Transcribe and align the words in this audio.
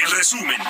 En 0.00 0.08
resumen, 0.10 0.60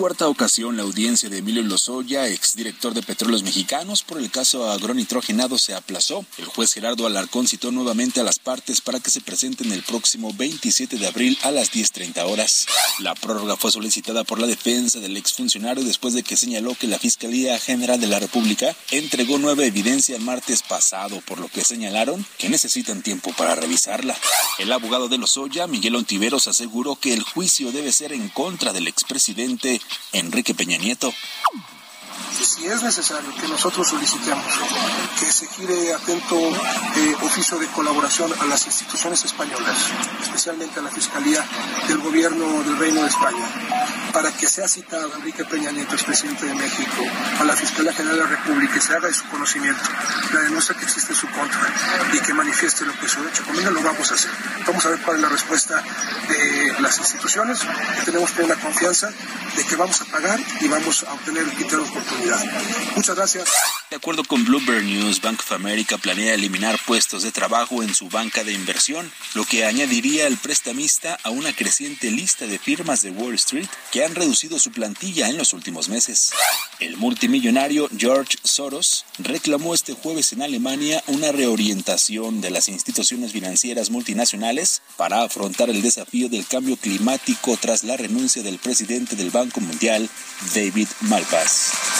cuarta 0.00 0.28
ocasión, 0.28 0.78
la 0.78 0.82
audiencia 0.82 1.28
de 1.28 1.36
Emilio 1.36 1.62
Lozoya, 1.62 2.26
exdirector 2.26 2.94
de 2.94 3.02
Petróleos 3.02 3.42
Mexicanos, 3.42 4.02
por 4.02 4.16
el 4.16 4.30
caso 4.30 4.70
agronitrogenado 4.70 5.58
se 5.58 5.74
aplazó. 5.74 6.24
El 6.38 6.46
juez 6.46 6.72
Gerardo 6.72 7.06
Alarcón 7.06 7.46
citó 7.46 7.70
nuevamente 7.70 8.18
a 8.18 8.24
las 8.24 8.38
partes 8.38 8.80
para 8.80 8.98
que 8.98 9.10
se 9.10 9.20
presenten 9.20 9.70
el 9.72 9.82
próximo 9.82 10.32
27 10.32 10.96
de 10.96 11.06
abril 11.06 11.38
a 11.42 11.50
las 11.50 11.70
10.30 11.70 12.24
horas. 12.24 12.66
La 13.00 13.14
prórroga 13.14 13.58
fue 13.58 13.72
solicitada 13.72 14.24
por 14.24 14.38
la 14.38 14.46
defensa 14.46 15.00
del 15.00 15.18
exfuncionario 15.18 15.84
después 15.84 16.14
de 16.14 16.22
que 16.22 16.38
señaló 16.38 16.74
que 16.74 16.86
la 16.86 16.98
Fiscalía 16.98 17.58
General 17.58 18.00
de 18.00 18.06
la 18.06 18.20
República 18.20 18.74
entregó 18.90 19.36
nueva 19.36 19.66
evidencia 19.66 20.16
el 20.16 20.22
martes 20.22 20.62
pasado, 20.62 21.20
por 21.26 21.40
lo 21.40 21.48
que 21.48 21.62
señalaron 21.62 22.24
que 22.38 22.48
necesitan 22.48 23.02
tiempo 23.02 23.34
para 23.36 23.54
revisarla. 23.54 24.16
El 24.58 24.72
abogado 24.72 25.08
de 25.08 25.18
Lozoya, 25.18 25.66
Miguel 25.66 25.96
Ontiveros, 25.96 26.48
aseguró 26.48 26.96
que 26.96 27.12
el 27.12 27.22
juicio 27.22 27.70
debe 27.70 27.92
ser 27.92 28.14
en 28.14 28.30
contra 28.30 28.72
del 28.72 28.88
expresidente 28.88 29.78
Enrique 30.12 30.54
Peña 30.54 30.78
Nieto. 30.78 31.12
Si 32.40 32.66
es 32.66 32.82
necesario 32.82 33.34
que 33.34 33.48
nosotros 33.48 33.88
solicitemos 33.88 34.44
que 35.18 35.30
se 35.30 35.46
gire 35.48 35.94
atento 35.94 36.36
eh, 36.38 37.16
oficio 37.22 37.58
de 37.58 37.66
colaboración 37.68 38.32
a 38.40 38.44
las 38.44 38.66
instituciones 38.66 39.24
españolas, 39.24 39.76
especialmente 40.22 40.80
a 40.80 40.82
la 40.82 40.90
Fiscalía 40.90 41.44
del 41.88 41.98
Gobierno 41.98 42.62
del 42.62 42.78
Reino 42.78 43.02
de 43.02 43.08
España, 43.08 43.46
para 44.12 44.32
que 44.32 44.46
sea 44.46 44.68
citado 44.68 45.14
Enrique 45.16 45.44
Peña 45.44 45.70
Nieto, 45.70 45.94
expresidente 45.94 46.46
de 46.46 46.54
México, 46.54 47.02
a 47.40 47.44
la 47.44 47.56
Fiscalía 47.56 47.92
General 47.92 48.18
de 48.18 48.24
la 48.24 48.30
República 48.30 48.76
y 48.76 48.80
se 48.80 48.94
haga 48.94 49.08
de 49.08 49.14
su 49.14 49.26
conocimiento 49.28 49.82
la 50.32 50.40
denuncia 50.40 50.74
que 50.74 50.84
existe 50.84 51.12
en 51.12 51.18
su 51.18 51.28
contra 51.28 51.60
y 52.12 52.18
que 52.20 52.34
manifieste 52.34 52.84
lo 52.84 52.98
que 52.98 53.08
su 53.08 53.26
hecho 53.28 53.44
convenga, 53.44 53.70
lo 53.70 53.82
vamos 53.82 54.10
a 54.10 54.14
hacer. 54.14 54.30
Vamos 54.66 54.84
a 54.86 54.90
ver 54.90 55.00
cuál 55.00 55.16
es 55.16 55.22
la 55.22 55.28
respuesta 55.28 55.82
de 56.28 56.80
las 56.80 56.98
instituciones 56.98 57.60
tenemos 58.04 58.32
plena 58.32 58.54
confianza 58.56 59.08
de 59.56 59.64
que 59.64 59.76
vamos 59.76 60.00
a 60.00 60.04
pagar 60.06 60.40
y 60.60 60.68
vamos 60.68 61.04
a 61.04 61.12
obtener 61.12 61.42
el 61.42 61.56
de 61.56 61.64
oportunidad. 62.10 62.44
Muchas 62.96 63.16
gracias. 63.16 63.48
De 63.90 63.96
acuerdo 63.96 64.24
con 64.24 64.44
Bloomberg 64.44 64.84
News, 64.84 65.20
Bank 65.20 65.40
of 65.40 65.52
America 65.52 65.98
planea 65.98 66.34
eliminar 66.34 66.78
puestos 66.86 67.22
de 67.22 67.32
trabajo 67.32 67.82
en 67.82 67.94
su 67.94 68.08
banca 68.08 68.44
de 68.44 68.52
inversión, 68.52 69.10
lo 69.34 69.44
que 69.44 69.64
añadiría 69.64 70.26
al 70.26 70.36
prestamista 70.36 71.18
a 71.24 71.30
una 71.30 71.52
creciente 71.52 72.10
lista 72.10 72.46
de 72.46 72.58
firmas 72.58 73.02
de 73.02 73.10
Wall 73.10 73.34
Street 73.34 73.66
que 73.90 74.04
han 74.04 74.14
reducido 74.14 74.58
su 74.58 74.70
plantilla 74.70 75.28
en 75.28 75.36
los 75.36 75.52
últimos 75.52 75.88
meses. 75.88 76.32
El 76.78 76.96
multimillonario 76.98 77.88
George 77.96 78.38
Soros 78.44 79.04
reclamó 79.18 79.74
este 79.74 79.94
jueves 79.94 80.32
en 80.32 80.42
Alemania 80.42 81.02
una 81.08 81.32
reorientación 81.32 82.40
de 82.40 82.50
las 82.50 82.68
instituciones 82.68 83.32
financieras 83.32 83.90
multinacionales 83.90 84.82
para 84.96 85.22
afrontar 85.22 85.68
el 85.68 85.82
desafío 85.82 86.28
del 86.28 86.46
cambio 86.46 86.76
climático 86.76 87.56
tras 87.60 87.84
la 87.84 87.96
renuncia 87.96 88.42
del 88.42 88.58
presidente 88.58 89.16
del 89.16 89.30
Banco 89.30 89.60
Mundial, 89.60 90.08
David 90.54 90.88
Malpass. 91.00 91.99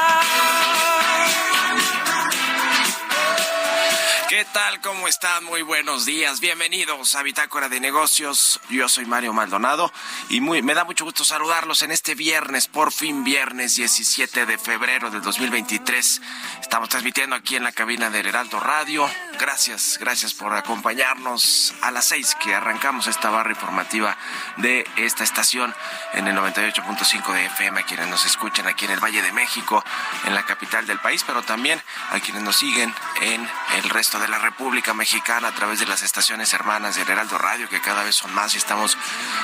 ¿Qué 4.41 4.47
tal? 4.53 4.81
¿Cómo 4.81 5.07
están? 5.07 5.43
Muy 5.43 5.61
buenos 5.61 6.03
días. 6.05 6.39
Bienvenidos 6.39 7.13
a 7.13 7.21
Bitácora 7.21 7.69
de 7.69 7.79
Negocios. 7.79 8.59
Yo 8.71 8.89
soy 8.89 9.05
Mario 9.05 9.33
Maldonado 9.33 9.93
y 10.29 10.41
me 10.41 10.73
da 10.73 10.83
mucho 10.83 11.05
gusto 11.05 11.23
saludarlos 11.23 11.83
en 11.83 11.91
este 11.91 12.15
viernes, 12.15 12.65
por 12.65 12.91
fin 12.91 13.23
viernes 13.23 13.75
17 13.75 14.47
de 14.47 14.57
febrero 14.57 15.11
del 15.11 15.21
2023. 15.21 16.21
Estamos 16.59 16.89
transmitiendo 16.89 17.35
aquí 17.35 17.55
en 17.55 17.63
la 17.63 17.71
cabina 17.71 18.09
del 18.09 18.25
Heraldo 18.25 18.59
Radio. 18.59 19.07
Gracias, 19.39 19.99
gracias 19.99 20.33
por 20.33 20.55
acompañarnos 20.55 21.75
a 21.81 21.91
las 21.91 22.05
seis 22.05 22.35
que 22.41 22.55
arrancamos 22.55 23.05
esta 23.05 23.29
barra 23.29 23.51
informativa 23.51 24.17
de 24.57 24.87
esta 24.97 25.23
estación 25.23 25.73
en 26.13 26.27
el 26.27 26.35
98.5 26.35 27.31
de 27.33 27.45
FM, 27.45 27.79
a 27.79 27.83
quienes 27.83 28.07
nos 28.07 28.25
escuchan 28.25 28.67
aquí 28.67 28.85
en 28.85 28.91
el 28.91 28.99
Valle 28.99 29.21
de 29.21 29.31
México, 29.33 29.83
en 30.25 30.33
la 30.33 30.43
capital 30.43 30.87
del 30.87 30.99
país, 30.99 31.23
pero 31.25 31.43
también 31.43 31.79
a 32.09 32.19
quienes 32.19 32.41
nos 32.41 32.55
siguen 32.55 32.91
en 33.21 33.47
el 33.75 33.89
resto 33.89 34.19
de 34.19 34.30
la 34.31 34.39
República 34.39 34.93
Mexicana 34.93 35.49
a 35.49 35.51
través 35.51 35.79
de 35.79 35.85
las 35.85 36.03
estaciones 36.03 36.53
hermanas 36.53 36.95
del 36.95 37.09
Heraldo 37.09 37.37
Radio, 37.37 37.67
que 37.67 37.81
cada 37.81 38.03
vez 38.03 38.15
son 38.15 38.33
más 38.33 38.55
y 38.55 38.57
estamos 38.57 38.97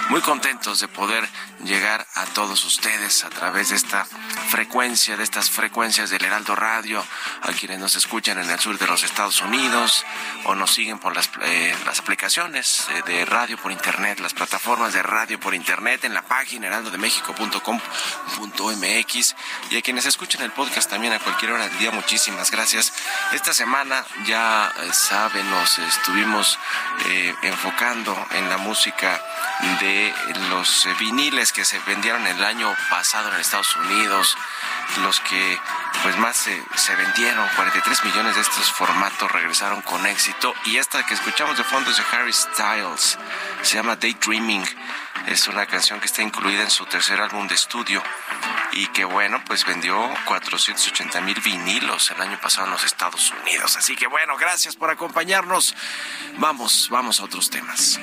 muy 0.10 0.22
contentos 0.22 0.80
de 0.80 0.88
poder 0.88 1.28
llegar 1.66 2.08
a 2.16 2.26
todos 2.28 2.64
ustedes 2.64 3.26
a 3.26 3.30
través 3.30 3.68
de 3.70 3.76
esta 3.76 4.06
frecuencia, 4.50 5.18
de 5.18 5.24
estas 5.24 5.52
frecuencias 5.52 6.10
del 6.10 6.24
Heraldo 6.24 6.56
Radio, 6.56 7.06
a 7.42 7.52
quienes 7.52 7.80
nos 7.80 7.98
escuchan 7.98 8.40
en 8.40 8.50
el 8.50 8.60
sur 8.60 8.80
de 8.80 8.88
los 8.88 9.04
Estados 9.04 9.42
Unidos 9.42 10.06
o 10.46 10.56
nos 10.56 10.74
siguen 10.74 11.00
por 11.00 11.14
las, 11.14 11.30
eh, 11.42 11.76
las 11.86 12.00
aplicaciones 12.00 12.88
eh, 12.90 13.02
de 13.06 13.26
radio 13.26 13.58
por 13.58 13.74
internet, 13.74 14.22
las 14.22 14.34
plataformas 14.34 14.94
de 14.94 15.04
radio 15.04 15.38
por 15.38 15.54
internet 15.54 16.06
en 16.06 16.14
la 16.14 16.22
página 16.22 16.68
heraldodemexico.com.mx 16.68 19.36
y 19.70 19.78
a 19.78 19.82
quienes 19.82 20.06
escuchan 20.06 20.44
el 20.44 20.52
podcast 20.52 20.90
también 20.90 21.12
a 21.12 21.20
cualquier 21.20 21.52
hora 21.52 21.68
del 21.68 21.78
día, 21.78 21.92
muchísimas 21.92 22.52
gracias. 22.52 22.94
Esta 23.34 23.54
semana 23.54 24.06
ya 24.26 24.77
eh, 24.80 24.94
saben, 24.94 25.50
nos 25.50 25.80
estuvimos 25.80 26.60
eh, 27.08 27.36
enfocando 27.44 28.16
en 28.32 28.50
la 28.50 28.58
música 28.58 29.22
de 29.80 30.14
los 30.50 30.88
viniles 31.00 31.52
que 31.52 31.66
se 31.66 31.80
vendieron 31.80 32.26
el 32.28 32.44
año 32.44 32.74
pasado 32.90 33.32
en 33.34 33.40
Estados 33.40 33.76
Unidos, 33.76 34.38
los 35.04 35.20
que 35.22 35.60
pues 36.04 36.18
más 36.18 36.38
se, 36.38 36.64
se 36.76 36.96
vendieron, 36.96 37.48
43 37.56 38.04
millones 38.06 38.36
de 38.36 38.42
estos 38.42 38.72
formatos 38.72 39.32
regresaron 39.32 39.82
con 39.82 40.06
éxito. 40.06 40.54
Y 40.66 40.78
esta 40.78 41.06
que 41.06 41.14
escuchamos 41.14 41.58
de 41.58 41.64
fondo 41.64 41.90
es 41.90 41.98
de 41.98 42.04
Harry 42.12 42.34
Styles, 42.34 43.18
se 43.64 43.76
llama 43.76 43.96
Daydreaming, 43.96 44.66
es 45.26 45.48
una 45.48 45.66
canción 45.66 46.00
que 46.00 46.06
está 46.06 46.22
incluida 46.22 46.62
en 46.62 46.70
su 46.70 46.86
tercer 46.86 47.20
álbum 47.20 47.48
de 47.48 47.56
estudio 47.56 48.04
y 48.72 48.88
que 48.88 49.06
bueno, 49.06 49.42
pues 49.46 49.66
vendió 49.66 49.98
480 50.26 51.22
mil 51.22 51.40
vinilos 51.42 52.12
el 52.12 52.22
año 52.22 52.40
pasado 52.40 52.68
en 52.68 52.74
los 52.74 52.84
Estados 52.84 53.34
Unidos. 53.42 53.76
Así 53.78 53.96
que 53.96 54.08
bueno, 54.08 54.38
gracias 54.38 54.76
por 54.76 54.90
acompañarnos. 54.90 55.76
Vamos, 56.38 56.88
vamos 56.92 57.20
a 57.20 57.24
otros 57.24 57.50
temas. 57.50 58.00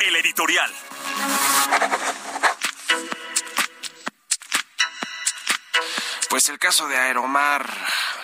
El 0.00 0.16
editorial. 0.16 0.72
Pues 6.42 6.50
el 6.50 6.58
caso 6.58 6.88
de 6.88 6.96
Aeromar 6.96 7.72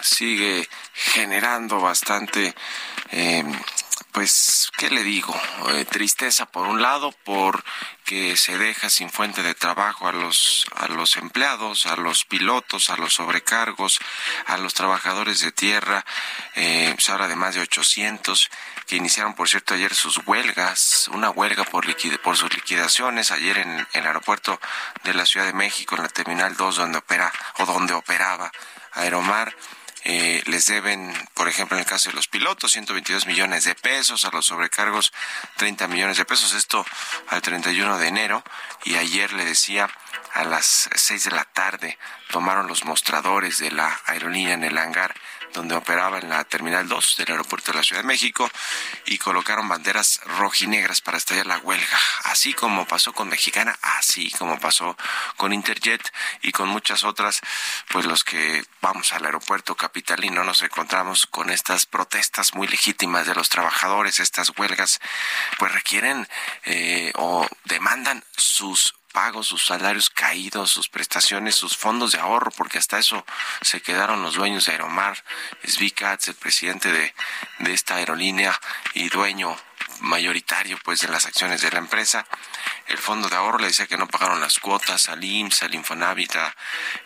sigue 0.00 0.68
generando 0.92 1.80
bastante, 1.80 2.52
eh, 3.12 3.44
pues, 4.18 4.68
¿qué 4.76 4.90
le 4.90 5.04
digo? 5.04 5.32
Eh, 5.68 5.84
tristeza 5.84 6.44
por 6.46 6.66
un 6.66 6.82
lado, 6.82 7.14
porque 7.24 8.36
se 8.36 8.58
deja 8.58 8.90
sin 8.90 9.10
fuente 9.10 9.44
de 9.44 9.54
trabajo 9.54 10.08
a 10.08 10.12
los, 10.12 10.66
a 10.74 10.88
los 10.88 11.16
empleados, 11.16 11.86
a 11.86 11.94
los 11.94 12.24
pilotos, 12.24 12.90
a 12.90 12.96
los 12.96 13.14
sobrecargos, 13.14 14.00
a 14.46 14.56
los 14.56 14.74
trabajadores 14.74 15.38
de 15.38 15.52
tierra, 15.52 16.04
eh, 16.56 16.96
se 16.98 17.12
habla 17.12 17.28
de 17.28 17.36
más 17.36 17.54
de 17.54 17.60
800 17.60 18.50
que 18.88 18.96
iniciaron, 18.96 19.34
por 19.34 19.48
cierto, 19.48 19.74
ayer 19.74 19.94
sus 19.94 20.18
huelgas, 20.26 21.06
una 21.12 21.30
huelga 21.30 21.62
por, 21.62 21.86
liquid- 21.86 22.18
por 22.20 22.36
sus 22.36 22.52
liquidaciones, 22.52 23.30
ayer 23.30 23.58
en, 23.58 23.70
en 23.70 23.86
el 23.92 24.06
aeropuerto 24.08 24.60
de 25.04 25.14
la 25.14 25.26
Ciudad 25.26 25.46
de 25.46 25.52
México, 25.52 25.94
en 25.94 26.02
la 26.02 26.08
Terminal 26.08 26.56
2, 26.56 26.74
donde 26.74 26.98
opera 26.98 27.32
o 27.58 27.66
donde 27.66 27.94
operaba 27.94 28.50
Aeromar. 28.94 29.54
Eh, 30.04 30.42
les 30.46 30.66
deben, 30.66 31.12
por 31.34 31.48
ejemplo, 31.48 31.76
en 31.76 31.80
el 31.80 31.88
caso 31.88 32.10
de 32.10 32.16
los 32.16 32.28
pilotos, 32.28 32.72
122 32.72 33.26
millones 33.26 33.64
de 33.64 33.74
pesos, 33.74 34.24
a 34.24 34.30
los 34.30 34.46
sobrecargos 34.46 35.12
30 35.56 35.88
millones 35.88 36.16
de 36.16 36.24
pesos, 36.24 36.54
esto 36.54 36.84
al 37.28 37.42
31 37.42 37.98
de 37.98 38.08
enero, 38.08 38.44
y 38.84 38.94
ayer 38.94 39.32
le 39.32 39.44
decía 39.44 39.88
a 40.34 40.44
las 40.44 40.88
6 40.94 41.24
de 41.24 41.30
la 41.30 41.44
tarde 41.44 41.98
tomaron 42.30 42.66
los 42.66 42.84
mostradores 42.84 43.58
de 43.58 43.70
la 43.70 44.00
aerolínea 44.06 44.54
en 44.54 44.64
el 44.64 44.78
hangar 44.78 45.14
donde 45.54 45.74
operaba 45.74 46.18
en 46.18 46.28
la 46.28 46.44
Terminal 46.44 46.88
2 46.88 47.16
del 47.18 47.32
aeropuerto 47.32 47.72
de 47.72 47.78
la 47.78 47.84
Ciudad 47.84 48.02
de 48.02 48.08
México 48.08 48.50
y 49.06 49.18
colocaron 49.18 49.68
banderas 49.68 50.20
rojinegras 50.24 51.00
para 51.00 51.18
estallar 51.18 51.46
la 51.46 51.58
huelga, 51.58 51.98
así 52.24 52.52
como 52.52 52.86
pasó 52.86 53.12
con 53.12 53.28
Mexicana, 53.28 53.78
así 53.82 54.30
como 54.32 54.58
pasó 54.58 54.96
con 55.36 55.52
Interjet 55.52 56.02
y 56.42 56.52
con 56.52 56.68
muchas 56.68 57.04
otras, 57.04 57.40
pues 57.88 58.06
los 58.06 58.24
que 58.24 58.64
vamos 58.80 59.12
al 59.12 59.24
aeropuerto 59.24 59.74
capitalino 59.74 60.44
nos 60.44 60.62
encontramos 60.62 61.26
con 61.26 61.50
estas 61.50 61.86
protestas 61.86 62.54
muy 62.54 62.68
legítimas 62.68 63.26
de 63.26 63.34
los 63.34 63.48
trabajadores, 63.48 64.20
estas 64.20 64.52
huelgas, 64.56 65.00
pues 65.58 65.72
requieren 65.72 66.28
eh, 66.64 67.12
o 67.16 67.46
demandan 67.64 68.24
sus 68.36 68.97
pagos, 69.12 69.46
sus 69.46 69.64
salarios 69.64 70.10
caídos, 70.10 70.70
sus 70.70 70.88
prestaciones, 70.88 71.54
sus 71.54 71.76
fondos 71.76 72.12
de 72.12 72.18
ahorro, 72.18 72.50
porque 72.52 72.78
hasta 72.78 72.98
eso 72.98 73.24
se 73.62 73.80
quedaron 73.80 74.22
los 74.22 74.34
dueños 74.34 74.66
de 74.66 74.72
Aeromar, 74.72 75.22
Svicats, 75.64 76.28
el 76.28 76.34
presidente 76.34 76.92
de, 76.92 77.14
de 77.60 77.72
esta 77.72 77.96
aerolínea 77.96 78.58
y 78.94 79.08
dueño 79.08 79.56
mayoritario 80.00 80.78
pues 80.84 81.00
de 81.00 81.08
las 81.08 81.26
acciones 81.26 81.62
de 81.62 81.70
la 81.70 81.78
empresa. 81.78 82.26
El 82.86 82.98
fondo 82.98 83.28
de 83.28 83.36
ahorro 83.36 83.58
le 83.58 83.68
decía 83.68 83.86
que 83.86 83.96
no 83.96 84.08
pagaron 84.08 84.40
las 84.40 84.58
cuotas 84.58 85.08
al 85.08 85.22
IMSS, 85.22 85.62
al 85.64 85.74
Infonavit, 85.74 86.36
a, 86.36 86.56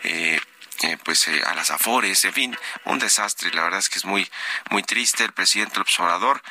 eh, 0.03 0.39
eh, 0.83 0.97
pues 1.03 1.27
eh, 1.27 1.41
a 1.45 1.53
las 1.53 1.71
Afores, 1.71 2.23
en 2.25 2.33
fin, 2.33 2.57
un 2.85 2.99
desastre. 2.99 3.51
La 3.53 3.63
verdad 3.63 3.79
es 3.79 3.89
que 3.89 3.99
es 3.99 4.05
muy, 4.05 4.29
muy 4.69 4.83
triste. 4.83 5.23
El 5.23 5.33
presidente 5.33 5.77
López 5.77 5.99
Obrador 5.99 6.41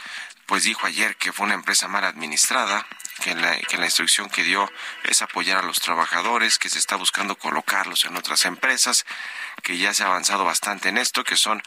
pues 0.46 0.64
dijo 0.64 0.86
ayer 0.86 1.16
que 1.16 1.32
fue 1.32 1.46
una 1.46 1.54
empresa 1.54 1.88
mal 1.88 2.04
administrada, 2.04 2.86
que 3.22 3.34
la, 3.34 3.58
que 3.58 3.78
la 3.78 3.86
instrucción 3.86 4.28
que 4.28 4.42
dio 4.42 4.70
es 5.04 5.22
apoyar 5.22 5.58
a 5.58 5.62
los 5.62 5.80
trabajadores, 5.80 6.58
que 6.58 6.68
se 6.68 6.78
está 6.78 6.96
buscando 6.96 7.36
colocarlos 7.36 8.04
en 8.04 8.16
otras 8.16 8.44
empresas, 8.44 9.04
que 9.62 9.78
ya 9.78 9.94
se 9.94 10.02
ha 10.02 10.06
avanzado 10.06 10.44
bastante 10.44 10.88
en 10.88 10.98
esto, 10.98 11.24
que 11.24 11.36
son, 11.36 11.62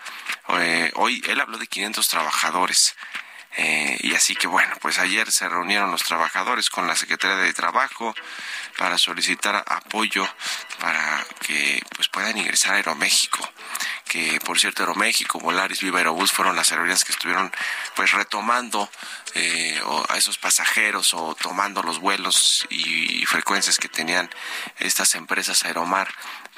eh, 0.60 0.92
hoy 0.96 1.24
él 1.28 1.40
habló 1.40 1.58
de 1.58 1.68
500 1.68 2.08
trabajadores. 2.08 2.96
Eh, 3.58 3.98
y 4.02 4.14
así 4.14 4.36
que 4.36 4.48
bueno, 4.48 4.76
pues 4.82 5.00
ayer 5.00 5.32
se 5.32 5.48
reunieron 5.48 5.92
los 5.92 6.04
trabajadores 6.04 6.70
con 6.70 6.88
la 6.88 6.96
Secretaría 6.96 7.38
de 7.38 7.54
Trabajo 7.54 8.14
para 8.78 8.98
solicitar 8.98 9.64
apoyo 9.68 10.28
para 10.80 11.26
que 11.40 11.82
pues 11.96 12.10
puedan 12.10 12.38
ingresar 12.38 12.74
a 12.74 12.78
Aeroméxico 12.78 13.50
que 14.06 14.40
por 14.46 14.60
cierto 14.60 14.84
Aeroméxico, 14.84 15.40
Volaris, 15.40 15.82
Viva 15.82 15.98
Aerobús 15.98 16.32
fueron 16.32 16.56
las 16.56 16.72
aerolíneas 16.72 17.04
que 17.04 17.12
estuvieron 17.12 17.52
pues 17.96 18.12
retomando 18.12 18.90
eh, 19.34 19.80
a 20.08 20.18
esos 20.18 20.38
pasajeros 20.38 21.14
o 21.14 21.36
tomando 21.36 21.82
los 21.84 22.00
vuelos 22.00 22.66
y 22.70 23.26
frecuencias 23.26 23.78
que 23.78 23.90
tenían 23.90 24.30
estas 24.78 25.16
empresas 25.16 25.66
Aeromar 25.66 26.08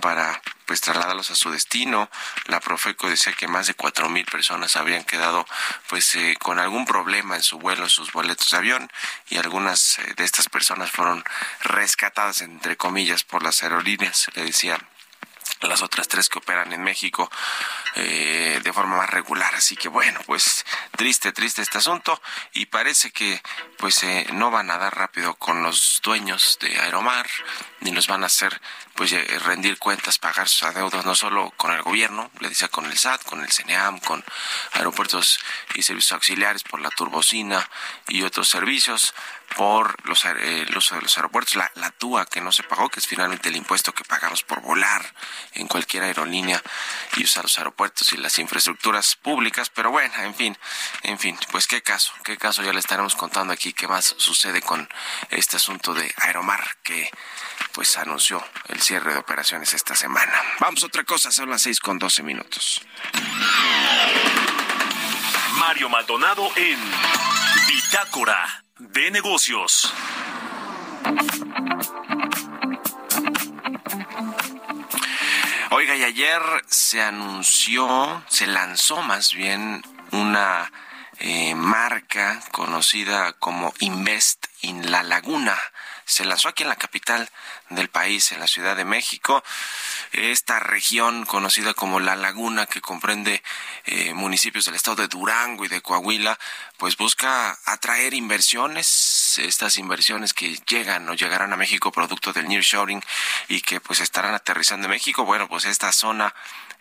para 0.01 0.41
pues 0.67 0.81
trasladarlos 0.81 1.31
a 1.31 1.35
su 1.35 1.49
destino. 1.49 2.09
La 2.45 2.59
Profeco 2.59 3.09
decía 3.09 3.33
que 3.33 3.47
más 3.47 3.65
de 3.65 3.73
cuatro 3.73 4.09
mil 4.09 4.25
personas 4.25 4.75
habían 4.75 5.03
quedado 5.03 5.47
pues 5.89 6.13
eh, 6.15 6.35
con 6.39 6.59
algún 6.59 6.85
problema 6.85 7.35
en 7.35 7.43
su 7.43 7.57
vuelo, 7.57 7.85
en 7.85 7.89
sus 7.89 8.11
boletos 8.11 8.51
de 8.51 8.57
avión 8.57 8.91
y 9.29 9.37
algunas 9.37 9.97
eh, 9.99 10.13
de 10.15 10.25
estas 10.25 10.49
personas 10.49 10.91
fueron 10.91 11.23
rescatadas 11.61 12.41
entre 12.41 12.77
comillas 12.77 13.23
por 13.23 13.41
las 13.41 13.63
aerolíneas. 13.63 14.27
Le 14.35 14.43
decía 14.43 14.77
las 15.61 15.81
otras 15.81 16.07
tres 16.07 16.29
que 16.29 16.39
operan 16.39 16.71
en 16.73 16.83
México 16.83 17.31
eh, 17.99 18.61
de 18.63 18.73
forma 18.73 18.97
más 18.97 19.09
regular. 19.09 19.55
Así 19.55 19.75
que 19.75 19.89
bueno, 19.89 20.19
pues 20.25 20.65
triste, 20.95 21.31
triste 21.31 21.61
este 21.61 21.79
asunto 21.79 22.21
y 22.53 22.67
parece 22.67 23.11
que 23.11 23.41
pues 23.77 24.03
eh, 24.03 24.27
no 24.33 24.51
van 24.51 24.69
a 24.69 24.77
dar 24.77 24.95
rápido 24.95 25.33
con 25.35 25.63
los 25.63 25.99
dueños 26.03 26.59
de 26.61 26.79
Aeromar 26.79 27.27
ni 27.79 27.91
los 27.91 28.07
van 28.07 28.23
a 28.23 28.27
hacer 28.27 28.59
pues 28.95 29.11
eh, 29.13 29.23
rendir 29.45 29.77
cuentas, 29.77 30.17
pagar 30.17 30.49
sus 30.49 30.63
adeudos 30.63 31.05
no 31.05 31.15
solo 31.15 31.53
con 31.57 31.71
el 31.71 31.83
gobierno, 31.83 32.31
le 32.39 32.49
dice 32.49 32.67
con 32.69 32.85
el 32.85 32.97
SAT, 32.97 33.23
con 33.23 33.41
el 33.41 33.51
CNEAM, 33.51 33.99
con 33.99 34.23
aeropuertos 34.73 35.39
y 35.75 35.83
servicios 35.83 36.13
auxiliares 36.13 36.63
por 36.63 36.81
la 36.81 36.89
turbocina 36.89 37.69
y 38.07 38.23
otros 38.23 38.49
servicios, 38.49 39.13
por 39.55 40.05
los, 40.07 40.25
eh, 40.25 40.65
el 40.67 40.75
uso 40.75 40.95
de 40.95 41.01
los 41.01 41.15
aeropuertos, 41.17 41.55
la, 41.55 41.71
la 41.75 41.91
TUA 41.91 42.25
que 42.25 42.41
no 42.41 42.51
se 42.51 42.63
pagó, 42.63 42.89
que 42.89 42.99
es 42.99 43.07
finalmente 43.07 43.49
el 43.49 43.55
impuesto 43.55 43.93
que 43.93 44.03
pagamos 44.03 44.43
por 44.43 44.61
volar 44.61 45.13
en 45.53 45.67
cualquier 45.67 46.03
aerolínea 46.03 46.61
y 47.15 47.23
usar 47.23 47.43
los 47.43 47.57
aeropuertos 47.57 47.86
y 48.13 48.17
las 48.17 48.37
infraestructuras 48.39 49.15
públicas, 49.15 49.69
pero 49.69 49.91
bueno, 49.91 50.13
en 50.21 50.35
fin, 50.35 50.57
en 51.03 51.17
fin, 51.17 51.37
pues 51.51 51.67
qué 51.67 51.81
caso, 51.81 52.13
qué 52.23 52.37
caso 52.37 52.63
ya 52.63 52.73
le 52.73 52.79
estaremos 52.79 53.15
contando 53.15 53.53
aquí 53.53 53.73
qué 53.73 53.87
más 53.87 54.15
sucede 54.17 54.61
con 54.61 54.87
este 55.29 55.57
asunto 55.57 55.93
de 55.93 56.13
Aeromar 56.17 56.63
que 56.83 57.09
pues 57.71 57.97
anunció 57.97 58.43
el 58.67 58.81
cierre 58.81 59.13
de 59.13 59.19
operaciones 59.19 59.73
esta 59.73 59.95
semana. 59.95 60.33
Vamos 60.59 60.83
a 60.83 60.87
otra 60.87 61.03
cosa, 61.03 61.31
son 61.31 61.49
las 61.49 61.61
seis 61.61 61.79
con 61.79 61.99
doce 61.99 62.23
minutos. 62.23 62.81
Mario 65.59 65.89
Maldonado 65.89 66.49
en 66.55 66.79
Bitácora 67.67 68.63
de 68.77 69.11
Negocios. 69.11 69.93
Oiga, 75.69 75.97
y 75.97 76.03
ayer 76.03 76.41
se 76.67 77.01
anunció, 77.01 78.23
se 78.29 78.47
lanzó 78.47 79.01
más 79.01 79.33
bien 79.33 79.83
una 80.11 80.71
eh, 81.19 81.55
marca 81.55 82.39
conocida 82.53 83.33
como 83.33 83.73
Invest 83.79 84.45
in 84.61 84.89
La 84.89 85.03
Laguna. 85.03 85.57
Se 86.07 86.23
lanzó 86.23 86.47
aquí 86.47 86.63
en 86.63 86.69
la 86.69 86.77
capital 86.77 87.29
del 87.69 87.89
país, 87.89 88.31
en 88.31 88.39
la 88.39 88.47
Ciudad 88.47 88.77
de 88.77 88.85
México. 88.85 89.43
Esta 90.13 90.57
región 90.59 91.25
conocida 91.25 91.73
como 91.73 91.99
La 91.99 92.15
Laguna, 92.15 92.65
que 92.65 92.79
comprende 92.79 93.43
eh, 93.83 94.13
municipios 94.13 94.63
del 94.63 94.75
estado 94.75 94.95
de 94.95 95.09
Durango 95.09 95.65
y 95.65 95.67
de 95.67 95.81
Coahuila, 95.81 96.39
pues 96.77 96.95
busca 96.95 97.59
atraer 97.65 98.13
inversiones, 98.13 99.37
estas 99.37 99.77
inversiones 99.77 100.33
que 100.33 100.57
llegan 100.65 101.09
o 101.09 101.13
llegarán 101.13 101.51
a 101.51 101.57
México 101.57 101.91
producto 101.91 102.31
del 102.31 102.47
nearshoring 102.47 103.03
y 103.49 103.59
que 103.59 103.81
pues 103.81 103.99
estarán 103.99 104.33
aterrizando 104.33 104.85
en 104.85 104.91
México. 104.91 105.25
Bueno, 105.25 105.49
pues 105.49 105.65
esta 105.65 105.91
zona 105.91 106.33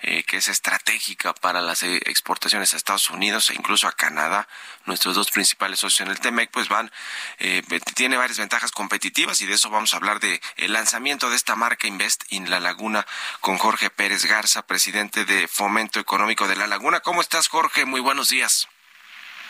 eh, 0.02 0.24
que 0.24 0.36
es 0.36 0.48
estratégica 0.48 1.34
para 1.34 1.60
las 1.60 1.82
eh, 1.82 2.00
exportaciones 2.06 2.74
a 2.74 2.76
Estados 2.76 3.10
Unidos 3.10 3.50
e 3.50 3.54
incluso 3.54 3.88
a 3.88 3.92
Canadá, 3.92 4.46
nuestros 4.84 5.14
dos 5.14 5.30
principales 5.30 5.80
socios 5.80 6.02
en 6.02 6.08
el 6.08 6.20
TEMEC, 6.20 6.50
pues 6.50 6.68
van, 6.68 6.90
eh, 7.38 7.62
tiene 7.94 8.16
varias 8.16 8.38
ventajas 8.38 8.72
competitivas 8.72 9.40
y 9.40 9.46
de 9.46 9.54
eso 9.54 9.70
vamos 9.70 9.94
a 9.94 9.96
hablar 9.96 10.20
de 10.20 10.40
el 10.56 10.72
lanzamiento 10.72 11.30
de 11.30 11.36
esta 11.36 11.56
marca 11.56 11.86
Invest 11.86 12.24
in 12.30 12.50
La 12.50 12.60
Laguna 12.60 13.06
con 13.40 13.58
Jorge 13.58 13.90
Pérez 13.90 14.26
Garza, 14.26 14.66
presidente 14.66 15.24
de 15.24 15.48
Fomento 15.48 15.98
Económico 15.98 16.46
de 16.46 16.56
La 16.56 16.66
Laguna. 16.66 17.00
¿Cómo 17.00 17.20
estás, 17.20 17.48
Jorge? 17.48 17.84
Muy 17.84 18.00
buenos 18.00 18.28
días. 18.28 18.68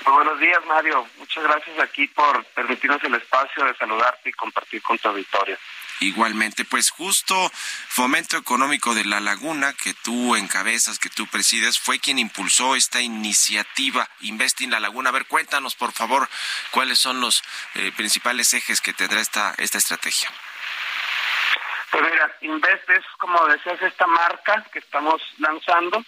Muy 0.05 0.15
buenos 0.15 0.39
días, 0.39 0.65
Mario. 0.67 1.07
Muchas 1.19 1.43
gracias 1.43 1.79
aquí 1.81 2.07
por 2.09 2.45
permitirnos 2.47 3.03
el 3.03 3.15
espacio 3.15 3.65
de 3.65 3.75
saludarte 3.77 4.29
y 4.29 4.33
compartir 4.33 4.83
con 4.83 4.99
tu 4.99 5.09
auditorio. 5.09 5.57
Igualmente, 6.01 6.65
pues 6.65 6.91
justo 6.91 7.51
Fomento 7.89 8.37
Económico 8.37 8.95
de 8.95 9.05
La 9.05 9.21
Laguna, 9.21 9.73
que 9.73 9.95
tú 9.95 10.37
encabezas, 10.37 10.99
que 10.99 11.09
tú 11.09 11.27
presides, 11.27 11.79
fue 11.79 11.99
quien 11.99 12.19
impulsó 12.19 12.77
esta 12.77 13.01
iniciativa 13.01 14.09
Invest 14.21 14.61
in 14.61 14.71
La 14.71 14.81
Laguna. 14.81 15.09
A 15.09 15.13
ver, 15.13 15.27
cuéntanos, 15.27 15.75
por 15.75 15.93
favor, 15.93 16.29
cuáles 16.71 16.99
son 16.99 17.21
los 17.21 17.43
eh, 17.75 17.93
principales 17.97 18.53
ejes 18.55 18.81
que 18.81 18.93
tendrá 18.93 19.21
esta, 19.21 19.55
esta 19.59 19.79
estrategia. 19.79 20.31
Pues 21.91 22.03
mira, 22.11 22.37
Invest 22.43 22.91
es, 22.91 23.05
como 23.19 23.47
decías, 23.47 23.81
esta 23.81 24.07
marca 24.07 24.65
que 24.73 24.81
estamos 24.81 25.23
lanzando. 25.39 26.05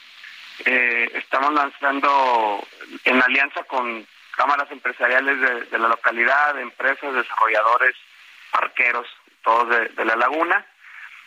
Eh, 0.65 1.11
estamos 1.15 1.55
lanzando 1.55 2.67
en 3.05 3.23
alianza 3.23 3.63
con 3.65 4.07
cámaras 4.37 4.71
empresariales 4.71 5.71
de, 5.71 5.79
la 5.79 5.89
localidad, 5.89 6.59
empresas, 6.61 7.15
desarrolladores, 7.15 7.95
parqueros, 8.51 9.07
todos 9.49 9.69
de, 9.97 10.05
la 10.05 10.15
laguna. 10.15 10.67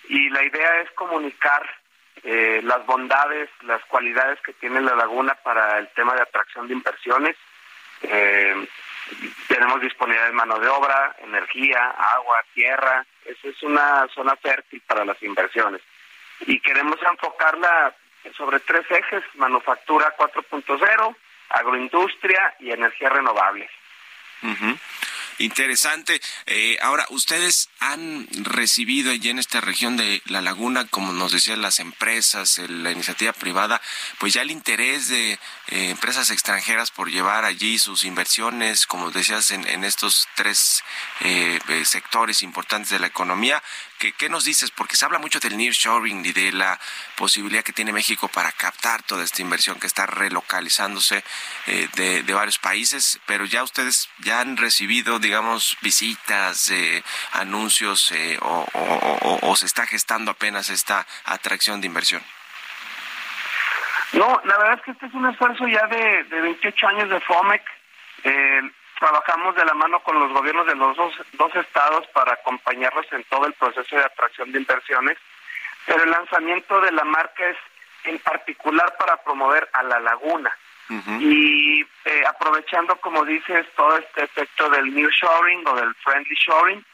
Y 0.08 0.30
la 0.30 0.44
idea 0.44 0.82
es 0.82 0.92
comunicar 0.92 1.68
eh, 2.24 2.62
las 2.64 2.86
bondades, 2.86 3.50
las 3.62 3.84
cualidades 3.86 4.40
que 4.42 4.54
tiene 4.54 4.80
la 4.80 4.96
laguna 4.96 5.34
para 5.44 5.80
el 5.80 5.88
tema 5.96 6.14
de 6.14 6.22
atracción 6.22 6.68
de 6.68 6.74
inversiones. 6.74 7.36
Eh, 8.04 8.68
tenemos 9.48 9.82
disponibilidad 9.82 10.28
de 10.28 10.34
mano 10.34 10.60
de 10.60 10.68
obra, 10.68 11.16
energía, 11.24 11.90
agua, 11.90 12.46
tierra. 12.54 13.04
Esa 13.26 13.48
es 13.48 13.64
una 13.64 14.08
zona 14.14 14.36
fértil 14.36 14.82
para 14.86 15.04
las 15.04 15.22
inversiones. 15.24 15.82
Y 16.42 16.60
queremos 16.60 17.00
enfocarla 17.02 17.96
sobre 18.38 18.60
tres 18.60 18.86
ejes, 18.90 19.24
manufactura 19.36 20.16
4.0, 20.16 21.16
agroindustria 21.50 22.56
y 22.60 22.72
energías 22.72 23.14
renovables. 23.14 23.70
Uh. 24.44 24.76
Interesante. 25.42 26.22
Eh, 26.46 26.78
ahora, 26.84 27.08
ustedes 27.10 27.70
han 27.80 28.28
recibido 28.32 29.12
allí 29.12 29.30
en 29.30 29.40
esta 29.40 29.60
región 29.60 29.98
de 29.98 30.22
la 30.26 30.42
laguna, 30.42 30.86
como 30.86 31.14
nos 31.14 31.32
decían 31.32 31.64
las 31.64 31.80
empresas, 31.80 32.60
la 32.60 32.92
iniciativa 32.92 33.34
privada, 33.34 33.82
pues 34.20 34.34
ya 34.34 34.44
el 34.44 34.52
interés 34.52 35.08
de 35.08 35.32
eh, 35.34 35.40
empresas 35.90 36.30
extranjeras 36.30 36.92
por 36.92 37.10
llevar 37.10 37.44
allí 37.44 37.80
sus 37.80 38.04
inversiones, 38.04 38.86
como 38.86 39.10
decías, 39.10 39.50
en, 39.50 39.68
en 39.68 39.84
estos 39.84 40.28
tres 40.36 40.84
eh, 41.22 41.60
sectores 41.86 42.44
importantes 42.44 42.92
de 42.92 43.00
la 43.00 43.08
economía. 43.08 43.64
¿Qué, 44.02 44.14
¿Qué, 44.14 44.30
nos 44.30 44.46
dices? 44.46 44.72
Porque 44.72 44.96
se 44.96 45.06
habla 45.06 45.20
mucho 45.20 45.40
del 45.40 45.56
nearshoring 45.56 46.26
y 46.26 46.34
de 46.34 46.52
la 46.52 46.80
posibilidad 47.16 47.62
que 47.64 47.72
tiene 47.72 47.94
México 47.94 48.28
para 48.30 48.52
captar 48.52 49.04
toda 49.04 49.24
esta 49.24 49.44
inversión 49.44 49.80
que 49.80 49.86
está 49.86 50.08
relocalizándose 50.08 51.24
eh, 51.68 51.88
de, 51.94 52.34
varios 52.34 52.58
países, 52.58 53.22
pero 53.28 53.46
ya 53.46 53.62
ustedes 53.62 54.10
ya 54.18 54.40
han 54.42 54.58
recibido, 54.58 55.20
digamos, 55.20 55.78
visitas, 55.84 56.72
eh, 56.72 57.04
anuncios 57.34 58.12
eh, 58.12 58.40
o, 58.42 59.56
se 59.56 59.68
está 59.68 59.86
gestando 59.86 60.32
apenas 60.32 60.72
esta 60.72 61.06
atracción 61.26 61.80
de 61.80 61.86
inversión. 61.86 62.24
No, 64.14 64.42
la 64.46 64.58
verdad 64.58 64.80
es 64.80 64.82
que 64.82 64.92
este 64.92 65.06
es 65.06 65.14
un 65.14 65.28
esfuerzo 65.30 65.68
ya 65.68 65.86
de, 65.86 66.24
de 66.24 66.42
28 66.42 66.88
años 66.88 67.08
de 67.08 67.20
FOMEC. 67.22 67.62
Eh, 68.24 68.62
trabajamos 69.02 69.56
de 69.56 69.66
la 69.66 69.74
mano 69.74 70.00
con 70.04 70.20
los 70.20 70.32
gobiernos 70.32 70.68
de 70.68 70.76
los 70.76 70.96
dos, 70.96 71.12
dos 71.34 71.56
estados 71.56 72.06
para 72.14 72.34
acompañarlos 72.34 73.12
en 73.12 73.24
todo 73.24 73.48
el 73.48 73.54
proceso 73.54 73.96
de 73.96 74.06
atracción 74.06 74.52
de 74.52 74.60
inversiones, 74.60 75.18
pero 75.88 76.04
el 76.04 76.12
lanzamiento 76.12 76.80
de 76.82 76.92
la 76.92 77.04
marca 77.04 77.50
es 77.50 77.58
en 78.04 78.20
particular 78.20 78.96
para 79.00 79.18
promover 79.24 79.68
a 79.74 79.82
la 79.84 80.00
laguna. 80.00 80.56
Uh 80.90 80.94
-huh. 80.94 81.20
Y 81.20 81.82
eh, 82.06 82.24
aprovechando, 82.30 82.96
como 82.98 83.26
dices, 83.26 83.66
todo 83.76 83.98
este 83.98 84.24
efecto 84.24 84.70
del 84.70 84.94
new 84.94 85.10
shoring 85.10 85.68
o 85.68 85.74
del 85.76 85.96
friendly 85.96 86.36
shoring, 86.36 86.86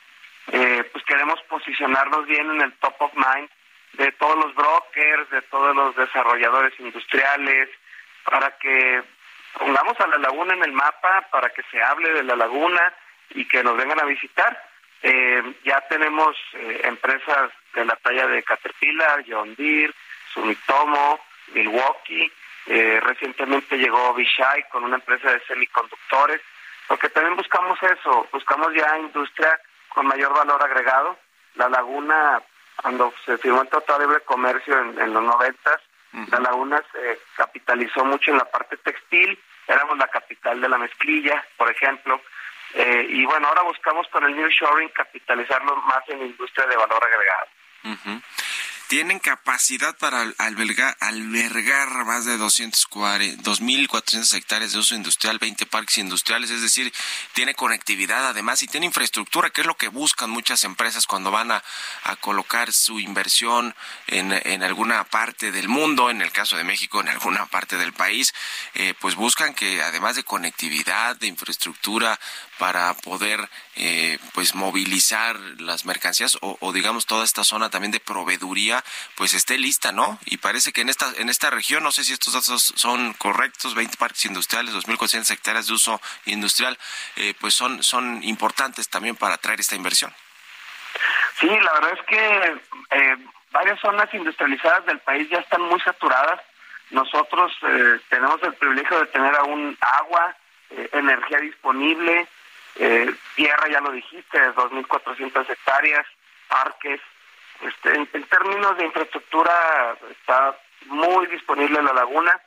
eh, 0.54 0.90
pues 0.94 1.04
queremos 1.04 1.42
posicionarnos 1.50 2.26
bien 2.26 2.50
en 2.52 2.62
el 2.62 2.72
top 2.80 2.96
of 3.00 3.12
mind 3.16 3.50
de 3.94 4.12
todos 4.14 4.38
los 4.46 4.56
brokers, 4.56 5.30
de 5.30 5.42
todos 5.44 5.76
los 5.76 5.94
desarrolladores 5.98 6.74
industriales, 6.80 7.70
para 8.24 8.52
que 8.60 9.04
pongamos 9.58 10.00
a 10.00 10.08
la 10.08 10.18
laguna 10.18 10.54
en 10.54 10.64
el 10.64 10.72
mapa 10.72 11.28
para 11.32 11.50
que 11.50 11.64
se 11.72 11.82
hable 11.82 12.12
de 12.14 12.24
la 12.24 12.36
laguna 12.36 12.82
y 13.32 13.46
que 13.48 13.64
nos 13.64 13.78
vengan 13.78 14.00
a 14.00 14.06
visitar. 14.06 14.62
Eh, 15.04 15.44
ya 15.64 15.82
tenemos 15.90 16.36
eh, 16.54 16.82
empresas 16.86 17.52
de 17.74 17.86
la 17.86 17.96
talla 17.98 18.28
de 18.28 18.44
Caterpillar, 18.44 19.24
John 19.28 19.54
Deere, 19.56 19.94
Sumitomo, 20.34 21.20
Milwaukee. 21.54 22.32
Eh, 22.68 23.00
recientemente 23.02 23.78
llegó 23.78 24.14
Vishai 24.14 24.68
con 24.70 24.84
una 24.84 24.96
empresa 24.96 25.32
de 25.32 25.40
semiconductores, 25.46 26.42
porque 26.88 27.10
también 27.10 27.36
buscamos 27.38 27.78
eso, 27.84 28.28
buscamos 28.32 28.74
ya 28.74 28.98
industria 28.98 29.60
con 29.90 30.08
mayor 30.08 30.34
valor 30.34 30.62
agregado. 30.64 31.18
La 31.56 31.70
laguna, 31.70 32.42
cuando 32.76 33.14
se 33.26 33.38
firmó 33.38 33.62
el 33.62 33.70
Tratado 33.70 34.00
de 34.00 34.06
Libre 34.08 34.24
Comercio 34.24 34.78
en, 34.80 35.00
en 35.00 35.14
los 35.14 35.24
noventas, 35.24 35.82
Uh 36.14 36.20
-huh. 36.20 36.32
La 36.32 36.40
laguna 36.40 36.82
se 36.92 37.20
capitalizó 37.36 38.06
mucho 38.06 38.32
en 38.32 38.38
la 38.38 38.46
parte 38.46 38.78
textil, 38.78 39.38
éramos 39.68 39.98
la 39.98 40.08
capital 40.08 40.60
de 40.62 40.70
la 40.70 40.78
mezclilla, 40.78 41.46
por 41.58 41.70
ejemplo, 41.72 42.22
eh, 42.74 43.06
y 43.10 43.26
bueno, 43.26 43.48
ahora 43.48 43.64
buscamos 43.64 44.08
con 44.10 44.24
el 44.26 44.36
New 44.36 44.50
Shoring 44.50 44.90
capitalizarlo 44.90 45.76
más 45.84 46.08
en 46.10 46.22
industria 46.22 46.68
de 46.68 46.76
valor 46.76 47.04
agregado. 47.04 47.48
Uh. 47.84 48.20
Tienen 48.88 49.20
capacidad 49.20 49.98
para 49.98 50.34
albergar, 50.38 50.96
albergar 51.00 52.06
más 52.06 52.26
de 52.26 52.38
2.400 52.38 54.34
hectáreas 54.34 54.72
de 54.72 54.80
uso 54.80 54.96
industrial, 54.96 55.40
20 55.40 55.66
parques 55.66 55.98
industriales, 55.98 56.50
es 56.52 56.62
decir, 56.62 56.94
tiene 57.34 57.54
conectividad 57.54 58.28
además 58.28 58.64
y 58.64 58.68
tiene 58.68 58.86
infraestructura, 58.86 59.50
que 59.50 59.62
es 59.62 59.68
lo 59.68 59.76
que 59.76 59.90
buscan 59.90 60.30
muchas 60.30 60.64
empresas 60.64 61.06
cuando 61.06 61.32
van 61.32 61.52
a, 61.52 61.64
colocar 62.22 62.72
su 62.72 63.00
inversión 63.00 63.76
en, 64.08 64.64
alguna 64.64 65.04
parte 65.04 65.52
del 65.52 65.68
mundo, 65.68 66.10
en 66.10 66.22
el 66.22 66.32
caso 66.32 66.56
de 66.58 66.64
México, 66.64 67.02
en 67.02 67.10
alguna 67.10 67.46
parte 67.46 67.78
del 67.78 67.94
país, 67.94 68.34
eh, 68.74 68.94
pues 69.00 69.16
buscan 69.16 69.54
que 69.54 69.84
además 69.84 70.16
de 70.16 70.24
conectividad, 70.24 71.16
de 71.18 71.28
infraestructura, 71.28 72.20
para 72.58 72.94
poder 72.96 73.50
eh, 73.78 74.18
pues 74.34 74.56
movilizar 74.56 75.38
las 75.60 75.86
mercancías 75.86 76.38
o, 76.42 76.58
o, 76.60 76.74
digamos 76.74 77.06
toda 77.06 77.24
esta 77.24 77.44
zona 77.44 77.70
también 77.70 77.92
de 77.92 78.00
proveeduría 78.00 78.84
pues 79.16 79.34
esté 79.34 79.58
lista 79.58 79.92
no 79.92 80.20
y 80.26 80.38
parece 80.38 80.72
que 80.74 80.82
en 80.82 80.90
esta 80.90 81.14
en 81.18 81.30
esta 81.30 81.50
región 81.50 81.84
no 81.84 81.92
sé 81.92 82.04
si 82.04 82.14
estos 82.14 82.34
datos 82.34 82.74
son 82.76 83.14
correctos 83.14 83.76
20 83.76 83.98
parques 83.98 84.26
industriales 84.26 84.74
2.400 84.74 85.32
hectáreas 85.32 85.68
de 85.68 85.74
uso 85.74 86.02
industrial 86.26 86.78
eh, 87.16 87.34
pues 87.40 87.54
son 87.54 87.84
son 87.84 88.24
importantes 88.24 88.90
también 88.90 89.16
para 89.16 89.36
atraer 89.36 89.60
esta 89.60 89.76
inversión. 89.76 90.14
Sí 91.40 91.48
la 91.48 91.74
verdad 91.74 91.94
es 91.94 92.06
que 92.08 92.62
eh, 92.98 93.18
varias 93.52 93.80
zonas 93.80 94.12
industrializadas 94.14 94.86
del 94.86 95.00
país 95.00 95.30
ya 95.30 95.40
están 95.40 95.62
muy 95.62 95.80
saturadas. 95.82 96.42
Nosotros 96.90 97.52
eh, 97.64 98.00
tenemos 98.10 98.42
el 98.44 98.54
privilegio 98.54 99.00
de 99.00 99.08
tener 99.08 99.36
aún 99.36 99.78
agua 99.82 100.36
eh, 100.70 100.90
energía 100.94 101.40
disponible 101.40 102.28
eh, 102.80 103.14
tierra, 103.36 103.68
ya 103.70 103.82
lo 103.82 103.92
dijiste, 103.92 104.40
2.400 104.54 105.50
hectáreas, 105.50 106.06
parques. 106.48 107.02
Este, 107.62 107.96
en, 107.96 108.24
términos 108.26 108.78
de 108.78 108.86
infraestructura 108.86 109.98
está 110.12 110.56
muy 110.86 111.26
disponible 111.28 111.82
la 111.82 111.94
laguna. 111.94 112.40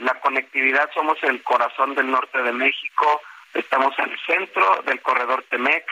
La 0.00 0.14
conectividad, 0.20 0.90
somos 0.92 1.18
el 1.22 1.42
corazón 1.42 1.94
del 1.94 2.10
norte 2.10 2.40
de 2.42 2.52
México, 2.52 3.22
estamos 3.54 3.98
al 3.98 4.16
centro 4.26 4.82
del 4.84 5.00
corredor 5.00 5.44
Temec, 5.48 5.84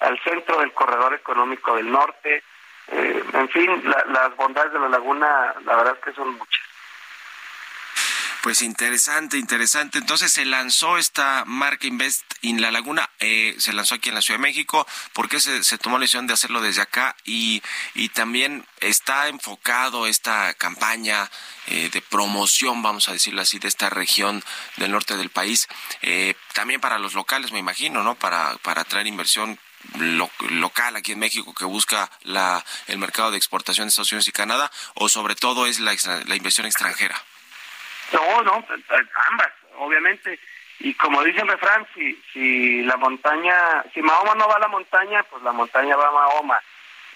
al 0.00 0.20
centro 0.20 0.58
del 0.58 0.72
corredor 0.72 1.14
económico 1.14 1.76
del 1.76 1.90
norte. 1.90 2.42
Eh, 2.88 3.24
en 3.32 3.48
fin, 3.48 3.82
la, 3.84 4.04
las 4.08 4.36
bondades 4.36 4.72
de 4.72 4.80
la 4.80 4.88
laguna, 4.88 5.54
la 5.64 5.76
verdad 5.76 5.94
es 5.94 6.04
que 6.04 6.12
son 6.12 6.36
muchas. 6.36 6.63
Pues 8.44 8.60
interesante, 8.60 9.38
interesante. 9.38 9.96
Entonces 9.96 10.30
se 10.30 10.44
lanzó 10.44 10.98
esta 10.98 11.44
marca 11.46 11.86
Invest 11.86 12.24
en 12.42 12.60
La 12.60 12.70
Laguna, 12.70 13.08
eh, 13.18 13.54
se 13.56 13.72
lanzó 13.72 13.94
aquí 13.94 14.10
en 14.10 14.14
la 14.14 14.20
Ciudad 14.20 14.38
de 14.38 14.42
México. 14.42 14.86
¿Por 15.14 15.30
qué 15.30 15.40
se, 15.40 15.64
se, 15.64 15.78
tomó 15.78 15.96
la 15.96 16.02
decisión 16.02 16.26
de 16.26 16.34
hacerlo 16.34 16.60
desde 16.60 16.82
acá? 16.82 17.16
Y, 17.24 17.62
y 17.94 18.10
también 18.10 18.66
está 18.80 19.28
enfocado 19.28 20.06
esta 20.06 20.52
campaña 20.52 21.30
eh, 21.68 21.88
de 21.90 22.02
promoción, 22.02 22.82
vamos 22.82 23.08
a 23.08 23.12
decirlo 23.12 23.40
así, 23.40 23.58
de 23.58 23.68
esta 23.68 23.88
región 23.88 24.44
del 24.76 24.90
norte 24.90 25.16
del 25.16 25.30
país, 25.30 25.66
eh, 26.02 26.34
también 26.52 26.82
para 26.82 26.98
los 26.98 27.14
locales, 27.14 27.50
me 27.50 27.60
imagino, 27.60 28.02
¿no? 28.02 28.14
Para, 28.14 28.58
para 28.58 28.82
atraer 28.82 29.06
inversión 29.06 29.58
lo, 29.96 30.30
local 30.50 30.96
aquí 30.96 31.12
en 31.12 31.18
México 31.18 31.54
que 31.54 31.64
busca 31.64 32.10
la, 32.24 32.62
el 32.88 32.98
mercado 32.98 33.30
de 33.30 33.38
exportación 33.38 33.86
de 33.86 33.88
Estados 33.88 34.12
Unidos 34.12 34.28
y 34.28 34.32
Canadá, 34.32 34.70
o 34.96 35.08
sobre 35.08 35.34
todo 35.34 35.66
es 35.66 35.80
la, 35.80 35.96
la 36.26 36.36
inversión 36.36 36.66
extranjera. 36.66 37.24
No, 38.12 38.42
no, 38.42 38.64
ambas, 39.30 39.52
obviamente. 39.78 40.38
Y 40.80 40.94
como 40.94 41.22
dice 41.22 41.40
el 41.40 41.48
refrán, 41.48 41.86
si, 41.94 42.14
si 42.32 42.82
la 42.82 42.96
montaña, 42.96 43.84
si 43.94 44.02
Mahoma 44.02 44.34
no 44.34 44.48
va 44.48 44.56
a 44.56 44.60
la 44.60 44.68
montaña, 44.68 45.22
pues 45.24 45.42
la 45.42 45.52
montaña 45.52 45.96
va 45.96 46.08
a 46.08 46.12
Mahoma. 46.12 46.58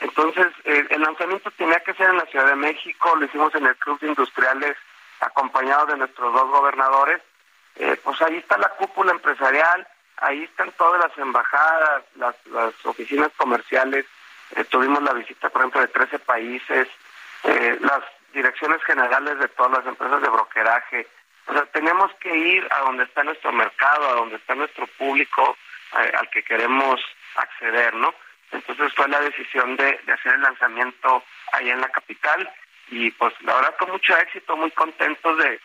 Entonces, 0.00 0.46
eh, 0.64 0.86
el 0.90 1.02
lanzamiento 1.02 1.50
tenía 1.52 1.80
que 1.80 1.94
ser 1.94 2.10
en 2.10 2.18
la 2.18 2.26
Ciudad 2.26 2.46
de 2.46 2.56
México, 2.56 3.16
lo 3.16 3.24
hicimos 3.24 3.54
en 3.54 3.66
el 3.66 3.76
Club 3.76 3.98
de 4.00 4.08
Industriales, 4.08 4.76
acompañado 5.20 5.86
de 5.86 5.96
nuestros 5.96 6.32
dos 6.32 6.48
gobernadores. 6.50 7.20
Eh, 7.76 7.98
pues 8.02 8.20
ahí 8.22 8.36
está 8.36 8.56
la 8.58 8.70
cúpula 8.70 9.12
empresarial, 9.12 9.86
ahí 10.18 10.44
están 10.44 10.70
todas 10.72 11.00
las 11.00 11.18
embajadas, 11.18 12.04
las, 12.16 12.34
las 12.46 12.86
oficinas 12.86 13.30
comerciales. 13.36 14.06
Eh, 14.54 14.64
tuvimos 14.64 15.02
la 15.02 15.12
visita, 15.12 15.50
por 15.50 15.62
ejemplo, 15.62 15.80
de 15.80 15.88
13 15.88 16.18
países, 16.20 16.88
las 17.80 18.02
direcciones 18.32 18.82
generales 18.84 19.38
de 19.38 19.48
todas 19.48 19.78
las 19.78 19.86
empresas 19.86 20.20
de 20.22 20.28
brokeraje. 20.28 21.06
O 21.46 21.52
sea, 21.52 21.64
tenemos 21.66 22.12
que 22.20 22.36
ir 22.36 22.68
a 22.70 22.80
donde 22.80 23.04
está 23.04 23.24
nuestro 23.24 23.52
mercado, 23.52 24.08
a 24.08 24.14
donde 24.14 24.36
está 24.36 24.54
nuestro 24.54 24.86
público 24.98 25.56
eh, 25.94 26.12
al 26.18 26.28
que 26.30 26.42
queremos 26.42 27.00
acceder, 27.36 27.94
¿no? 27.94 28.14
Entonces 28.50 28.92
fue 28.94 29.08
la 29.08 29.20
decisión 29.20 29.76
de, 29.76 30.00
de, 30.04 30.12
hacer 30.12 30.34
el 30.34 30.42
lanzamiento 30.42 31.22
ahí 31.52 31.70
en 31.70 31.80
la 31.80 31.88
capital 31.88 32.50
y 32.90 33.10
pues 33.12 33.34
la 33.42 33.54
verdad 33.54 33.76
con 33.78 33.90
mucho 33.90 34.16
éxito, 34.16 34.56
muy 34.56 34.70
contentos 34.70 35.36
de, 35.38 35.60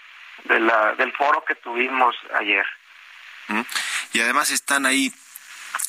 de 0.45 0.59
la, 0.59 0.93
del 0.95 1.11
foro 1.13 1.43
que 1.45 1.55
tuvimos 1.55 2.15
ayer. 2.35 2.65
Y 4.13 4.21
además 4.21 4.51
están 4.51 4.85
ahí 4.85 5.11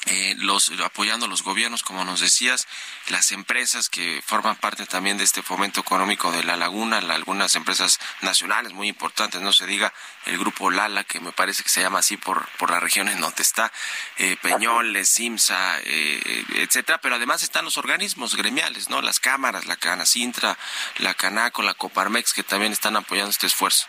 eh, 0.07 0.35
los 0.39 0.71
apoyando 0.85 1.27
los 1.27 1.43
gobiernos, 1.43 1.83
como 1.83 2.05
nos 2.05 2.21
decías, 2.21 2.69
las 3.09 3.33
empresas 3.33 3.89
que 3.89 4.23
forman 4.25 4.57
parte 4.57 4.87
también 4.87 5.17
de 5.17 5.25
este 5.25 5.43
fomento 5.43 5.81
económico 5.81 6.31
de 6.31 6.45
la 6.45 6.57
laguna, 6.57 7.01
la, 7.01 7.15
algunas 7.15 7.55
empresas 7.55 7.99
nacionales 8.21 8.73
muy 8.73 8.89
importantes, 8.89 9.41
no 9.41 9.53
se 9.53 9.67
diga 9.67 9.93
el 10.27 10.39
grupo 10.39 10.71
Lala, 10.71 11.05
que 11.05 11.21
me 11.21 11.33
parece 11.33 11.63
que 11.63 11.69
se 11.69 11.81
llama 11.81 12.01
así 12.01 12.17
por, 12.17 12.47
por 12.59 12.71
las 12.71 12.83
regiones 12.83 13.19
donde 13.19 13.43
está, 13.43 13.73
eh, 14.19 14.37
Peñoles, 14.43 15.09
Simsa, 15.09 15.81
eh, 15.85 16.45
etcétera, 16.57 16.99
pero 16.99 17.15
además 17.15 17.43
están 17.43 17.65
los 17.65 17.79
organismos 17.79 18.37
gremiales, 18.37 18.91
¿no? 18.91 19.01
Las 19.03 19.21
cámaras, 19.21 19.67
la 19.67 19.77
Canacintra, 19.77 20.57
la 20.99 21.15
Canaco, 21.15 21.63
la 21.63 21.75
Coparmex, 21.75 22.33
que 22.35 22.43
también 22.43 22.73
están 22.73 22.97
apoyando 22.97 23.31
este 23.31 23.47
esfuerzo. 23.47 23.87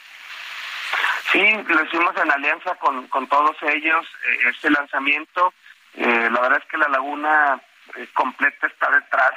Sí, 1.31 1.41
lo 1.67 1.83
hicimos 1.83 2.15
en 2.17 2.31
alianza 2.31 2.75
con, 2.75 3.07
con 3.07 3.27
todos 3.27 3.55
ellos, 3.63 4.05
eh, 4.27 4.49
este 4.49 4.69
lanzamiento 4.69 5.53
eh, 5.97 6.29
la 6.31 6.41
verdad 6.41 6.59
es 6.59 6.69
que 6.69 6.77
la 6.77 6.89
laguna 6.89 7.61
eh, 7.95 8.07
completa 8.13 8.67
está 8.67 8.89
detrás 8.91 9.33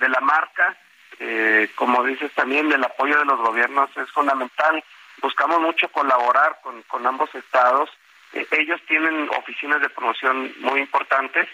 de 0.00 0.08
la 0.08 0.20
marca. 0.20 0.76
Eh, 1.20 1.70
como 1.74 2.04
dices 2.04 2.32
también, 2.34 2.70
el 2.70 2.84
apoyo 2.84 3.18
de 3.18 3.24
los 3.24 3.38
gobiernos 3.40 3.90
es 3.96 4.10
fundamental. 4.10 4.82
Buscamos 5.20 5.60
mucho 5.60 5.88
colaborar 5.88 6.58
con, 6.62 6.82
con 6.82 7.06
ambos 7.06 7.34
estados. 7.34 7.90
Eh, 8.32 8.46
ellos 8.52 8.80
tienen 8.86 9.28
oficinas 9.36 9.80
de 9.80 9.88
promoción 9.88 10.52
muy 10.60 10.80
importantes 10.80 11.48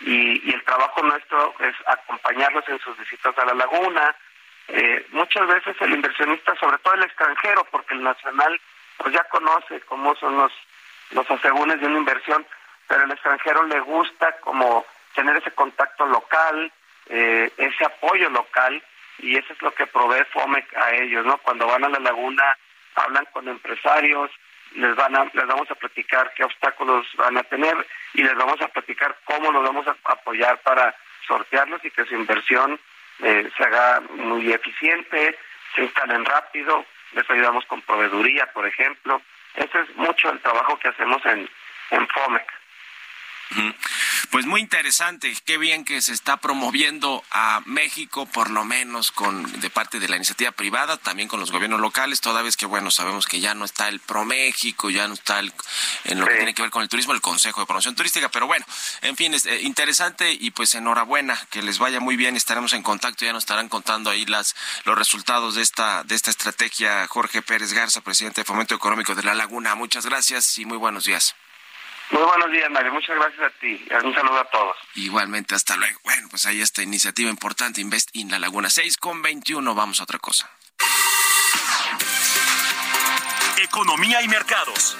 y, 0.00 0.52
el 0.52 0.62
trabajo 0.64 1.02
nuestro 1.02 1.54
es 1.60 1.74
acompañarlos 1.86 2.66
en 2.68 2.78
sus 2.80 2.96
visitas 2.98 3.36
a 3.38 3.44
la 3.44 3.54
laguna. 3.54 4.14
Eh, 4.68 5.06
muchas 5.10 5.46
veces 5.46 5.76
el 5.80 5.92
inversionista, 5.92 6.54
sobre 6.56 6.78
todo 6.78 6.94
el 6.94 7.02
extranjero, 7.02 7.66
porque 7.70 7.94
el 7.94 8.02
nacional 8.02 8.60
pues 8.96 9.14
ya 9.14 9.24
conoce 9.24 9.80
cómo 9.80 10.14
son 10.16 10.36
los, 10.36 10.52
los 11.10 11.30
asegúnes 11.30 11.80
de 11.80 11.86
una 11.86 11.98
inversión, 11.98 12.46
pero 12.90 13.04
al 13.04 13.12
extranjero 13.12 13.62
le 13.68 13.78
gusta 13.78 14.32
como 14.40 14.84
tener 15.14 15.36
ese 15.36 15.52
contacto 15.52 16.04
local, 16.06 16.72
eh, 17.08 17.48
ese 17.56 17.84
apoyo 17.84 18.28
local, 18.30 18.82
y 19.18 19.36
eso 19.36 19.52
es 19.52 19.62
lo 19.62 19.72
que 19.72 19.86
provee 19.86 20.24
FOMEC 20.32 20.76
a 20.76 20.96
ellos, 20.96 21.24
¿no? 21.24 21.38
Cuando 21.38 21.68
van 21.68 21.84
a 21.84 21.88
la 21.88 22.00
laguna, 22.00 22.58
hablan 22.96 23.26
con 23.32 23.46
empresarios, 23.46 24.32
les 24.72 24.96
van 24.96 25.14
a, 25.14 25.30
les 25.32 25.46
vamos 25.46 25.70
a 25.70 25.76
platicar 25.76 26.32
qué 26.34 26.42
obstáculos 26.42 27.06
van 27.14 27.38
a 27.38 27.44
tener 27.44 27.76
y 28.14 28.24
les 28.24 28.34
vamos 28.34 28.60
a 28.60 28.66
platicar 28.66 29.16
cómo 29.24 29.52
los 29.52 29.62
vamos 29.62 29.86
a 29.86 29.96
apoyar 30.06 30.58
para 30.62 30.92
sortearlos 31.28 31.84
y 31.84 31.92
que 31.92 32.04
su 32.06 32.14
inversión 32.14 32.80
eh, 33.20 33.48
se 33.56 33.62
haga 33.62 34.00
muy 34.16 34.52
eficiente, 34.52 35.38
se 35.76 35.82
instalen 35.82 36.24
rápido, 36.24 36.84
les 37.12 37.30
ayudamos 37.30 37.64
con 37.66 37.82
proveeduría, 37.82 38.46
por 38.52 38.66
ejemplo. 38.66 39.22
Ese 39.54 39.78
es 39.78 39.94
mucho 39.94 40.30
el 40.32 40.40
trabajo 40.40 40.76
que 40.80 40.88
hacemos 40.88 41.24
en, 41.26 41.48
en 41.92 42.08
FOMEC. 42.08 42.59
Pues 44.30 44.46
muy 44.46 44.60
interesante, 44.60 45.34
qué 45.44 45.58
bien 45.58 45.84
que 45.84 46.00
se 46.02 46.12
está 46.12 46.36
promoviendo 46.36 47.24
a 47.32 47.60
México, 47.66 48.26
por 48.26 48.50
lo 48.50 48.64
menos 48.64 49.10
con 49.10 49.60
de 49.60 49.70
parte 49.70 49.98
de 49.98 50.08
la 50.08 50.16
iniciativa 50.16 50.52
privada, 50.52 50.96
también 50.98 51.28
con 51.28 51.40
los 51.40 51.50
gobiernos 51.50 51.80
locales, 51.80 52.20
toda 52.20 52.42
vez 52.42 52.56
que 52.56 52.66
bueno, 52.66 52.90
sabemos 52.90 53.26
que 53.26 53.40
ya 53.40 53.54
no 53.54 53.64
está 53.64 53.88
el 53.88 53.98
ProMéxico, 53.98 54.90
ya 54.90 55.08
no 55.08 55.14
está 55.14 55.40
el, 55.40 55.52
en 56.04 56.20
lo 56.20 56.26
sí. 56.26 56.30
que 56.30 56.36
tiene 56.36 56.54
que 56.54 56.62
ver 56.62 56.70
con 56.70 56.82
el 56.82 56.88
turismo, 56.88 57.12
el 57.12 57.20
Consejo 57.20 57.60
de 57.60 57.66
Promoción 57.66 57.96
Turística, 57.96 58.28
pero 58.28 58.46
bueno, 58.46 58.64
en 59.02 59.16
fin, 59.16 59.34
es 59.34 59.46
eh, 59.46 59.62
interesante 59.62 60.32
y 60.32 60.52
pues 60.52 60.74
enhorabuena, 60.74 61.36
que 61.50 61.62
les 61.62 61.78
vaya 61.78 61.98
muy 61.98 62.16
bien, 62.16 62.36
estaremos 62.36 62.72
en 62.72 62.82
contacto, 62.82 63.24
ya 63.24 63.32
nos 63.32 63.42
estarán 63.42 63.68
contando 63.68 64.10
ahí 64.10 64.26
las 64.26 64.54
los 64.84 64.96
resultados 64.96 65.56
de 65.56 65.62
esta 65.62 66.04
de 66.04 66.14
esta 66.14 66.30
estrategia. 66.30 67.06
Jorge 67.08 67.42
Pérez 67.42 67.72
Garza, 67.72 68.00
presidente 68.00 68.42
de 68.42 68.44
Fomento 68.44 68.74
Económico 68.74 69.14
de 69.14 69.22
La 69.22 69.34
Laguna. 69.34 69.74
Muchas 69.74 70.06
gracias 70.06 70.58
y 70.58 70.64
muy 70.64 70.78
buenos 70.78 71.04
días. 71.04 71.34
Muy 72.10 72.22
buenos 72.22 72.50
días, 72.50 72.70
Mario. 72.70 72.92
Muchas 72.92 73.16
gracias 73.16 73.42
a 73.42 73.60
ti. 73.60 73.84
Un 74.04 74.14
saludo 74.14 74.40
a 74.40 74.44
todos. 74.50 74.76
Igualmente, 74.94 75.54
hasta 75.54 75.76
luego. 75.76 75.98
Bueno, 76.02 76.28
pues 76.28 76.44
ahí 76.46 76.60
esta 76.60 76.82
iniciativa 76.82 77.30
importante, 77.30 77.80
Invest 77.80 78.10
in 78.14 78.30
La 78.30 78.38
Laguna 78.38 78.68
6 78.68 78.96
con 78.96 79.22
21. 79.22 79.74
Vamos 79.74 80.00
a 80.00 80.04
otra 80.04 80.18
cosa. 80.18 80.50
Economía 83.62 84.22
y 84.22 84.28
mercados. 84.28 84.96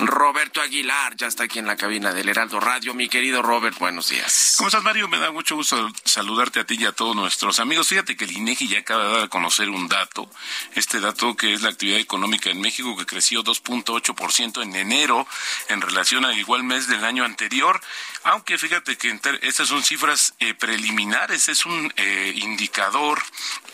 Roberto 0.00 0.60
Aguilar 0.60 1.16
ya 1.16 1.26
está 1.26 1.44
aquí 1.44 1.58
en 1.58 1.66
la 1.66 1.76
cabina 1.76 2.12
del 2.12 2.28
Heraldo 2.28 2.60
Radio. 2.60 2.94
Mi 2.94 3.08
querido 3.08 3.42
Robert, 3.42 3.76
buenos 3.78 4.10
días. 4.10 4.54
¿Cómo 4.56 4.68
estás, 4.68 4.84
Mario? 4.84 5.08
Me 5.08 5.18
da 5.18 5.32
mucho 5.32 5.56
gusto 5.56 5.90
saludarte 6.04 6.60
a 6.60 6.64
ti 6.64 6.76
y 6.78 6.84
a 6.84 6.92
todos 6.92 7.16
nuestros 7.16 7.58
amigos. 7.58 7.88
Fíjate 7.88 8.16
que 8.16 8.24
el 8.24 8.32
INEGI 8.32 8.68
ya 8.68 8.78
acaba 8.78 9.04
de 9.04 9.12
dar 9.12 9.24
a 9.24 9.28
conocer 9.28 9.68
un 9.68 9.88
dato. 9.88 10.30
Este 10.74 11.00
dato 11.00 11.34
que 11.34 11.52
es 11.52 11.62
la 11.62 11.70
actividad 11.70 11.98
económica 11.98 12.48
en 12.48 12.60
México 12.60 12.96
que 12.96 13.06
creció 13.06 13.42
2.8% 13.42 14.62
en 14.62 14.76
enero 14.76 15.26
en 15.68 15.80
relación 15.80 16.24
al 16.24 16.38
igual 16.38 16.62
mes 16.62 16.86
del 16.86 17.04
año 17.04 17.24
anterior. 17.24 17.80
Aunque 18.22 18.56
fíjate 18.56 18.96
que 18.96 19.18
estas 19.42 19.68
son 19.68 19.82
cifras 19.82 20.34
eh, 20.38 20.54
preliminares, 20.54 21.48
es 21.48 21.66
un 21.66 21.92
eh, 21.96 22.34
indicador 22.36 23.20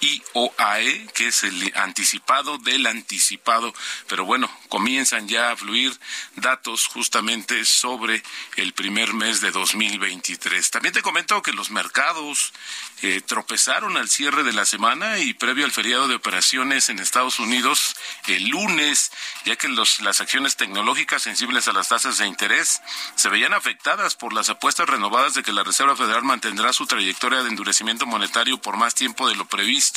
IOAE, 0.04 1.06
que 1.14 1.28
es 1.28 1.44
el 1.44 1.72
anticipado 1.76 2.58
del 2.58 2.86
anticipado. 2.86 3.72
Pero 4.06 4.24
bueno, 4.24 4.50
comienzan 4.68 5.28
ya 5.28 5.50
a 5.50 5.56
fluir 5.56 5.98
datos 6.36 6.86
justamente 6.86 7.64
sobre 7.64 8.22
el 8.56 8.74
primer 8.74 9.14
mes 9.14 9.40
de 9.40 9.50
2023. 9.50 10.70
También 10.70 10.92
te 10.92 11.02
comento 11.02 11.42
que 11.42 11.52
los 11.52 11.70
mercados 11.70 12.52
eh, 13.02 13.22
tropezaron 13.22 13.96
al 13.96 14.08
cierre 14.08 14.44
de 14.44 14.52
la 14.52 14.66
semana 14.66 15.18
y 15.18 15.32
previo 15.32 15.64
al 15.64 15.72
feriado 15.72 16.08
de 16.08 16.16
operaciones 16.16 16.88
en 16.88 16.98
Estados 16.98 17.38
Unidos 17.38 17.96
el 18.26 18.48
lunes, 18.48 19.10
ya 19.44 19.56
que 19.56 19.68
las 19.68 20.20
acciones 20.20 20.56
tecnológicas 20.56 21.22
sensibles 21.22 21.68
a 21.68 21.72
las 21.72 21.88
tasas 21.88 22.18
de 22.18 22.26
interés 22.26 22.82
se 23.14 23.28
veían 23.28 23.54
afectadas 23.54 24.14
por 24.14 24.32
las 24.32 24.48
apuestas 24.50 24.88
renovadas 24.88 25.34
de 25.34 25.42
que 25.42 25.52
la 25.52 25.64
Reserva 25.64 25.96
Federal 25.96 26.24
mantendrá 26.24 26.72
su 26.72 26.86
trayectoria 26.86 27.42
de 27.42 27.48
endurecimiento 27.48 28.06
monetario 28.06 28.58
por 28.58 28.76
más 28.76 28.94
tiempo 28.94 29.28
de 29.28 29.36
lo 29.36 29.46
previsto 29.46 29.93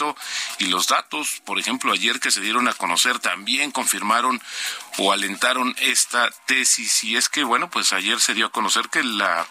y 0.60 0.66
los 0.66 0.88
datos, 0.88 1.42
por 1.46 1.60
ejemplo, 1.60 1.92
ayer 1.92 2.20
que 2.20 2.32
se 2.32 2.42
dieron 2.42 2.68
a 2.68 2.74
conocer 2.74 3.20
también 3.20 3.72
confirmaron 3.72 4.42
o 4.98 5.12
alentaron 5.12 5.76
esta 5.80 6.30
tesis. 6.46 7.04
Y 7.04 7.18
es 7.18 7.30
que 7.30 7.44
bueno 7.44 7.70
pues 7.70 7.94
ayer 7.94 8.20
se 8.20 8.34
dio 8.34 8.48
a 8.48 8.52
conocer 8.52 8.90
que 8.90 9.04
la 9.04 9.48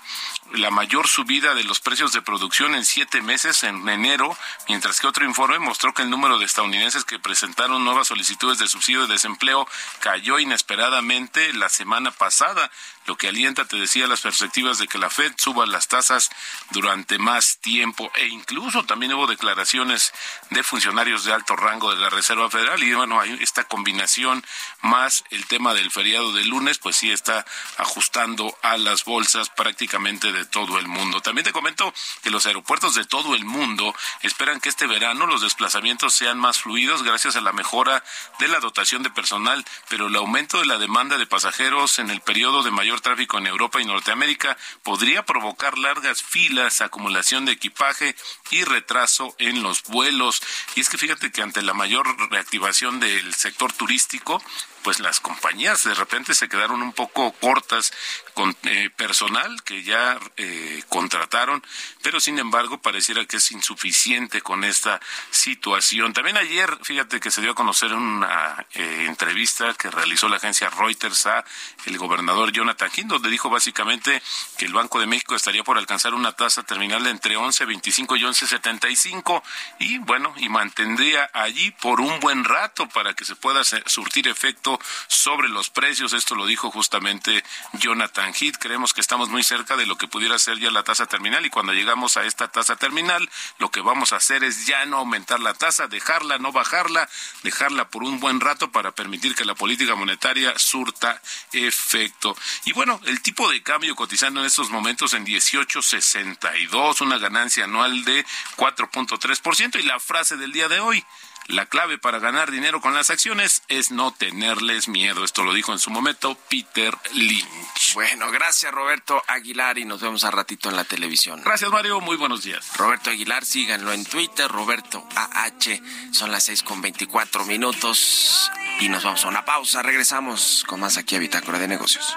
la 0.53 0.71
mayor 0.71 1.09
subida 1.09 1.55
de 1.55 1.65
los 1.65 1.81
precios 1.81 2.13
de 2.13 2.23
producción 2.23 2.75
en 2.75 2.85
siete 2.85 3.21
meses 3.21 3.65
en 3.65 3.89
enero, 3.89 4.37
mientras 4.69 5.01
que 5.01 5.07
otro 5.07 5.25
informe 5.25 5.59
mostró 5.59 5.93
que 5.93 6.03
el 6.03 6.11
número 6.11 6.39
de 6.39 6.45
estadounidenses 6.45 7.05
que 7.05 7.19
presentaron 7.19 7.85
nuevas 7.85 8.09
solicitudes 8.09 8.59
de 8.59 8.69
subsidio 8.69 9.03
de 9.03 9.15
desempleo 9.15 9.67
cayó 10.01 10.39
inesperadamente 10.39 11.53
la 11.55 11.69
semana 11.69 12.11
pasada, 12.11 12.71
lo 13.07 13.17
que 13.17 13.29
alienta, 13.29 13.65
te 13.65 13.77
decía, 13.77 14.07
las 14.07 14.21
perspectivas 14.21 14.79
de 14.79 14.89
que 14.89 14.99
la 14.99 15.11
Fed 15.11 15.33
suba 15.37 15.67
las 15.67 15.89
tasas 15.89 16.31
durante 16.71 17.19
más 17.19 17.59
tiempo 17.59 18.11
e 18.17 18.27
incluso 18.27 18.85
también 18.85 19.13
hubo 19.15 19.27
declaraciones 19.27 20.13
de 20.51 20.63
funcionarios 20.63 21.25
de 21.25 21.33
alto 21.33 21.57
rango 21.57 21.91
de 21.95 22.01
la 22.01 22.11
Reserva 22.11 22.51
Federal 22.51 22.83
y 22.83 22.93
bueno, 22.95 23.21
hay 23.21 23.37
esta 23.41 23.65
combinación 23.65 24.45
más 24.83 25.25
el 25.31 25.47
tema 25.47 25.75
del 25.75 25.91
feriado 25.91 26.33
de 26.33 26.45
lunes, 26.45 26.79
pues 26.79 26.97
sí 26.97 27.11
está 27.11 27.45
ajustando 27.77 28.57
a 28.63 28.77
las 28.77 29.05
bolsas 29.05 29.51
prácticamente 29.51 30.33
de 30.33 30.45
todo 30.45 30.79
el 30.79 30.89
mundo. 30.89 31.21
También 31.21 31.45
te 31.45 31.53
comento 31.53 31.93
que 32.23 32.31
los 32.31 32.47
aeropuertos 32.47 32.95
de 32.95 33.05
todo 33.05 33.35
el 33.35 33.45
mundo 33.45 33.95
esperan 34.23 34.61
que 34.61 34.69
este 34.69 34.87
verano 34.87 35.27
los 35.27 35.43
desplazamientos 35.43 36.15
sean 36.15 36.39
más 36.39 36.59
fluidos 36.59 37.03
gracias 37.03 37.37
a 37.37 37.41
la 37.41 37.53
mejora 37.53 38.03
de 38.39 38.49
la 38.49 38.61
dotación 38.61 39.03
de 39.03 39.11
personal, 39.11 39.65
pero 39.89 40.09
el 40.09 40.17
aumento 40.17 40.59
de 40.59 40.67
la 40.67 40.79
demanda 40.79 41.19
de 41.19 41.27
pasajeros 41.27 41.99
en 41.99 42.11
el 42.11 42.21
periodo 42.21 42.63
de 42.63 42.71
mayor 42.71 42.96
tráfico 43.01 43.39
en 43.39 43.47
Europa 43.47 43.81
y 43.81 43.85
Norteamérica 43.85 44.57
podría 44.83 45.25
provocar 45.25 45.79
largas 45.79 46.23
filas, 46.23 46.81
acumulación 46.81 47.45
de 47.45 47.53
equipaje 47.53 48.17
y 48.51 48.65
retraso 48.65 49.35
en 49.39 49.63
los 49.63 49.83
vuelos. 49.85 50.43
Y 50.75 50.81
es 50.81 50.89
que 50.89 50.99
fíjate 50.99 51.33
que 51.33 51.43
ante 51.43 51.63
la 51.63 51.75
mayor 51.75 52.07
reactivación 52.31 53.01
del 53.01 53.35
sector 53.35 53.73
turístico, 53.73 54.43
pues 54.87 55.01
las 55.01 55.19
compañías 55.19 55.83
de 55.83 55.95
repente 55.95 56.33
se 56.33 56.49
quedaron 56.49 56.81
un 56.81 56.93
poco 56.93 57.33
cortas 57.33 57.93
con 58.35 58.57
eh, 58.63 58.89
personal 58.95 59.65
que 59.65 59.83
ya 59.83 60.17
eh, 60.37 60.81
contrataron, 60.89 61.61
pero 62.03 62.21
sin 62.21 62.39
embargo 62.39 62.81
pareciera 62.81 63.25
que 63.25 63.39
es 63.39 63.51
insuficiente 63.51 64.43
con 64.43 64.63
esta 64.63 65.01
situación. 65.33 66.13
También 66.13 66.37
ayer, 66.37 66.79
fíjate 66.83 67.19
que 67.19 67.33
se 67.33 67.41
dio 67.41 67.51
a 67.51 67.55
conocer 67.57 67.93
una 67.95 68.65
eh, 68.75 69.07
entrevista 69.09 69.75
que 69.75 69.91
realizó 69.91 70.29
la 70.29 70.37
agencia 70.37 70.71
Reuters 70.71 71.27
a 71.27 71.45
el 71.87 71.99
gobernador 71.99 72.53
Jonathan 72.53 72.91
King, 72.91 73.07
donde 73.09 73.29
dijo 73.29 73.51
básicamente 73.51 74.23
que 74.57 74.67
el 74.67 74.73
Banco 74.73 75.01
de 75.01 75.09
México 75.09 75.35
estaría 75.35 75.65
por 75.65 75.79
alcanzar 75.79 76.15
una 76.15 76.31
tasa 76.31 76.63
terminal 76.63 77.03
de 77.03 77.11
entre 77.11 77.37
11.25 77.37 78.21
y 78.21 78.23
11.75 78.23 79.43
y 79.81 79.99
bueno, 79.99 80.33
y 80.37 80.49
mantendría 80.49 81.29
allí 81.33 81.73
por 81.73 82.01
un 82.01 82.21
buen 82.21 82.45
rato 82.45 82.89
para 82.91 83.15
que 83.15 83.25
se 83.25 83.35
pueda 83.35 83.65
surtir 83.65 84.29
efecto 84.29 84.76
sobre 85.09 85.49
los 85.49 85.71
precios. 85.71 86.13
Esto 86.13 86.35
lo 86.35 86.47
dijo 86.47 86.71
justamente 86.71 87.45
Jonathan 87.75 88.33
Heath. 88.35 88.57
Creemos 88.59 88.93
que 88.95 89.01
estamos 89.01 89.29
muy 89.29 89.43
cerca 89.43 89.77
de 89.77 89.87
lo 89.87 89.97
que 89.97 90.09
pudiera 90.09 90.39
ser 90.39 90.59
ya 90.59 90.71
la 90.71 90.83
tasa 90.83 91.07
terminal 91.07 91.45
y 91.47 91.51
cuando 91.51 91.73
llegamos 91.73 92.17
a 92.17 92.25
esta 92.25 92.49
tasa 92.49 92.77
terminal, 92.77 93.29
lo 93.59 93.71
que 93.71 93.81
vamos 93.81 94.13
a 94.13 94.17
hacer 94.17 94.45
es 94.45 94.67
ya 94.67 94.85
no 94.87 94.99
aumentar 94.99 95.41
la 95.41 95.55
tasa, 95.55 95.87
dejarla, 95.87 96.39
no 96.39 96.53
bajarla, 96.53 97.09
dejarla 97.43 97.89
por 97.89 98.03
un 98.03 98.21
buen 98.21 98.41
rato 98.41 98.71
para 98.71 98.93
permitir 98.93 99.35
que 99.35 99.45
la 99.45 99.55
política 99.55 99.95
monetaria 99.95 100.59
surta 100.59 101.21
efecto. 101.53 102.37
Y 102.65 102.73
bueno, 102.73 103.01
el 103.05 103.23
tipo 103.23 103.51
de 103.51 103.63
cambio 103.63 103.95
cotizando 103.97 104.41
en 104.41 104.47
estos 104.47 104.71
momentos 104.71 105.13
en 105.15 105.25
18.62, 105.27 107.01
una 107.01 107.19
ganancia 107.19 107.65
anual 107.65 108.05
de 108.05 108.25
4.3% 108.57 109.79
y 109.79 109.83
la 109.83 110.01
frase 110.01 110.37
del 110.37 110.53
día 110.53 110.69
de 110.69 110.81
hoy, 110.81 111.05
la 111.49 111.67
clave 111.67 111.99
para 111.99 112.19
ganar 112.19 112.51
dinero 112.51 112.81
con 112.81 112.95
las 112.95 113.11
acciones 113.11 113.63
es 113.69 113.91
no 113.91 114.13
tenerles 114.13 114.89
miedo. 114.89 115.25
Esto 115.25 115.45
lo 115.45 115.55
dijo 115.55 115.73
en 115.73 115.79
su 115.79 115.91
momento 115.91 116.37
Peter 116.49 116.97
Lynch. 117.13 117.95
Bueno, 117.95 118.31
gracias 118.31 118.73
Roberto 118.73 119.23
Aguilar 119.27 119.79
y 119.79 119.85
nos 119.85 120.01
vemos 120.01 120.25
a 120.25 120.31
ratito 120.31 120.69
en 120.69 120.77
la 120.77 120.85
televisión. 120.85 121.43
Gracias 121.45 121.71
Mario, 121.71 122.01
muy 122.01 122.17
buenos 122.17 122.43
días. 122.43 122.77
Roberto 122.77 123.11
Aguilar, 123.11 123.45
síganlo 123.45 123.93
en 123.93 124.05
Twitter, 124.05 124.51
Roberto 124.51 125.07
AH. 125.15 125.81
Son 126.13 126.33
las 126.33 126.45
seis 126.45 126.63
con 126.63 126.81
veinticuatro 126.83 127.45
minutos 127.45 128.51
y 128.81 128.89
nos 128.89 129.05
vamos 129.05 129.25
a 129.25 129.29
una 129.29 129.45
pausa. 129.45 129.83
Regresamos 129.83 130.65
con 130.67 130.81
más 130.81 130.97
aquí 130.97 131.17
a 131.17 131.19
Bitácora 131.19 131.59
de 131.59 131.69
Negocios. 131.69 132.17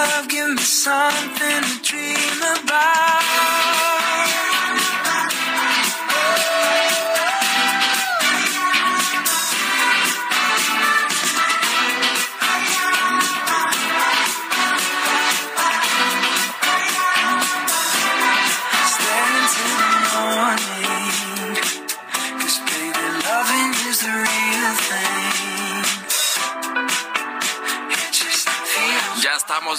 Love, 0.00 0.28
give 0.28 0.48
me 0.48 0.62
something 0.62 1.62
to 1.62 1.82
dream 1.82 2.42
about. 2.64 3.39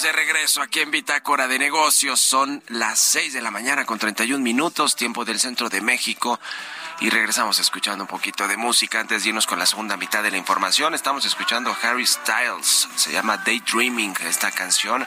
De 0.00 0.10
regreso 0.10 0.62
aquí 0.62 0.80
en 0.80 0.90
Bitácora 0.90 1.46
de 1.48 1.58
Negocios. 1.58 2.18
Son 2.18 2.62
las 2.68 2.98
6 2.98 3.34
de 3.34 3.42
la 3.42 3.50
mañana 3.50 3.84
con 3.84 3.98
31 3.98 4.42
minutos, 4.42 4.96
tiempo 4.96 5.26
del 5.26 5.38
centro 5.38 5.68
de 5.68 5.82
México. 5.82 6.40
Y 7.00 7.10
regresamos 7.10 7.58
escuchando 7.58 8.04
un 8.04 8.08
poquito 8.08 8.48
de 8.48 8.56
música 8.56 9.00
antes 9.00 9.22
de 9.22 9.28
irnos 9.28 9.46
con 9.46 9.58
la 9.58 9.66
segunda 9.66 9.98
mitad 9.98 10.22
de 10.22 10.30
la 10.30 10.38
información. 10.38 10.94
Estamos 10.94 11.26
escuchando 11.26 11.70
a 11.70 11.76
Harry 11.82 12.06
Styles. 12.06 12.88
Se 12.96 13.12
llama 13.12 13.36
Daydreaming 13.36 14.14
esta 14.24 14.50
canción. 14.50 15.06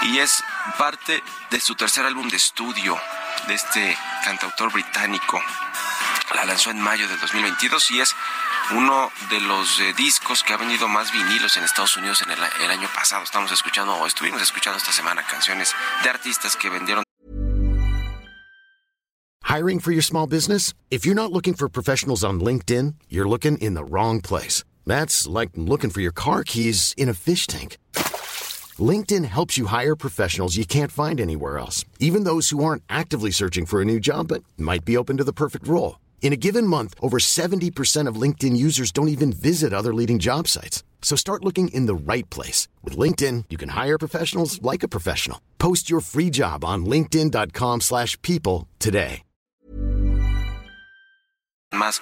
Y 0.00 0.18
es 0.20 0.42
parte 0.78 1.22
de 1.50 1.60
su 1.60 1.74
tercer 1.74 2.06
álbum 2.06 2.28
de 2.30 2.38
estudio 2.38 2.98
de 3.46 3.54
este 3.54 3.98
cantautor 4.24 4.72
británico. 4.72 5.38
La 6.34 6.44
lanzó 6.44 6.70
en 6.70 6.80
mayo 6.80 7.08
del 7.08 7.18
2022 7.20 7.90
y 7.92 8.00
es 8.00 8.14
uno 8.72 9.10
de 9.30 9.40
los 9.40 9.80
eh, 9.80 9.94
discos 9.96 10.42
que 10.44 10.52
ha 10.52 10.56
vendido 10.56 10.86
más 10.88 11.12
vinilos 11.12 11.56
en 11.56 11.64
Estados 11.64 11.96
Unidos 11.96 12.22
en 12.22 12.30
el, 12.30 12.38
el 12.64 12.70
año 12.70 12.88
pasado. 12.94 13.24
Estamos 13.24 13.50
escuchando, 13.50 13.94
o 13.94 14.06
estuvimos 14.06 14.42
escuchando 14.42 14.78
esta 14.78 14.92
semana 14.92 15.26
canciones 15.26 15.74
de 16.02 16.10
artistas 16.10 16.56
que 16.56 16.68
vendieron 16.68 17.04
Hiring 19.48 19.80
for 19.80 19.92
your 19.92 20.02
small 20.02 20.26
business? 20.26 20.74
If 20.90 21.06
you're 21.06 21.14
not 21.14 21.32
looking 21.32 21.54
for 21.54 21.70
professionals 21.70 22.22
on 22.22 22.38
LinkedIn, 22.38 22.96
you're 23.08 23.26
looking 23.26 23.56
in 23.58 23.72
the 23.72 23.82
wrong 23.82 24.20
place. 24.20 24.62
That's 24.86 25.26
like 25.26 25.50
looking 25.54 25.88
for 25.88 26.02
your 26.02 26.12
car 26.12 26.44
keys 26.44 26.92
in 26.98 27.08
a 27.08 27.14
fish 27.14 27.46
tank. 27.46 27.78
LinkedIn 28.78 29.24
helps 29.24 29.56
you 29.56 29.66
hire 29.66 29.96
professionals 29.96 30.58
you 30.58 30.66
can't 30.66 30.92
find 30.92 31.18
anywhere 31.18 31.56
else, 31.56 31.86
even 31.98 32.24
those 32.24 32.50
who 32.50 32.62
aren't 32.62 32.82
actively 32.90 33.30
searching 33.30 33.64
for 33.64 33.80
a 33.80 33.86
new 33.86 33.98
job 33.98 34.28
but 34.28 34.44
might 34.58 34.84
be 34.84 34.98
open 34.98 35.16
to 35.16 35.24
the 35.24 35.32
perfect 35.32 35.66
role. 35.66 35.98
In 36.20 36.34
a 36.34 36.36
given 36.36 36.66
month, 36.66 36.94
over 37.00 37.18
70% 37.18 38.06
of 38.06 38.20
LinkedIn 38.20 38.54
users 38.54 38.92
don't 38.92 39.08
even 39.08 39.32
visit 39.32 39.72
other 39.72 39.94
leading 39.94 40.18
job 40.18 40.46
sites. 40.46 40.84
So 41.00 41.16
start 41.16 41.44
looking 41.44 41.68
in 41.68 41.86
the 41.86 42.12
right 42.12 42.28
place. 42.28 42.68
With 42.84 42.98
LinkedIn, 42.98 43.44
you 43.48 43.56
can 43.56 43.70
hire 43.70 43.96
professionals 43.98 44.60
like 44.60 44.82
a 44.82 44.88
professional. 44.88 45.40
Post 45.58 45.88
your 45.88 46.00
free 46.00 46.28
job 46.28 46.64
on 46.66 46.84
linkedin.com/people 46.84 47.80
slash 47.80 48.20
people 48.20 48.68
today. 48.78 49.22
más 51.70 52.00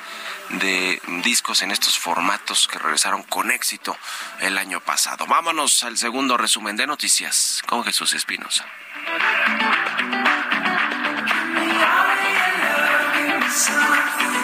de 0.61 1.01
discos 1.25 1.63
en 1.63 1.71
estos 1.71 1.99
formatos 1.99 2.69
que 2.69 2.79
regresaron 2.79 3.23
con 3.25 3.51
éxito 3.51 3.97
el 4.41 4.59
año 4.59 4.81
pasado. 4.81 5.27
Vámonos 5.27 5.83
al 5.83 5.97
segundo 5.97 6.37
resumen 6.37 6.77
de 6.77 6.87
noticias 6.87 7.63
con 7.67 7.83
Jesús 7.85 8.15
Espinosa. 8.15 8.65
time. 13.65 14.36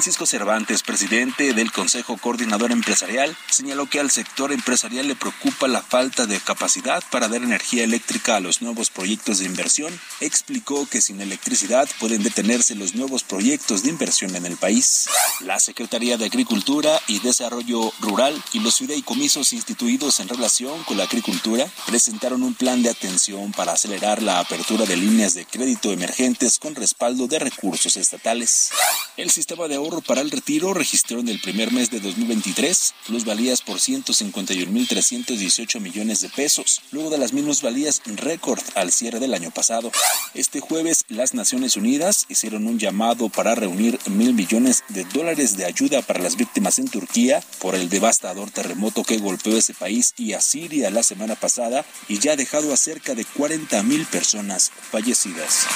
Francisco 0.00 0.24
Cervantes, 0.24 0.82
presidente 0.82 1.52
del 1.52 1.72
Consejo 1.72 2.16
Coordinador 2.16 2.72
Empresarial, 2.72 3.36
señaló 3.50 3.84
que 3.84 4.00
al 4.00 4.10
sector 4.10 4.50
empresarial 4.50 5.06
le 5.06 5.14
preocupa 5.14 5.68
la 5.68 5.82
falta 5.82 6.24
de 6.24 6.40
capacidad 6.40 7.04
para 7.10 7.28
dar 7.28 7.42
energía 7.42 7.84
eléctrica 7.84 8.36
a 8.36 8.40
los 8.40 8.62
nuevos 8.62 8.88
proyectos 8.88 9.40
de 9.40 9.44
inversión. 9.44 9.92
Explicó 10.20 10.86
que 10.86 11.02
sin 11.02 11.20
electricidad 11.20 11.86
pueden 11.98 12.22
detenerse 12.22 12.74
los 12.76 12.94
nuevos 12.94 13.24
proyectos 13.24 13.82
de 13.82 13.90
inversión 13.90 14.34
en 14.36 14.46
el 14.46 14.56
país. 14.56 15.06
La 15.40 15.60
Secretaría 15.60 16.16
de 16.16 16.24
Agricultura 16.24 16.98
y 17.06 17.18
Desarrollo 17.18 17.92
Rural 18.00 18.42
y 18.54 18.60
los 18.60 18.78
fideicomisos 18.78 19.52
instituidos 19.52 20.18
en 20.20 20.30
relación 20.30 20.82
con 20.84 20.96
la 20.96 21.04
agricultura 21.04 21.70
presentaron 21.84 22.42
un 22.42 22.54
plan 22.54 22.82
de 22.82 22.88
atención 22.88 23.52
para 23.52 23.72
acelerar 23.72 24.22
la 24.22 24.38
apertura 24.38 24.86
de 24.86 24.96
líneas 24.96 25.34
de 25.34 25.44
crédito 25.44 25.92
emergentes 25.92 26.58
con 26.58 26.74
respaldo 26.74 27.26
de 27.26 27.38
recursos 27.38 27.96
estatales. 27.96 28.70
El 29.18 29.30
sistema 29.30 29.68
de 29.68 29.74
ahorro 29.74 29.89
para 29.98 30.20
el 30.20 30.30
retiro 30.30 30.72
registró 30.72 31.18
en 31.18 31.28
el 31.28 31.40
primer 31.40 31.72
mes 31.72 31.90
de 31.90 31.98
2023 31.98 32.94
plusvalías 33.08 33.62
por 33.62 33.78
151.318 33.78 35.80
millones 35.80 36.20
de 36.20 36.28
pesos, 36.28 36.82
luego 36.92 37.10
de 37.10 37.18
las 37.18 37.32
minusvalías 37.32 38.00
récord 38.04 38.62
al 38.76 38.92
cierre 38.92 39.18
del 39.18 39.34
año 39.34 39.50
pasado. 39.50 39.90
Este 40.34 40.60
jueves, 40.60 41.04
las 41.08 41.34
Naciones 41.34 41.76
Unidas 41.76 42.26
hicieron 42.28 42.68
un 42.68 42.78
llamado 42.78 43.28
para 43.28 43.56
reunir 43.56 43.98
mil 44.06 44.32
millones 44.32 44.84
de 44.88 45.02
dólares 45.04 45.56
de 45.56 45.64
ayuda 45.64 46.02
para 46.02 46.20
las 46.20 46.36
víctimas 46.36 46.78
en 46.78 46.86
Turquía 46.88 47.42
por 47.58 47.74
el 47.74 47.88
devastador 47.88 48.52
terremoto 48.52 49.02
que 49.02 49.18
golpeó 49.18 49.56
ese 49.56 49.74
país 49.74 50.14
y 50.16 50.34
a 50.34 50.40
Siria 50.40 50.90
la 50.90 51.02
semana 51.02 51.34
pasada 51.34 51.84
y 52.08 52.20
ya 52.20 52.32
ha 52.32 52.36
dejado 52.36 52.72
a 52.72 52.76
cerca 52.76 53.16
de 53.16 53.24
40 53.24 53.82
mil 53.82 54.06
personas 54.06 54.70
fallecidas. 54.90 55.66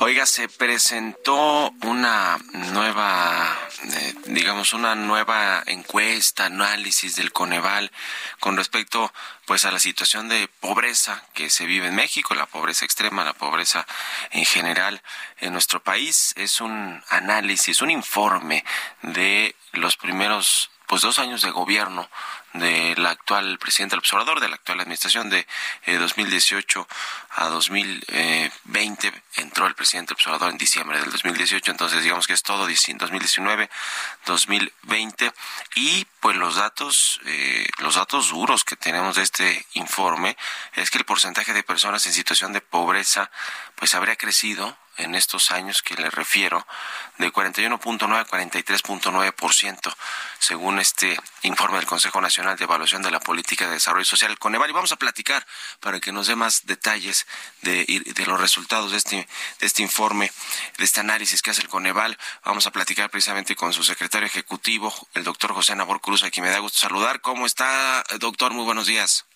Oiga, 0.00 0.26
se 0.26 0.48
presentó 0.48 1.70
una 1.82 2.38
nueva, 2.52 3.56
eh, 3.84 4.14
digamos, 4.26 4.72
una 4.72 4.94
nueva 4.94 5.62
encuesta, 5.66 6.46
análisis 6.46 7.16
del 7.16 7.32
Coneval 7.32 7.92
con 8.40 8.56
respecto, 8.56 9.12
pues, 9.44 9.64
a 9.64 9.70
la 9.70 9.78
situación 9.78 10.28
de 10.28 10.48
pobreza 10.60 11.24
que 11.34 11.50
se 11.50 11.66
vive 11.66 11.88
en 11.88 11.94
México, 11.94 12.34
la 12.34 12.46
pobreza 12.46 12.84
extrema, 12.84 13.24
la 13.24 13.34
pobreza 13.34 13.86
en 14.30 14.44
general 14.44 15.02
en 15.38 15.52
nuestro 15.52 15.82
país. 15.82 16.32
Es 16.36 16.60
un 16.60 17.02
análisis, 17.10 17.82
un 17.82 17.90
informe 17.90 18.64
de 19.02 19.54
los 19.72 19.96
primeros, 19.96 20.70
pues, 20.88 21.02
dos 21.02 21.18
años 21.18 21.42
de 21.42 21.50
gobierno 21.50 22.08
del 22.54 23.06
actual 23.06 23.58
presidente 23.58 23.92
del 23.92 24.00
observador, 24.00 24.40
de 24.40 24.48
la 24.48 24.56
actual 24.56 24.80
administración 24.80 25.28
de 25.30 25.46
eh, 25.84 25.96
2018 25.98 26.88
a 27.36 27.44
2020. 27.48 29.12
Entró 29.36 29.66
el 29.66 29.74
presidente 29.74 30.14
observador 30.14 30.50
en 30.50 30.58
diciembre 30.58 30.98
del 30.98 31.10
2018, 31.10 31.70
entonces 31.70 32.02
digamos 32.02 32.26
que 32.26 32.32
es 32.32 32.42
todo 32.42 32.66
2019, 32.66 33.70
2020 34.26 35.32
y 35.76 36.06
pues 36.20 36.36
los 36.36 36.56
datos, 36.56 37.20
eh, 37.26 37.68
los 37.78 37.94
datos 37.94 38.30
duros 38.30 38.64
que 38.64 38.76
tenemos 38.76 39.16
de 39.16 39.22
este 39.22 39.66
informe 39.74 40.36
es 40.74 40.90
que 40.90 40.98
el 40.98 41.04
porcentaje 41.04 41.52
de 41.52 41.62
personas 41.62 42.04
en 42.06 42.12
situación 42.12 42.52
de 42.52 42.60
pobreza 42.60 43.30
pues 43.76 43.94
habría 43.94 44.16
crecido 44.16 44.76
en 44.98 45.14
estos 45.14 45.50
años 45.50 45.82
que 45.82 45.94
le 45.94 46.10
refiero, 46.10 46.66
de 47.18 47.32
41.9 47.32 48.18
a 48.18 48.26
43.9%, 48.26 49.94
según 50.38 50.78
este 50.78 51.18
informe 51.42 51.78
del 51.78 51.86
Consejo 51.86 52.20
Nacional 52.20 52.56
de 52.56 52.64
Evaluación 52.64 53.02
de 53.02 53.10
la 53.10 53.20
Política 53.20 53.66
de 53.66 53.74
Desarrollo 53.74 54.04
Social, 54.04 54.38
Coneval. 54.38 54.70
Y 54.70 54.72
vamos 54.72 54.92
a 54.92 54.96
platicar 54.96 55.46
para 55.80 56.00
que 56.00 56.12
nos 56.12 56.26
dé 56.26 56.36
más 56.36 56.66
detalles 56.66 57.26
de, 57.62 57.84
de 58.04 58.26
los 58.26 58.40
resultados 58.40 58.90
de 58.90 58.98
este, 58.98 59.28
de 59.60 59.66
este 59.66 59.82
informe, 59.82 60.30
de 60.76 60.84
este 60.84 61.00
análisis 61.00 61.42
que 61.42 61.50
hace 61.50 61.62
el 61.62 61.68
Coneval. 61.68 62.18
Vamos 62.44 62.66
a 62.66 62.70
platicar 62.70 63.10
precisamente 63.10 63.56
con 63.56 63.72
su 63.72 63.84
secretario 63.84 64.26
ejecutivo, 64.26 64.92
el 65.14 65.24
doctor 65.24 65.54
José 65.54 65.74
Nabor 65.76 66.00
Cruz, 66.00 66.22
a 66.24 66.30
quien 66.30 66.44
me 66.44 66.50
da 66.50 66.58
gusto 66.58 66.80
saludar. 66.80 67.20
¿Cómo 67.20 67.46
está, 67.46 68.04
doctor? 68.18 68.52
Muy 68.52 68.64
buenos 68.64 68.86
días. 68.86 69.26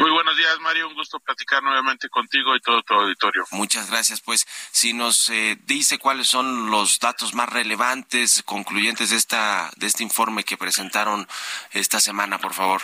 Muy 0.00 0.10
buenos 0.12 0.34
días, 0.34 0.58
Mario. 0.60 0.88
Un 0.88 0.94
gusto 0.94 1.20
platicar 1.20 1.62
nuevamente 1.62 2.08
contigo 2.08 2.56
y 2.56 2.60
todo 2.60 2.82
tu 2.82 2.94
auditorio. 2.94 3.44
Muchas 3.50 3.90
gracias. 3.90 4.22
Pues, 4.22 4.46
si 4.70 4.94
nos 4.94 5.28
eh, 5.28 5.58
dice 5.66 5.98
cuáles 5.98 6.26
son 6.26 6.70
los 6.70 6.98
datos 7.00 7.34
más 7.34 7.50
relevantes, 7.50 8.42
concluyentes 8.46 9.10
de 9.10 9.16
esta 9.16 9.70
de 9.76 9.86
este 9.86 10.02
informe 10.02 10.42
que 10.42 10.56
presentaron 10.56 11.28
esta 11.72 12.00
semana, 12.00 12.38
por 12.38 12.54
favor. 12.54 12.80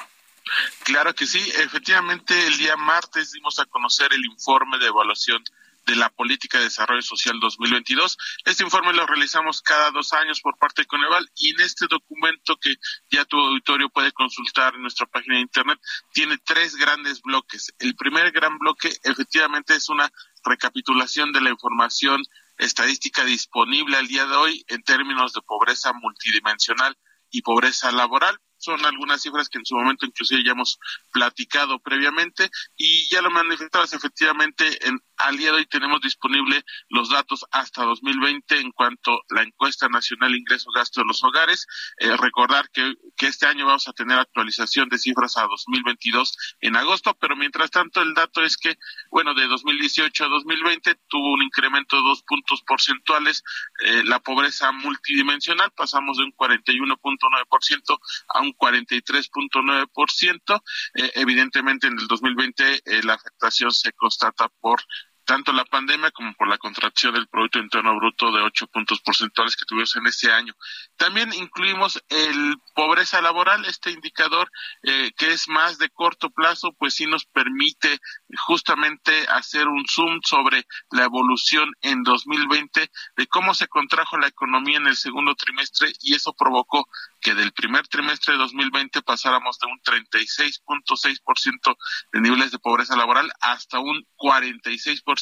Claro 0.82 1.14
que 1.14 1.26
sí. 1.26 1.40
Efectivamente, 1.56 2.46
el 2.48 2.58
día 2.58 2.76
martes 2.76 3.32
dimos 3.32 3.58
a 3.60 3.64
conocer 3.64 4.12
el 4.12 4.22
informe 4.26 4.76
de 4.76 4.88
evaluación 4.88 5.42
de 5.86 5.96
la 5.96 6.10
Política 6.10 6.58
de 6.58 6.64
Desarrollo 6.64 7.02
Social 7.02 7.38
2022. 7.40 8.18
Este 8.44 8.64
informe 8.64 8.92
lo 8.92 9.06
realizamos 9.06 9.62
cada 9.62 9.90
dos 9.92 10.12
años 10.12 10.40
por 10.40 10.58
parte 10.58 10.82
de 10.82 10.86
Coneval 10.86 11.30
y 11.36 11.50
en 11.50 11.60
este 11.60 11.86
documento 11.88 12.56
que 12.56 12.74
ya 13.10 13.24
tu 13.24 13.38
auditorio 13.38 13.88
puede 13.88 14.12
consultar 14.12 14.74
en 14.74 14.82
nuestra 14.82 15.06
página 15.06 15.36
de 15.36 15.42
internet 15.42 15.78
tiene 16.12 16.38
tres 16.38 16.76
grandes 16.76 17.22
bloques. 17.22 17.72
El 17.78 17.94
primer 17.94 18.32
gran 18.32 18.58
bloque 18.58 18.92
efectivamente 19.04 19.74
es 19.74 19.88
una 19.88 20.10
recapitulación 20.44 21.32
de 21.32 21.40
la 21.40 21.50
información 21.50 22.22
estadística 22.58 23.24
disponible 23.24 23.96
al 23.96 24.08
día 24.08 24.26
de 24.26 24.34
hoy 24.34 24.64
en 24.68 24.82
términos 24.82 25.32
de 25.32 25.42
pobreza 25.42 25.92
multidimensional 25.92 26.96
y 27.30 27.42
pobreza 27.42 27.92
laboral 27.92 28.40
son 28.58 28.84
algunas 28.84 29.22
cifras 29.22 29.48
que 29.48 29.58
en 29.58 29.66
su 29.66 29.76
momento 29.76 30.06
inclusive 30.06 30.42
ya 30.44 30.52
hemos 30.52 30.78
platicado 31.12 31.78
previamente 31.78 32.50
y 32.76 33.08
ya 33.08 33.22
lo 33.22 33.30
manifestabas 33.30 33.92
efectivamente 33.92 34.86
en 34.86 35.00
al 35.18 35.36
día 35.36 35.50
de 35.50 35.58
hoy 35.58 35.66
tenemos 35.66 36.00
disponible 36.00 36.64
los 36.88 37.08
datos 37.08 37.44
hasta 37.50 37.84
2020 37.84 38.60
en 38.60 38.72
cuanto 38.72 39.12
a 39.12 39.34
la 39.34 39.42
encuesta 39.42 39.88
nacional 39.88 40.34
ingreso 40.34 40.70
gasto 40.74 41.00
de 41.00 41.06
los 41.06 41.22
hogares. 41.24 41.66
Eh, 41.98 42.16
recordar 42.16 42.70
que, 42.70 42.94
que 43.16 43.26
este 43.26 43.46
año 43.46 43.66
vamos 43.66 43.88
a 43.88 43.92
tener 43.92 44.18
actualización 44.18 44.88
de 44.88 44.98
cifras 44.98 45.36
a 45.36 45.42
2022 45.42 46.36
en 46.60 46.76
agosto, 46.76 47.16
pero 47.20 47.36
mientras 47.36 47.70
tanto 47.70 48.02
el 48.02 48.14
dato 48.14 48.42
es 48.42 48.56
que, 48.56 48.76
bueno, 49.10 49.34
de 49.34 49.46
2018 49.46 50.24
a 50.24 50.28
2020 50.28 50.94
tuvo 51.08 51.32
un 51.32 51.42
incremento 51.42 51.96
de 51.96 52.02
dos 52.02 52.22
puntos 52.22 52.62
porcentuales 52.66 53.42
eh, 53.84 54.02
la 54.04 54.20
pobreza 54.20 54.72
multidimensional, 54.72 55.70
pasamos 55.72 56.18
de 56.18 56.24
un 56.24 56.32
41.9% 56.32 57.98
a 58.28 58.40
un 58.40 58.52
43.9%. 58.54 60.62
Eh, 60.94 61.12
evidentemente 61.14 61.86
en 61.86 61.98
el 61.98 62.06
2020 62.06 62.82
eh, 62.84 63.02
la 63.04 63.14
afectación 63.14 63.70
se 63.70 63.92
constata 63.92 64.48
por 64.60 64.80
tanto 65.26 65.52
la 65.52 65.64
pandemia 65.64 66.10
como 66.12 66.32
por 66.34 66.48
la 66.48 66.56
contracción 66.56 67.12
del 67.12 67.26
Producto 67.26 67.58
Interno 67.58 67.96
Bruto 67.96 68.32
de 68.32 68.40
8 68.42 68.68
puntos 68.68 69.00
porcentuales 69.00 69.56
que 69.56 69.66
tuvimos 69.66 69.94
en 69.96 70.06
este 70.06 70.32
año. 70.32 70.54
También 70.96 71.32
incluimos 71.34 72.02
el 72.08 72.56
pobreza 72.74 73.20
laboral, 73.20 73.64
este 73.64 73.90
indicador 73.90 74.50
eh, 74.82 75.12
que 75.16 75.32
es 75.32 75.48
más 75.48 75.78
de 75.78 75.90
corto 75.90 76.30
plazo, 76.30 76.72
pues 76.78 76.94
sí 76.94 77.06
nos 77.06 77.24
permite 77.26 77.98
justamente 78.46 79.26
hacer 79.28 79.66
un 79.66 79.84
zoom 79.86 80.20
sobre 80.22 80.66
la 80.90 81.04
evolución 81.04 81.72
en 81.82 82.02
2020 82.02 82.90
de 83.16 83.26
cómo 83.26 83.54
se 83.54 83.66
contrajo 83.66 84.18
la 84.18 84.28
economía 84.28 84.78
en 84.78 84.86
el 84.86 84.96
segundo 84.96 85.34
trimestre 85.34 85.92
y 86.00 86.14
eso 86.14 86.34
provocó 86.34 86.88
que 87.20 87.34
del 87.34 87.52
primer 87.52 87.88
trimestre 87.88 88.34
de 88.34 88.38
2020 88.38 89.02
pasáramos 89.02 89.58
de 89.58 89.66
un 89.66 89.80
36.6% 89.80 91.76
de 92.12 92.20
niveles 92.20 92.52
de 92.52 92.58
pobreza 92.58 92.96
laboral 92.96 93.32
hasta 93.40 93.80
un 93.80 94.06
46% 94.16 95.15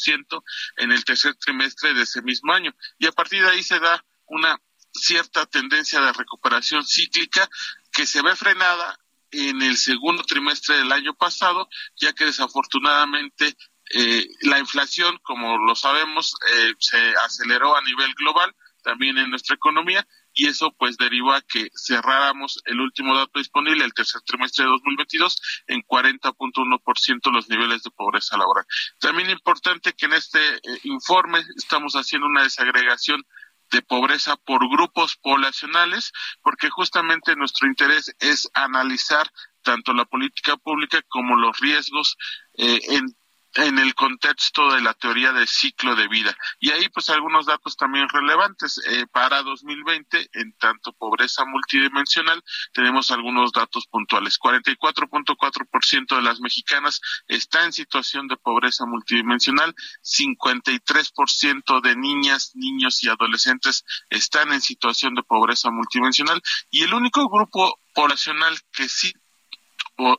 en 0.77 0.93
el 0.93 1.05
tercer 1.05 1.35
trimestre 1.37 1.95
de 1.95 2.03
ese 2.03 2.23
mismo 2.23 2.53
año. 2.53 2.75
Y 2.99 3.07
a 3.07 3.13
partir 3.13 3.43
de 3.43 3.51
ahí 3.51 3.63
se 3.63 3.79
da 3.79 4.05
una 4.27 4.59
cierta 4.93 5.47
tendencia 5.47 6.01
de 6.01 6.13
recuperación 6.13 6.85
cíclica 6.85 7.49
que 7.93 8.07
se 8.07 8.23
ve 8.23 8.35
frenada 8.37 8.99
en 9.31 9.63
el 9.63 9.77
segundo 9.77 10.23
trimestre 10.23 10.79
del 10.79 10.93
año 10.93 11.15
pasado, 11.15 11.69
ya 11.97 12.13
que 12.13 12.25
desafortunadamente 12.25 13.57
eh, 13.91 14.29
la 14.43 14.59
inflación, 14.59 15.19
como 15.23 15.59
lo 15.59 15.75
sabemos, 15.75 16.35
eh, 16.53 16.73
se 16.79 17.15
aceleró 17.17 17.77
a 17.77 17.83
nivel 17.83 18.15
global, 18.15 18.55
también 18.83 19.19
en 19.19 19.31
nuestra 19.31 19.57
economía, 19.57 20.07
y 20.35 20.49
eso 20.49 20.73
pues 20.77 20.97
derivó 20.97 21.33
a 21.33 21.40
que 21.42 21.68
cerráramos 21.75 22.61
el 22.64 22.81
último 22.81 23.16
dato 23.16 23.38
disponible, 23.38 23.85
el 23.85 23.94
tercer 23.94 24.20
trimestre 24.23 24.64
de 24.64 24.70
2022, 24.70 25.40
en 25.68 25.83
40.1% 25.83 27.33
los 27.33 27.49
niveles 27.49 27.83
de 27.83 27.90
pobreza 27.90 28.37
laboral. 28.37 28.66
También 28.99 29.31
importante 29.31 29.92
que 29.92 30.07
en 30.07 30.14
este 30.14 30.40
eh, 30.57 30.61
informe 30.83 31.40
estamos 31.57 31.94
haciendo 31.94 32.27
una 32.27 32.42
desagregación 32.42 33.25
de 33.70 33.83
pobreza 33.83 34.37
por 34.37 34.68
grupos 34.68 35.16
poblacionales, 35.16 36.12
porque 36.42 36.68
justamente 36.70 37.37
nuestro 37.37 37.66
interés 37.66 38.14
es 38.18 38.49
analizar 38.55 39.31
tanto 39.62 39.94
la 39.94 40.05
política 40.05 40.57
pública 40.57 41.01
como 41.09 41.37
los 41.37 41.59
riesgos 41.59 42.16
eh, 42.57 42.81
en 42.88 43.16
en 43.55 43.79
el 43.79 43.95
contexto 43.95 44.73
de 44.73 44.81
la 44.81 44.95
teoría 44.95 45.33
del 45.33 45.47
ciclo 45.47 45.95
de 45.95 46.09
vida. 46.09 46.37
Y 46.59 46.71
ahí 46.71 46.88
pues 46.88 47.09
algunos 47.11 47.47
datos 47.47 47.77
también 47.77 48.09
relevantes. 48.09 48.81
Eh, 48.87 49.07
para 49.11 49.43
2020, 49.43 50.31
en 50.33 50.53
tanto 50.55 50.93
pobreza 50.93 51.45
multidimensional, 51.45 52.43
tenemos 52.73 53.11
algunos 53.11 53.53
datos 53.53 53.87
puntuales. 53.87 54.38
44.4% 54.38 56.17
de 56.17 56.23
las 56.23 56.40
mexicanas 56.40 57.01
está 57.29 57.64
en 57.64 57.73
situación 57.73 58.29
de 58.29 58.37
pobreza 58.37 58.87
multidimensional, 58.87 59.75
53% 60.03 61.81
de 61.81 61.97
niñas, 61.97 62.53
niños 62.55 63.03
y 63.03 63.09
adolescentes 63.09 63.85
están 64.11 64.53
en 64.53 64.61
situación 64.61 65.14
de 65.14 65.23
pobreza 65.23 65.71
multidimensional 65.71 66.40
y 66.71 66.83
el 66.83 66.95
único 66.95 67.29
grupo 67.29 67.79
poblacional 67.95 68.59
que 68.73 68.88
sí 68.88 69.12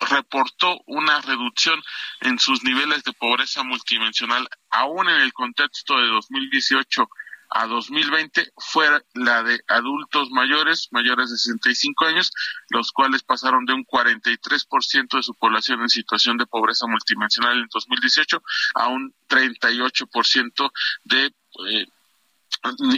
reportó 0.10 0.80
una 0.86 1.22
reducción 1.22 1.82
en 2.22 2.40
sus 2.40 2.64
niveles 2.64 3.04
de 3.04 3.14
pobreza 3.14 3.64
multidimensional, 3.64 4.48
aún 4.70 5.10
en 5.10 5.22
el 5.22 5.34
contexto 5.34 5.98
de 5.98 6.08
2018 6.08 7.08
a 7.50 7.68
2020 7.68 8.52
fue 8.58 8.88
la 9.14 9.44
de 9.44 9.62
adultos 9.68 10.30
mayores, 10.32 10.90
mayores 10.92 11.30
de 11.30 11.38
65 11.38 12.06
años, 12.06 12.32
los 12.70 12.92
cuales 12.92 13.24
pasaron 13.24 13.66
de 13.66 13.74
un 13.74 13.86
43% 13.86 15.18
de 15.18 15.24
su 15.24 15.34
población 15.36 15.82
en 15.82 15.90
situación 15.90 16.38
de 16.38 16.48
pobreza 16.48 16.88
multidimensional 16.88 17.58
en 17.58 17.68
2018 17.72 18.42
a 18.76 18.88
un 18.88 19.14
38% 19.30 20.72
de 21.04 21.26
eh, 21.26 21.86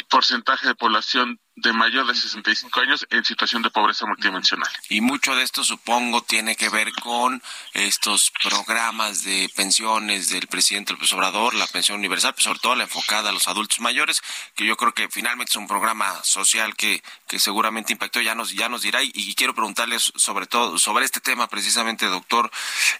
porcentaje 0.09 0.67
de 0.67 0.75
población 0.75 1.39
de 1.57 1.73
mayor 1.73 2.05
de 2.05 2.13
65 2.13 2.79
años 2.81 3.07
en 3.09 3.25
situación 3.25 3.63
de 3.63 3.71
pobreza 3.71 4.05
multidimensional. 4.05 4.69
Y 4.89 5.01
mucho 5.01 5.35
de 5.35 5.41
esto 5.41 5.63
supongo 5.63 6.21
tiene 6.21 6.55
que 6.55 6.69
ver 6.69 6.93
con 6.93 7.41
estos 7.73 8.31
programas 8.43 9.23
de 9.23 9.49
pensiones 9.55 10.29
del 10.29 10.45
presidente 10.47 10.93
López 10.93 11.11
Obrador, 11.13 11.55
la 11.55 11.65
pensión 11.65 11.97
universal, 11.97 12.33
pues 12.33 12.43
sobre 12.43 12.59
todo 12.59 12.75
la 12.75 12.83
enfocada 12.83 13.29
a 13.29 13.33
los 13.33 13.47
adultos 13.47 13.79
mayores, 13.79 14.21
que 14.55 14.67
yo 14.67 14.77
creo 14.77 14.93
que 14.93 15.09
finalmente 15.09 15.49
es 15.49 15.55
un 15.55 15.67
programa 15.67 16.23
social 16.23 16.75
que, 16.75 17.01
que 17.27 17.39
seguramente 17.39 17.91
impactó, 17.91 18.21
ya 18.21 18.35
nos, 18.35 18.51
ya 18.51 18.69
nos 18.69 18.83
dirá, 18.83 19.01
y, 19.01 19.33
quiero 19.33 19.55
preguntarles 19.55 20.13
sobre 20.15 20.45
todo, 20.45 20.77
sobre 20.77 21.05
este 21.05 21.21
tema 21.21 21.47
precisamente, 21.47 22.05
doctor 22.05 22.51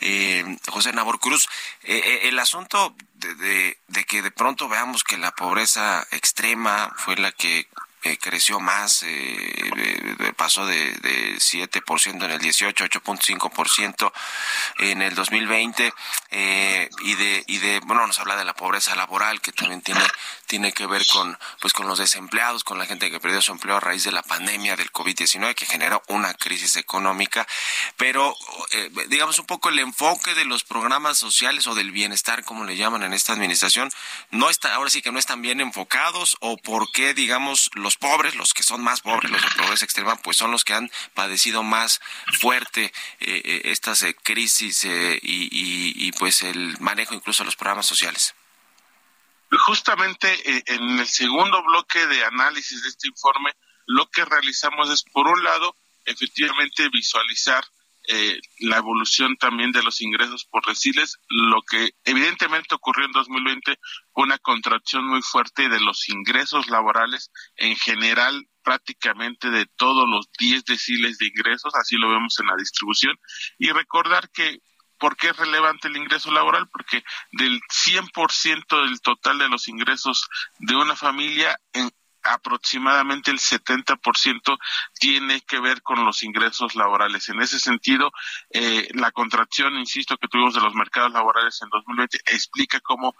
eh, 0.02 0.58
José 0.68 0.94
Nabor 0.94 1.20
Cruz, 1.20 1.48
eh, 1.84 2.02
eh, 2.04 2.20
el 2.30 2.40
asunto 2.40 2.96
de, 3.18 3.36
de, 3.36 3.78
de 3.88 4.04
que 4.06 4.22
de 4.22 4.32
pronto 4.32 4.70
veamos 4.70 5.04
que 5.04 5.18
la 5.18 5.32
pobreza 5.32 6.08
extrema 6.12 6.94
fue 6.98 7.16
la 7.18 7.32
que 7.32 7.68
eh, 8.12 8.18
creció 8.20 8.60
más, 8.60 9.04
eh, 9.04 10.34
pasó 10.36 10.66
de, 10.66 10.92
de 11.02 11.36
7% 11.36 12.24
en 12.26 12.32
el 12.32 12.40
18, 12.40 12.86
8.5% 12.86 14.12
en 14.80 15.02
el 15.02 15.16
2020 15.16 15.94
eh, 16.32 16.90
y 17.02 17.16
de 17.16 17.44
y 17.48 17.58
de 17.58 17.80
bueno 17.82 18.06
nos 18.08 18.20
habla 18.20 18.36
de 18.36 18.46
la 18.46 18.54
pobreza 18.54 18.96
laboral 18.96 19.42
que 19.42 19.52
también 19.52 19.82
tiene 19.82 20.02
tiene 20.46 20.72
que 20.72 20.86
ver 20.86 21.06
con 21.08 21.38
pues 21.60 21.74
con 21.74 21.88
los 21.88 22.00
desempleados, 22.00 22.64
con 22.64 22.78
la 22.78 22.86
gente 22.86 23.12
que 23.12 23.20
perdió 23.20 23.42
su 23.42 23.52
empleo 23.52 23.78
a 23.78 23.80
raíz 23.80 24.04
de 24.04 24.12
la 24.12 24.24
pandemia 24.24 24.76
del 24.76 24.92
COVID-19 24.92 25.56
que 25.56 25.66
generó 25.66 26.02
una 26.08 26.34
crisis 26.34 26.76
económica, 26.76 27.48
pero 27.98 28.36
eh, 28.72 28.90
digamos 29.10 29.40
un 29.40 29.46
poco 29.46 29.70
el 29.70 29.80
enfoque 29.80 30.34
de 30.36 30.46
los 30.46 30.64
programas 30.64 31.18
sociales 31.18 31.68
o 31.68 31.76
del 31.76 31.92
bienestar 31.92 32.44
como 32.44 32.64
le 32.64 32.78
llaman 32.78 33.04
en 33.04 33.14
esta 33.14 33.34
administración 33.34 33.90
no 34.32 34.50
está 34.50 34.74
ahora 34.76 34.90
sí 34.90 35.02
que 35.02 35.12
no 35.12 35.20
están 35.20 35.42
bien 35.42 35.60
enfocados 35.60 36.38
o 36.40 36.58
por 36.58 36.92
qué 36.92 37.14
digamos 37.14 37.70
los 37.74 37.97
pobres, 37.98 38.36
los 38.36 38.54
que 38.54 38.64
son 38.64 38.84
más 38.84 39.02
pobres, 39.02 39.32
los 39.32 39.42
de 39.42 39.50
pobreza 39.62 39.86
extrema, 39.86 40.16
pues 40.18 40.38
son 40.38 40.52
los 40.52 40.64
que 40.64 40.74
han 40.74 40.90
padecido 41.14 41.64
más 41.64 42.00
fuerte 42.40 42.86
eh, 43.20 43.42
eh, 43.44 43.62
estas 43.66 44.04
eh, 44.04 44.16
crisis 44.16 44.86
y, 44.86 45.20
y, 45.22 46.12
pues 46.14 46.42
el 46.42 46.80
manejo 46.80 47.14
incluso 47.14 47.44
de 47.44 47.46
los 47.46 47.56
programas 47.56 47.86
sociales. 47.86 48.36
Justamente 49.66 50.36
en 50.74 51.00
el 51.00 51.08
segundo 51.08 51.64
bloque 51.64 52.06
de 52.08 52.26
análisis 52.26 52.84
de 52.84 52.90
este 52.90 53.08
informe, 53.08 53.52
lo 53.86 54.10
que 54.10 54.26
realizamos 54.26 54.90
es, 54.90 55.04
por 55.04 55.28
un 55.28 55.42
lado, 55.44 55.76
efectivamente 56.06 56.90
visualizar 56.90 57.64
eh, 58.08 58.40
la 58.60 58.78
evolución 58.78 59.36
también 59.38 59.72
de 59.72 59.84
los 59.84 60.02
ingresos 60.02 60.46
por 60.46 60.66
resiles, 60.66 61.18
lo 61.28 61.62
que 61.62 61.92
evidentemente 62.06 62.74
ocurrió 62.74 63.06
en 63.06 63.12
2020 63.12 63.78
fue 64.14 64.24
una 64.24 64.38
contracción 64.38 65.06
muy 65.06 65.22
fuerte 65.22 65.68
de 65.70 65.80
los 65.80 66.08
ingresos 66.10 66.70
laborales 66.70 67.32
en 67.58 67.76
general 67.76 68.48
prácticamente 68.64 69.50
de 69.50 69.66
todos 69.78 70.08
los 70.08 70.30
10 70.40 70.66
deciles 70.66 71.18
de 71.18 71.28
ingresos, 71.28 71.74
así 71.76 71.96
lo 71.98 72.10
vemos 72.10 72.40
en 72.40 72.48
la 72.48 72.56
distribución, 72.58 73.18
y 73.58 73.72
recordar 73.72 74.30
que 74.32 74.60
¿Por 75.00 75.16
qué 75.16 75.30
es 75.30 75.38
relevante 75.38 75.88
el 75.88 75.98
ingreso 75.98 76.32
laboral? 76.32 76.68
Porque 76.70 77.04
del 77.32 77.62
100% 77.62 78.84
del 78.84 79.00
total 79.02 79.38
de 79.38 79.48
los 79.48 79.68
ingresos 79.68 80.28
de 80.58 80.76
una 80.76 80.96
familia, 80.96 81.60
en, 81.74 81.92
aproximadamente 82.28 83.32
el 83.32 83.40
70% 83.40 84.58
tiene 85.00 85.42
que 85.42 85.60
ver 85.60 85.82
con 85.82 86.04
los 86.06 86.24
ingresos 86.24 86.76
laborales. 86.76 87.30
En 87.30 87.42
ese 87.42 87.60
sentido, 87.60 88.12
eh, 88.52 88.88
la 88.94 89.12
contracción, 89.12 89.78
insisto, 89.78 90.18
que 90.18 90.28
tuvimos 90.28 90.54
de 90.54 90.62
los 90.62 90.74
mercados 90.74 91.12
laborales 91.12 91.62
en 91.62 91.70
2020 91.70 92.20
explica 92.28 92.80
cómo 92.80 93.16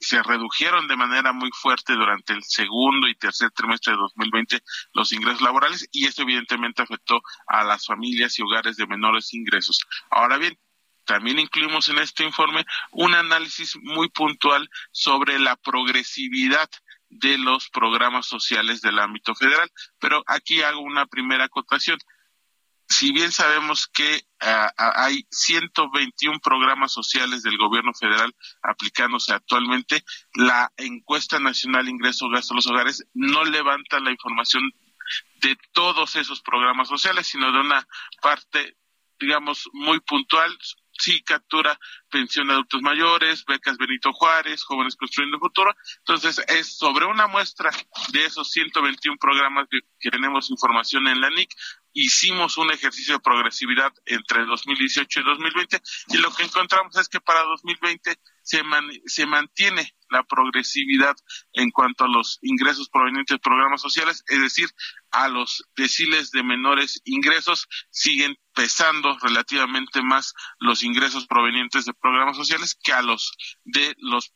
se 0.00 0.22
redujeron 0.22 0.88
de 0.88 0.96
manera 0.96 1.32
muy 1.32 1.50
fuerte 1.52 1.92
durante 1.92 2.32
el 2.32 2.42
segundo 2.42 3.06
y 3.06 3.14
tercer 3.14 3.50
trimestre 3.50 3.92
de 3.92 3.98
2020 3.98 4.62
los 4.94 5.12
ingresos 5.12 5.42
laborales 5.42 5.86
y 5.92 6.06
eso 6.06 6.22
evidentemente 6.22 6.82
afectó 6.82 7.20
a 7.46 7.62
las 7.64 7.86
familias 7.86 8.38
y 8.38 8.42
hogares 8.42 8.76
de 8.76 8.86
menores 8.86 9.32
ingresos. 9.34 9.78
Ahora 10.10 10.38
bien, 10.38 10.58
también 11.04 11.38
incluimos 11.38 11.88
en 11.88 11.98
este 11.98 12.24
informe 12.24 12.66
un 12.90 13.14
análisis 13.14 13.76
muy 13.82 14.10
puntual 14.10 14.68
sobre 14.90 15.38
la 15.38 15.56
progresividad 15.56 16.68
de 17.10 17.38
los 17.38 17.68
programas 17.70 18.26
sociales 18.26 18.80
del 18.80 18.98
ámbito 18.98 19.34
federal. 19.34 19.70
Pero 19.98 20.22
aquí 20.26 20.62
hago 20.62 20.80
una 20.80 21.06
primera 21.06 21.44
acotación. 21.44 21.98
Si 22.88 23.12
bien 23.12 23.32
sabemos 23.32 23.86
que 23.86 24.22
uh, 24.42 24.70
hay 24.76 25.26
121 25.30 26.40
programas 26.40 26.90
sociales 26.90 27.42
del 27.42 27.58
gobierno 27.58 27.92
federal 27.92 28.34
aplicándose 28.62 29.34
actualmente, 29.34 30.02
la 30.34 30.72
encuesta 30.76 31.38
nacional 31.38 31.88
ingreso 31.88 32.30
gasto 32.30 32.54
de 32.54 32.56
los 32.56 32.66
hogares 32.66 33.04
no 33.12 33.44
levanta 33.44 34.00
la 34.00 34.10
información 34.10 34.72
de 35.40 35.56
todos 35.72 36.16
esos 36.16 36.40
programas 36.40 36.88
sociales, 36.88 37.26
sino 37.26 37.52
de 37.52 37.60
una 37.60 37.86
parte, 38.22 38.76
digamos, 39.18 39.68
muy 39.72 40.00
puntual 40.00 40.56
sí 40.98 41.22
captura 41.22 41.78
pensión 42.10 42.48
de 42.48 42.54
adultos 42.54 42.82
mayores, 42.82 43.44
becas 43.46 43.78
Benito 43.78 44.12
Juárez, 44.12 44.64
jóvenes 44.64 44.96
construyendo 44.96 45.38
futuro. 45.38 45.74
Entonces, 45.98 46.42
es 46.48 46.76
sobre 46.76 47.06
una 47.06 47.26
muestra 47.26 47.70
de 48.12 48.24
esos 48.24 48.50
121 48.50 49.16
programas 49.18 49.68
que, 49.70 50.10
tenemos 50.10 50.50
información 50.50 51.06
en 51.06 51.20
la 51.20 51.30
NIC, 51.30 51.50
hicimos 51.92 52.56
un 52.56 52.70
ejercicio 52.70 53.14
de 53.14 53.20
progresividad 53.20 53.92
entre 54.06 54.44
2018 54.46 55.20
y 55.20 55.24
2020 55.24 55.82
y 56.08 56.18
lo 56.18 56.32
que 56.32 56.44
encontramos 56.44 56.96
es 56.96 57.08
que 57.08 57.20
para 57.20 57.42
2020 57.42 58.16
se, 58.48 58.62
se 59.04 59.26
mantiene 59.26 59.94
la 60.08 60.22
progresividad 60.22 61.14
en 61.52 61.70
cuanto 61.70 62.04
a 62.04 62.08
los 62.08 62.38
ingresos 62.40 62.88
provenientes 62.88 63.34
de 63.34 63.40
programas 63.40 63.82
sociales, 63.82 64.24
es 64.26 64.40
decir, 64.40 64.70
a 65.10 65.28
los 65.28 65.64
deciles 65.76 66.30
de 66.30 66.42
menores 66.42 67.02
ingresos 67.04 67.68
siguen 67.90 68.36
pesando 68.54 69.18
relativamente 69.20 70.02
más 70.02 70.32
los 70.60 70.82
ingresos 70.82 71.26
provenientes 71.26 71.84
de 71.84 71.92
programas 71.92 72.38
sociales 72.38 72.74
que 72.82 72.92
a 72.92 73.02
los 73.02 73.32
de 73.64 73.94
los 73.98 74.32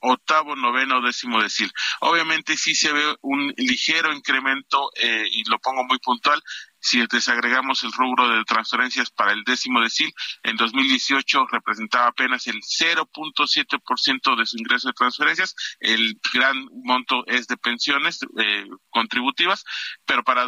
octavo, 0.00 0.54
noveno, 0.54 1.02
décimo 1.02 1.42
decil. 1.42 1.70
Obviamente 2.00 2.56
sí 2.56 2.74
se 2.74 2.92
ve 2.92 3.16
un 3.22 3.52
ligero 3.56 4.12
incremento, 4.12 4.90
eh, 4.96 5.24
y 5.30 5.42
lo 5.50 5.58
pongo 5.58 5.84
muy 5.84 5.98
puntual, 5.98 6.40
si 6.86 7.04
desagregamos 7.10 7.82
el 7.82 7.90
rubro 7.90 8.28
de 8.28 8.44
transferencias 8.44 9.10
para 9.10 9.32
el 9.32 9.42
décimo 9.42 9.80
decil, 9.80 10.12
en 10.44 10.56
2018 10.56 11.48
representaba 11.50 12.06
apenas 12.06 12.46
el 12.46 12.60
0.7% 12.62 14.38
de 14.38 14.46
su 14.46 14.56
ingreso 14.56 14.86
de 14.86 14.94
transferencias. 14.94 15.56
El 15.80 16.20
gran 16.32 16.68
monto 16.84 17.26
es 17.26 17.48
de 17.48 17.56
pensiones 17.56 18.20
eh, 18.38 18.68
contributivas, 18.88 19.64
pero 20.04 20.22
para 20.22 20.44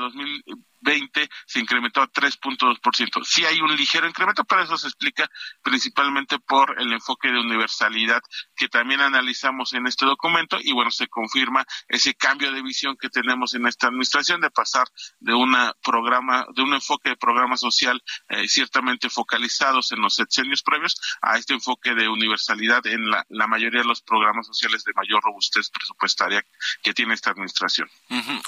2020 0.81 1.09
20 1.09 1.29
se 1.47 1.61
incrementó 1.61 2.03
a 2.03 2.11
3.2%. 2.11 3.24
Sí 3.24 3.45
hay 3.45 3.61
un 3.61 3.74
ligero 3.76 4.09
incremento, 4.09 4.45
pero 4.45 4.62
eso 4.62 4.76
se 4.76 4.89
explica 4.89 5.29
principalmente 5.62 6.39
por 6.39 6.81
el 6.81 6.93
enfoque 6.93 7.31
de 7.31 7.41
universalidad 7.41 8.20
que 8.57 8.68
también 8.68 9.01
analizamos 9.01 9.72
en 9.74 9.87
este 9.87 10.07
documento 10.07 10.59
y 10.61 10.72
bueno, 10.72 10.91
se 10.91 11.09
confirma 11.09 11.64
ese 11.89 12.14
cambio 12.14 12.53
de 12.53 12.62
visión 12.62 12.97
que 13.01 13.09
tenemos 13.09 13.55
en 13.55 13.66
esta 13.66 13.89
administración 13.89 14.41
de 14.41 14.51
pasar 14.51 14.87
de 15.20 15.35
una 15.35 15.74
programa, 15.83 16.47
de 16.55 16.62
un 16.62 16.74
enfoque 16.74 17.11
de 17.11 17.16
programa 17.16 17.57
social 17.57 18.03
eh, 18.29 18.49
ciertamente 18.49 19.09
focalizados 19.09 19.93
en 19.93 20.01
los 20.01 20.14
sexenios 20.14 20.62
previos 20.62 21.01
a 21.22 21.39
este 21.39 21.55
enfoque 21.55 21.95
de 21.95 22.09
universalidad 22.09 22.87
en 22.87 23.11
la, 23.11 23.24
mayoría 23.49 23.81
de 23.81 23.89
los 23.89 24.03
programas 24.03 24.47
sociales 24.47 24.85
de 24.85 24.93
mayor 24.93 25.22
robustez 25.22 25.70
presupuestaria 25.70 26.45
que 26.83 26.93
tiene 26.93 27.14
esta 27.14 27.31
administración. 27.31 27.89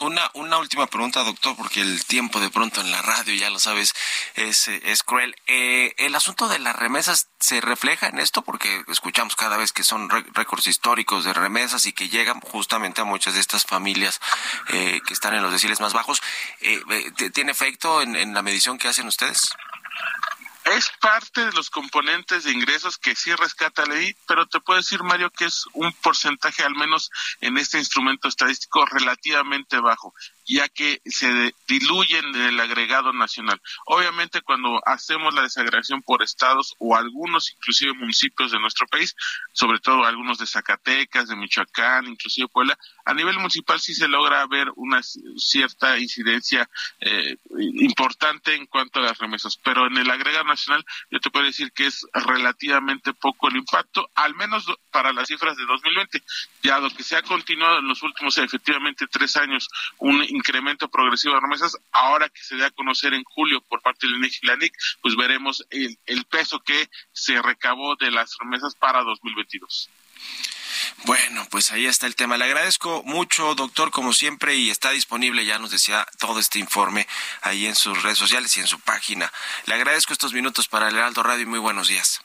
Una, 0.00 0.30
una 0.34 0.58
última 0.58 0.86
pregunta, 0.86 1.24
doctor, 1.24 1.56
porque 1.56 1.80
el 1.80 2.04
tiempo 2.04 2.19
tiempo 2.20 2.38
de 2.38 2.50
pronto 2.50 2.82
en 2.82 2.90
la 2.90 3.00
radio, 3.00 3.32
ya 3.32 3.48
lo 3.48 3.58
sabes, 3.58 3.94
es, 4.34 5.02
cruel. 5.04 5.34
Eh, 5.46 5.94
¿El 5.96 6.14
asunto 6.14 6.48
de 6.48 6.58
las 6.58 6.76
remesas 6.76 7.28
se 7.38 7.62
refleja 7.62 8.08
en 8.08 8.18
esto? 8.18 8.42
Porque 8.42 8.84
escuchamos 8.88 9.36
cada 9.36 9.56
vez 9.56 9.72
que 9.72 9.84
son 9.84 10.10
récords 10.10 10.66
históricos 10.66 11.24
de 11.24 11.32
remesas 11.32 11.86
y 11.86 11.94
que 11.94 12.10
llegan 12.10 12.38
justamente 12.40 13.00
a 13.00 13.04
muchas 13.04 13.32
de 13.32 13.40
estas 13.40 13.64
familias 13.64 14.20
eh, 14.68 15.00
que 15.06 15.14
están 15.14 15.32
en 15.32 15.42
los 15.42 15.50
deciles 15.50 15.80
más 15.80 15.94
bajos. 15.94 16.20
Eh, 16.60 16.82
¿Tiene 17.32 17.52
efecto 17.52 18.02
en, 18.02 18.14
en 18.14 18.34
la 18.34 18.42
medición 18.42 18.76
que 18.76 18.88
hacen 18.88 19.06
ustedes? 19.06 19.54
Es 20.70 20.90
parte 21.00 21.44
de 21.44 21.52
los 21.52 21.70
componentes 21.70 22.44
de 22.44 22.52
ingresos 22.52 22.98
que 22.98 23.14
sí 23.14 23.34
rescata 23.34 23.86
la 23.86 23.94
ley, 23.94 24.14
pero 24.26 24.46
te 24.46 24.60
puedo 24.60 24.78
decir, 24.78 25.02
Mario, 25.02 25.30
que 25.30 25.46
es 25.46 25.66
un 25.74 25.92
porcentaje, 25.94 26.62
al 26.62 26.74
menos 26.74 27.10
en 27.40 27.58
este 27.58 27.78
instrumento 27.78 28.28
estadístico, 28.28 28.84
relativamente 28.86 29.80
bajo 29.80 30.14
ya 30.50 30.68
que 30.68 31.00
se 31.04 31.54
diluyen 31.68 32.24
en 32.34 32.42
el 32.42 32.60
agregado 32.60 33.12
nacional. 33.12 33.60
Obviamente 33.86 34.40
cuando 34.42 34.80
hacemos 34.84 35.32
la 35.32 35.42
desagregación 35.42 36.02
por 36.02 36.22
estados 36.22 36.74
o 36.78 36.96
algunos 36.96 37.52
inclusive 37.52 37.92
municipios 37.94 38.50
de 38.50 38.58
nuestro 38.58 38.86
país, 38.88 39.14
sobre 39.52 39.78
todo 39.78 40.04
algunos 40.04 40.38
de 40.38 40.46
Zacatecas, 40.46 41.28
de 41.28 41.36
Michoacán, 41.36 42.06
inclusive 42.06 42.48
Puebla, 42.48 42.76
a 43.10 43.14
nivel 43.14 43.38
municipal 43.38 43.80
sí 43.80 43.92
se 43.92 44.06
logra 44.06 44.46
ver 44.46 44.68
una 44.76 45.00
cierta 45.02 45.98
incidencia 45.98 46.70
eh, 47.00 47.36
importante 47.80 48.54
en 48.54 48.66
cuanto 48.66 49.00
a 49.00 49.02
las 49.02 49.18
remesas, 49.18 49.56
pero 49.56 49.88
en 49.88 49.96
el 49.96 50.08
agregado 50.08 50.44
nacional 50.44 50.84
yo 51.10 51.18
te 51.18 51.28
puedo 51.30 51.44
decir 51.44 51.72
que 51.72 51.86
es 51.86 52.06
relativamente 52.12 53.12
poco 53.12 53.48
el 53.48 53.56
impacto, 53.56 54.08
al 54.14 54.36
menos 54.36 54.64
para 54.92 55.12
las 55.12 55.26
cifras 55.26 55.56
de 55.56 55.66
2020, 55.66 56.22
ya 56.62 56.78
lo 56.78 56.88
que 56.90 57.02
se 57.02 57.16
ha 57.16 57.22
continuado 57.22 57.80
en 57.80 57.88
los 57.88 58.00
últimos 58.04 58.38
efectivamente 58.38 59.08
tres 59.08 59.36
años, 59.36 59.68
un 59.98 60.22
incremento 60.28 60.88
progresivo 60.88 61.34
de 61.34 61.40
remesas, 61.40 61.76
ahora 61.90 62.28
que 62.28 62.42
se 62.44 62.56
da 62.58 62.68
a 62.68 62.70
conocer 62.70 63.12
en 63.12 63.24
julio 63.24 63.60
por 63.62 63.82
parte 63.82 64.06
del 64.06 64.16
INEGI 64.16 64.38
y 64.42 64.46
la 64.46 64.56
NIC, 64.56 64.72
pues 65.02 65.16
veremos 65.16 65.66
el, 65.70 65.98
el 66.06 66.24
peso 66.26 66.60
que 66.60 66.88
se 67.10 67.42
recabó 67.42 67.96
de 67.96 68.12
las 68.12 68.36
remesas 68.38 68.76
para 68.76 69.02
2022. 69.02 69.90
Bueno, 71.04 71.46
pues 71.50 71.72
ahí 71.72 71.86
está 71.86 72.06
el 72.06 72.16
tema. 72.16 72.36
Le 72.36 72.44
agradezco 72.44 73.02
mucho, 73.04 73.54
doctor, 73.54 73.90
como 73.90 74.12
siempre, 74.12 74.56
y 74.56 74.70
está 74.70 74.90
disponible, 74.90 75.44
ya 75.44 75.58
nos 75.58 75.70
decía, 75.70 76.06
todo 76.18 76.40
este 76.40 76.58
informe 76.58 77.06
ahí 77.42 77.66
en 77.66 77.74
sus 77.74 78.02
redes 78.02 78.18
sociales 78.18 78.56
y 78.56 78.60
en 78.60 78.66
su 78.66 78.78
página. 78.80 79.32
Le 79.66 79.74
agradezco 79.74 80.12
estos 80.12 80.32
minutos 80.32 80.68
para 80.68 80.88
el 80.88 80.96
Heraldo 80.96 81.22
Radio 81.22 81.42
y 81.42 81.46
muy 81.46 81.58
buenos 81.58 81.88
días. 81.88 82.20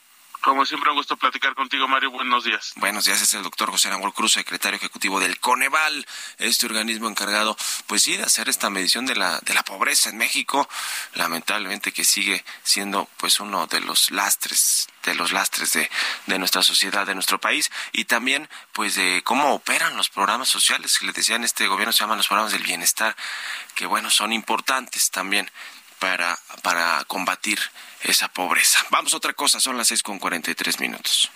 Como 0.46 0.64
siempre, 0.64 0.91
un 0.91 0.98
gusto 0.98 1.18
platicar 1.18 1.56
contigo, 1.56 1.88
Mario. 1.88 2.12
Buenos 2.12 2.43
días. 2.43 2.74
Buenos 2.76 3.06
días, 3.06 3.20
es 3.20 3.34
el 3.34 3.41
doctor 3.41 3.72
José 3.72 3.88
Aranguel 3.88 4.14
Cruz, 4.14 4.34
secretario 4.34 4.78
ejecutivo 4.78 5.20
del 5.20 5.39
Coneval, 5.39 6.06
este 6.38 6.68
organismo 6.68 7.10
encargado, 7.10 7.58
pues 7.88 8.04
sí, 8.04 8.16
de 8.16 8.26
hacer 8.26 8.48
esta 8.48 8.70
medición 8.70 9.08
de 9.08 9.16
la, 9.16 9.39
de 9.39 9.56
la 9.56 9.64
pobreza 9.64 10.12
en 10.12 10.18
México, 10.18 10.70
lamentablemente 11.16 11.91
que 11.91 12.06
sigue 12.06 12.46
siendo 12.62 13.10
pues 13.18 13.39
uno 13.39 13.66
de 13.66 13.80
los 13.80 14.12
lastres, 14.12 14.88
de 15.02 15.16
los 15.16 15.32
lastres 15.32 15.74
de, 15.74 15.89
de 16.28 16.38
nuestra 16.38 16.62
sociedad, 16.62 17.08
de 17.08 17.16
nuestro 17.16 17.41
país, 17.41 17.72
y 17.91 18.06
también 18.06 18.48
pues 18.72 18.93
de 18.93 19.24
cómo 19.26 19.52
operan 19.56 19.98
los 19.98 20.10
programas 20.10 20.48
sociales, 20.48 21.00
que 21.00 21.08
les 21.08 21.16
decía 21.16 21.38
en 21.38 21.43
este 21.43 21.66
gobierno 21.66 21.91
se 21.91 22.02
llaman 22.02 22.20
los 22.20 22.28
programas 22.28 22.54
del 22.54 22.62
bienestar, 22.62 23.16
que 23.74 23.88
bueno, 23.88 24.12
son 24.12 24.32
importantes 24.32 25.10
también 25.10 25.50
para, 25.98 26.38
para 26.62 27.04
combatir 27.06 27.60
esa 28.06 28.28
pobreza. 28.30 28.86
Vamos 28.89 29.14
a 29.14 29.18
otra 29.18 29.34
cosa, 29.34 29.60
son 29.60 29.78
las 29.78 29.88
seis 29.88 30.01
con 30.03 30.20
cuarenta 30.20 30.51
y 30.51 30.56
tres 30.56 30.80
minutos. 30.80 31.30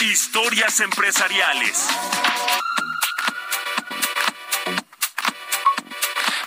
Historias 0.00 0.80
empresariales. 0.80 1.86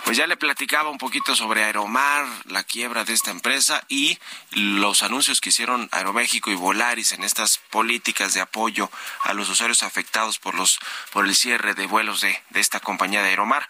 Pues 0.04 0.16
ya 0.16 0.28
le 0.28 0.36
platicaba 0.36 0.88
un 0.88 0.98
poquito 0.98 1.34
sobre 1.34 1.64
Aeromar, 1.64 2.26
la 2.44 2.62
quiebra 2.62 3.02
de 3.02 3.12
esta 3.12 3.32
empresa 3.32 3.82
y 3.88 4.16
los 4.52 5.02
anuncios 5.02 5.40
que 5.40 5.48
hicieron 5.48 5.88
Aeroméxico 5.90 6.52
y 6.52 6.54
Volaris 6.54 7.10
en 7.10 7.24
estas 7.24 7.58
políticas 7.70 8.32
de 8.32 8.40
apoyo 8.40 8.88
a 9.24 9.34
los 9.34 9.48
usuarios 9.48 9.82
afectados 9.82 10.38
por 10.38 10.54
los 10.54 10.78
por 11.12 11.24
el 11.24 11.34
cierre 11.34 11.74
de 11.74 11.88
vuelos 11.88 12.20
de, 12.20 12.40
de 12.50 12.60
esta 12.60 12.78
compañía 12.78 13.20
de 13.20 13.30
Aeromar 13.30 13.68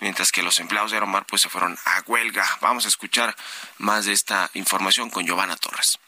mientras 0.00 0.32
que 0.32 0.42
los 0.42 0.58
empleados 0.58 0.90
de 0.90 0.96
Aeromar 0.96 1.26
pues 1.26 1.42
se 1.42 1.48
fueron 1.48 1.76
a 1.84 2.02
huelga. 2.06 2.46
Vamos 2.60 2.84
a 2.84 2.88
escuchar 2.88 3.34
más 3.78 4.06
de 4.06 4.12
esta 4.12 4.50
información 4.54 5.10
con 5.10 5.26
Giovanna 5.26 5.56
Torres. 5.56 5.98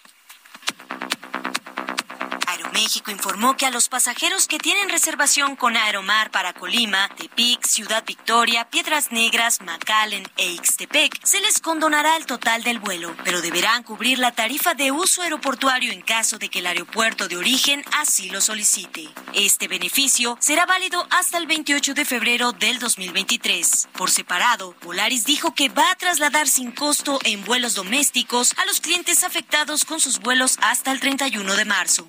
Aeroméxico 2.79 3.11
informó 3.11 3.57
que 3.57 3.67
a 3.67 3.71
los 3.71 3.89
pasajeros 3.89 4.47
que 4.47 4.61
tienen 4.61 4.89
reservación 4.89 5.57
con 5.57 5.77
Aeromar 5.77 6.31
para 6.31 6.53
Colima, 6.53 7.09
Tepic, 7.17 7.67
Ciudad 7.67 8.05
Victoria, 8.07 8.71
Piedras 8.71 9.11
Negras, 9.11 9.61
McAllen 9.63 10.25
e 10.37 10.53
Ixtepec 10.53 11.19
se 11.25 11.41
les 11.41 11.59
condonará 11.59 12.17
el 12.17 12.25
total 12.25 12.63
del 12.63 12.79
vuelo, 12.79 13.17
pero 13.25 13.41
deberán 13.41 13.83
cubrir 13.83 14.21
la 14.21 14.31
tarifa 14.31 14.75
de 14.75 14.93
uso 14.93 15.23
aeroportuario 15.23 15.91
en 15.91 16.03
caso 16.03 16.39
de 16.39 16.51
que 16.51 16.61
el 16.61 16.69
aeropuerto 16.69 17.27
de 17.27 17.37
origen 17.37 17.85
así 17.97 18.31
lo 18.31 18.41
solicite. 18.41 19.09
Este 19.35 19.67
beneficio 19.67 20.37
será 20.39 20.65
válido 20.65 21.05
hasta 21.11 21.39
el 21.39 21.49
28 21.49 21.95
de 21.95 22.05
febrero 22.05 22.53
del 22.53 22.79
2023. 22.79 23.89
Por 23.93 24.09
separado, 24.09 24.77
Volaris 24.85 25.25
dijo 25.25 25.53
que 25.53 25.69
va 25.69 25.91
a 25.91 25.97
trasladar 25.97 26.47
sin 26.47 26.71
costo 26.71 27.19
en 27.25 27.45
vuelos 27.45 27.75
domésticos 27.75 28.55
a 28.57 28.65
los 28.67 28.81
clientes 28.81 29.25
afectados 29.25 29.85
con 29.85 29.99
sus 29.99 30.21
vuelos 30.21 30.59
hasta 30.63 30.93
el 30.93 31.01
31 31.01 31.57
de 31.57 31.65
marzo. 31.65 32.09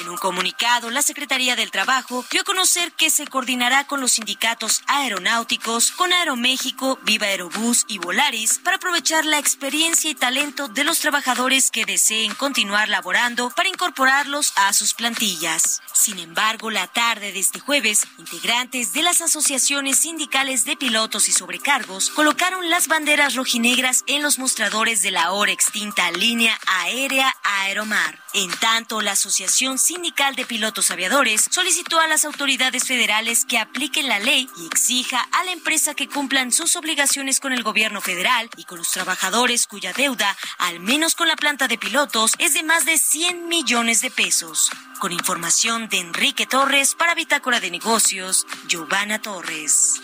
En 0.00 0.08
un 0.08 0.16
comunicado, 0.16 0.90
la 0.90 1.02
Secretaría 1.02 1.56
del 1.56 1.70
Trabajo 1.70 2.24
dio 2.30 2.40
a 2.40 2.44
conocer 2.44 2.92
que 2.92 3.10
se 3.10 3.26
coordinará 3.26 3.86
con 3.86 4.00
los 4.00 4.12
sindicatos 4.12 4.82
aeronáuticos, 4.86 5.92
con 5.92 6.12
Aeroméxico, 6.12 6.98
Viva 7.02 7.26
Aerobús 7.26 7.84
y 7.88 7.98
Volaris 7.98 8.58
para 8.58 8.76
aprovechar 8.76 9.24
la 9.24 9.38
experiencia 9.38 10.10
y 10.10 10.14
talento 10.14 10.68
de 10.68 10.84
los 10.84 10.98
trabajadores 10.98 11.70
que 11.70 11.84
deseen 11.84 12.34
continuar 12.34 12.88
laborando 12.88 13.50
para 13.50 13.68
incorporarlos 13.68 14.52
a 14.56 14.72
sus 14.72 14.94
plantillas. 14.94 15.80
Sin 15.92 16.18
embargo, 16.18 16.70
la 16.70 16.86
tarde 16.88 17.32
de 17.32 17.38
este 17.38 17.60
jueves, 17.60 18.06
integrantes 18.18 18.92
de 18.92 19.02
las 19.02 19.20
asociaciones 19.20 19.98
sindicales 19.98 20.64
de 20.64 20.76
pilotos 20.76 21.28
y 21.28 21.32
sobrecargos 21.32 22.10
colocaron 22.10 22.68
las 22.68 22.88
banderas 22.88 23.34
rojinegras 23.34 24.04
en 24.06 24.22
los 24.22 24.38
mostradores 24.38 25.02
de 25.02 25.12
la 25.12 25.24
ahora 25.24 25.52
extinta 25.52 26.10
línea 26.10 26.58
aérea 26.66 27.34
Aeromar. 27.42 28.18
En 28.32 28.50
tanto, 28.58 29.00
la 29.00 29.12
Asociación 29.12 29.73
Sindical 29.78 30.34
de 30.36 30.44
Pilotos 30.44 30.90
Aviadores 30.90 31.48
solicitó 31.50 31.98
a 32.00 32.06
las 32.06 32.24
autoridades 32.24 32.84
federales 32.84 33.44
que 33.44 33.58
apliquen 33.58 34.08
la 34.08 34.18
ley 34.18 34.48
y 34.56 34.66
exija 34.66 35.26
a 35.32 35.44
la 35.44 35.52
empresa 35.52 35.94
que 35.94 36.08
cumplan 36.08 36.52
sus 36.52 36.76
obligaciones 36.76 37.40
con 37.40 37.52
el 37.52 37.62
gobierno 37.62 38.00
federal 38.00 38.50
y 38.56 38.64
con 38.64 38.78
los 38.78 38.90
trabajadores 38.90 39.66
cuya 39.66 39.92
deuda, 39.92 40.36
al 40.58 40.80
menos 40.80 41.14
con 41.14 41.28
la 41.28 41.36
planta 41.36 41.68
de 41.68 41.78
pilotos, 41.78 42.32
es 42.38 42.54
de 42.54 42.62
más 42.62 42.84
de 42.84 42.98
100 42.98 43.48
millones 43.48 44.00
de 44.00 44.10
pesos. 44.10 44.70
Con 44.98 45.12
información 45.12 45.88
de 45.88 45.98
Enrique 45.98 46.46
Torres 46.46 46.94
para 46.94 47.14
Bitácora 47.14 47.60
de 47.60 47.70
Negocios, 47.70 48.46
Giovanna 48.66 49.20
Torres. 49.20 50.00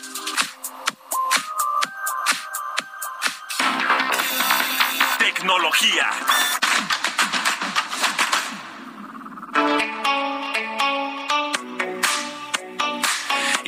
Tecnología. 5.18 6.59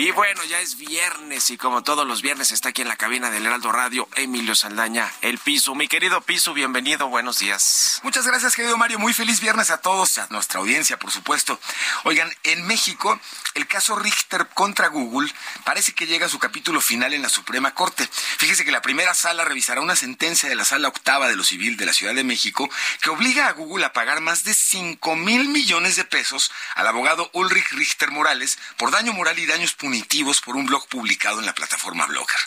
Y 0.03 0.11
bueno, 0.11 0.43
ya 0.43 0.59
es 0.59 0.79
viernes 0.79 1.51
y 1.51 1.57
como 1.57 1.85
todos 1.85 2.05
los 2.05 2.23
viernes 2.23 2.51
está 2.51 2.71
aquí 2.71 2.83
en 2.83 2.89
la 2.89 2.97
cabina 2.97 3.31
del 3.31 3.47
Heraldo 3.47 3.71
Radio 3.71 4.09
Emilio 4.17 4.57
Saldaña, 4.57 5.09
el 5.21 5.39
piso. 5.39 5.77
Mi 5.77 5.87
querido 5.87 6.21
piso, 6.23 6.53
bienvenido, 6.55 7.07
buenos 7.07 7.39
días. 7.39 8.01
Muchas 8.03 8.27
gracias, 8.27 8.57
querido 8.57 8.77
Mario. 8.77 8.99
Muy 8.99 9.13
feliz 9.13 9.41
viernes 9.41 9.71
a 9.71 9.81
todos, 9.81 10.19
a 10.19 10.27
nuestra 10.31 10.59
audiencia, 10.59 10.99
por 10.99 11.13
supuesto. 11.13 11.57
Oigan, 12.03 12.29
en 12.43 12.67
México, 12.67 13.17
el 13.55 13.69
caso 13.69 13.95
Richter 13.95 14.49
contra 14.55 14.89
Google 14.89 15.33
parece 15.63 15.93
que 15.93 16.09
llega 16.09 16.27
a 16.27 16.29
su 16.29 16.41
capítulo 16.41 16.81
final 16.81 17.15
en 17.15 17.23
la 17.23 17.29
Suprema 17.29 17.73
Corte. 17.73 18.09
Fíjese 18.39 18.65
que 18.65 18.73
la 18.73 18.83
primera 18.83 19.15
sala 19.15 19.45
revisará 19.45 19.83
una 19.83 19.95
sentencia 19.95 20.49
de 20.49 20.57
la 20.57 20.65
sala 20.65 20.89
octava 20.89 21.29
de 21.29 21.37
lo 21.37 21.45
civil 21.45 21.77
de 21.77 21.87
la 21.87 21.93
Ciudad 21.93 22.15
de 22.15 22.25
México 22.25 22.69
que 23.03 23.11
obliga 23.11 23.47
a 23.47 23.53
Google 23.53 23.85
a 23.85 23.93
pagar 23.93 24.21
más 24.21 24.43
de 24.43 24.53
5 24.53 25.15
mil 25.15 25.49
millones 25.49 25.95
de 25.95 26.05
pesos 26.05 26.51
al 26.75 26.89
abogado 26.89 27.31
Ulrich 27.35 27.71
Richter 27.71 28.11
Morales 28.11 28.59
por 28.77 28.91
daño 28.91 29.13
moral 29.13 29.39
y 29.39 29.47
daños 29.47 29.75
punitivos 29.93 30.41
por 30.41 30.57
un 30.57 30.65
blog 30.65 30.89
publicado 30.89 31.41
en 31.41 31.45
la 31.45 31.55
plataforma 31.55 32.07
Blogger. 32.07 32.41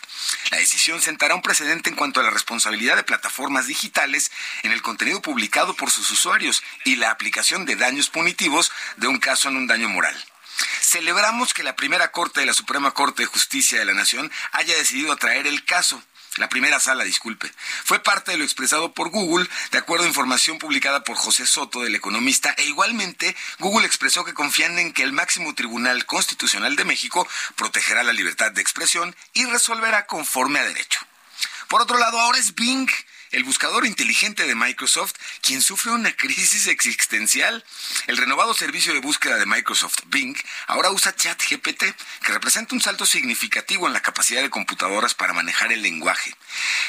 La 0.49 0.57
decisión 0.57 0.99
sentará 0.99 1.35
un 1.35 1.43
precedente 1.43 1.91
en 1.91 1.95
cuanto 1.95 2.19
a 2.19 2.23
la 2.23 2.31
responsabilidad 2.31 2.95
de 2.95 3.03
plataformas 3.03 3.67
digitales 3.67 4.31
en 4.63 4.71
el 4.71 4.81
contenido 4.81 5.21
publicado 5.21 5.75
por 5.75 5.91
sus 5.91 6.09
usuarios 6.09 6.63
y 6.85 6.95
la 6.95 7.11
aplicación 7.11 7.65
de 7.65 7.75
daños 7.75 8.09
punitivos 8.09 8.71
de 8.97 9.05
un 9.05 9.19
caso 9.19 9.47
en 9.49 9.57
un 9.57 9.67
daño 9.67 9.87
moral. 9.89 10.15
Celebramos 10.81 11.53
que 11.53 11.61
la 11.61 11.75
primera 11.75 12.11
Corte 12.11 12.39
de 12.39 12.47
la 12.47 12.53
Suprema 12.53 12.95
Corte 12.95 13.21
de 13.21 13.27
Justicia 13.27 13.77
de 13.77 13.85
la 13.85 13.93
Nación 13.93 14.31
haya 14.51 14.75
decidido 14.75 15.11
atraer 15.11 15.45
el 15.45 15.63
caso. 15.65 16.01
La 16.37 16.49
primera 16.49 16.81
sala, 16.81 17.05
disculpe. 17.05 17.49
Fue 17.85 18.03
parte 18.03 18.31
de 18.31 18.37
lo 18.37 18.43
expresado 18.43 18.93
por 18.93 19.09
Google, 19.09 19.47
de 19.71 19.77
acuerdo 19.77 20.03
a 20.03 20.09
información 20.09 20.57
publicada 20.57 21.03
por 21.05 21.15
José 21.15 21.47
Soto, 21.47 21.81
del 21.81 21.95
economista, 21.95 22.53
e 22.57 22.65
igualmente 22.65 23.35
Google 23.59 23.85
expresó 23.85 24.25
que 24.25 24.33
confían 24.33 24.77
en 24.77 24.91
que 24.91 25.03
el 25.03 25.13
máximo 25.13 25.55
Tribunal 25.55 26.05
Constitucional 26.05 26.75
de 26.75 26.83
México 26.83 27.25
protegerá 27.55 28.03
la 28.03 28.11
libertad 28.11 28.51
de 28.51 28.61
expresión 28.61 29.15
y 29.33 29.45
resolverá 29.45 30.07
conforme 30.07 30.59
a 30.59 30.65
derecho. 30.65 30.99
Por 31.69 31.81
otro 31.81 31.97
lado, 31.97 32.19
ahora 32.19 32.37
es 32.37 32.53
Bing 32.53 32.89
el 33.35 33.43
buscador 33.43 33.85
inteligente 33.85 34.47
de 34.47 34.55
Microsoft, 34.55 35.11
quien 35.41 35.61
sufre 35.61 35.91
una 35.91 36.15
crisis 36.15 36.67
existencial. 36.67 37.65
El 38.07 38.15
renovado 38.15 38.53
servicio 38.53 38.93
de 38.93 39.01
búsqueda 39.01 39.35
de 39.35 39.45
Microsoft, 39.45 40.03
Bing, 40.05 40.37
ahora 40.67 40.89
usa 40.91 41.13
ChatGPT, 41.13 41.83
que 42.23 42.31
representa 42.31 42.73
un 42.73 42.79
salto 42.79 43.05
significativo 43.05 43.87
en 43.87 43.93
la 43.93 44.01
capacidad 44.01 44.41
de 44.41 44.49
computadoras 44.49 45.15
para 45.15 45.33
manejar 45.33 45.73
el 45.73 45.81
lenguaje. 45.81 46.33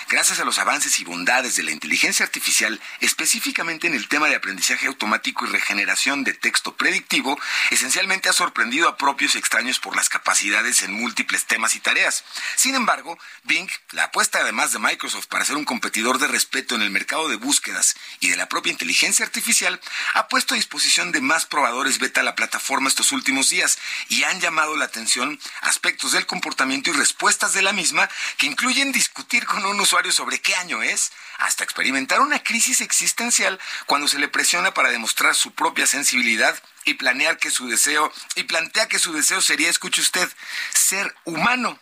Gracias 0.09 0.38
a 0.38 0.44
los 0.44 0.61
avances 0.61 1.01
y 1.01 1.05
bondades 1.05 1.57
de 1.57 1.64
la 1.64 1.72
inteligencia 1.72 2.24
artificial, 2.24 2.80
específicamente 3.01 3.88
en 3.88 3.94
el 3.94 4.07
tema 4.07 4.28
de 4.28 4.36
aprendizaje 4.36 4.86
automático 4.86 5.47
y 5.47 5.49
regeneración 5.51 6.22
de 6.22 6.32
texto 6.32 6.76
predictivo, 6.76 7.36
esencialmente 7.72 8.28
ha 8.28 8.32
sorprendido 8.32 8.88
a 8.88 8.97
propios 8.97 9.34
y 9.34 9.38
extraños 9.38 9.80
por 9.80 9.97
las 9.97 10.09
capacidades 10.09 10.82
en 10.82 10.92
múltiples 10.92 11.44
temas 11.47 11.74
y 11.74 11.80
tareas. 11.80 12.22
Sin 12.55 12.76
embargo, 12.76 13.18
Bing, 13.42 13.68
la 13.90 14.05
apuesta 14.05 14.38
además 14.38 14.70
de 14.70 14.78
Microsoft 14.78 15.26
para 15.26 15.44
ser 15.44 15.57
un 15.57 15.64
competidor 15.64 16.20
de 16.20 16.36
respeto 16.37 16.74
en 16.74 16.82
el 16.82 16.91
mercado 16.91 17.30
de 17.30 17.37
búsquedas 17.37 17.97
y 18.20 18.28
de 18.28 18.37
la 18.37 18.47
propia 18.47 18.70
inteligencia 18.70 19.24
artificial, 19.24 19.80
ha 20.12 20.28
puesto 20.28 20.53
a 20.53 20.57
disposición 20.57 21.11
de 21.11 21.22
más 21.22 21.47
probadores 21.47 21.99
beta 21.99 22.22
la 22.22 22.34
plataforma 22.34 22.91
estos 22.91 23.11
últimos 23.11 23.49
días 23.49 23.78
y 24.11 24.22
han 24.24 24.39
llamado 24.39 24.76
la 24.76 24.84
atención 24.84 25.41
aspectos 25.62 26.12
del 26.12 26.26
comportamiento 26.26 26.91
y 26.91 26.93
respuestas 26.93 27.55
de 27.55 27.62
la 27.62 27.72
misma 27.72 28.11
que 28.37 28.47
incluyen 28.47 28.93
discutir 28.93 29.47
con 29.47 29.64
un 29.64 29.80
usuario 29.80 30.12
sobre 30.12 30.43
qué 30.43 30.55
año 30.57 30.82
es, 30.82 31.11
hasta 31.39 31.64
experimentar 31.64 32.20
una 32.20 32.43
crisis 32.43 32.82
existencial 32.82 33.59
cuando 33.87 34.07
se 34.07 34.18
le 34.18 34.28
presiona 34.28 34.74
para 34.74 34.91
demostrar 34.91 35.34
su 35.34 35.53
propia 35.53 35.87
sensibilidad 35.87 36.55
y 36.84 36.95
planear 36.95 37.39
que 37.39 37.51
su 37.51 37.66
deseo 37.66 38.12
y 38.34 38.43
plantea 38.43 38.89
que 38.89 38.99
su 38.99 39.14
deseo 39.14 39.41
sería, 39.41 39.70
escuche 39.70 40.03
usted, 40.03 40.30
ser 40.74 41.14
humano. 41.24 41.80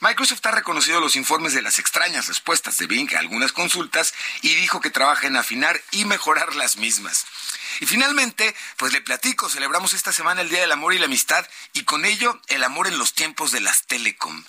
Microsoft 0.00 0.44
ha 0.44 0.50
reconocido 0.50 1.00
los 1.00 1.16
informes 1.16 1.54
de 1.54 1.62
las 1.62 1.78
extrañas 1.78 2.28
respuestas 2.28 2.76
de 2.78 2.86
Bing 2.86 3.14
a 3.14 3.20
algunas 3.20 3.52
consultas 3.52 4.12
y 4.42 4.54
dijo 4.54 4.80
que 4.80 4.90
trabaja 4.90 5.26
en 5.26 5.36
afinar 5.36 5.80
y 5.90 6.04
mejorar 6.04 6.54
las 6.54 6.76
mismas. 6.76 7.26
Y 7.80 7.86
finalmente, 7.86 8.54
pues 8.76 8.92
le 8.92 9.00
platico, 9.00 9.48
celebramos 9.48 9.92
esta 9.92 10.12
semana 10.12 10.40
el 10.40 10.48
Día 10.48 10.60
del 10.60 10.72
Amor 10.72 10.94
y 10.94 10.98
la 10.98 11.06
Amistad 11.06 11.46
y 11.72 11.84
con 11.84 12.04
ello 12.04 12.40
el 12.48 12.64
amor 12.64 12.86
en 12.86 12.98
los 12.98 13.12
tiempos 13.12 13.52
de 13.52 13.60
las 13.60 13.86
telecom. 13.86 14.44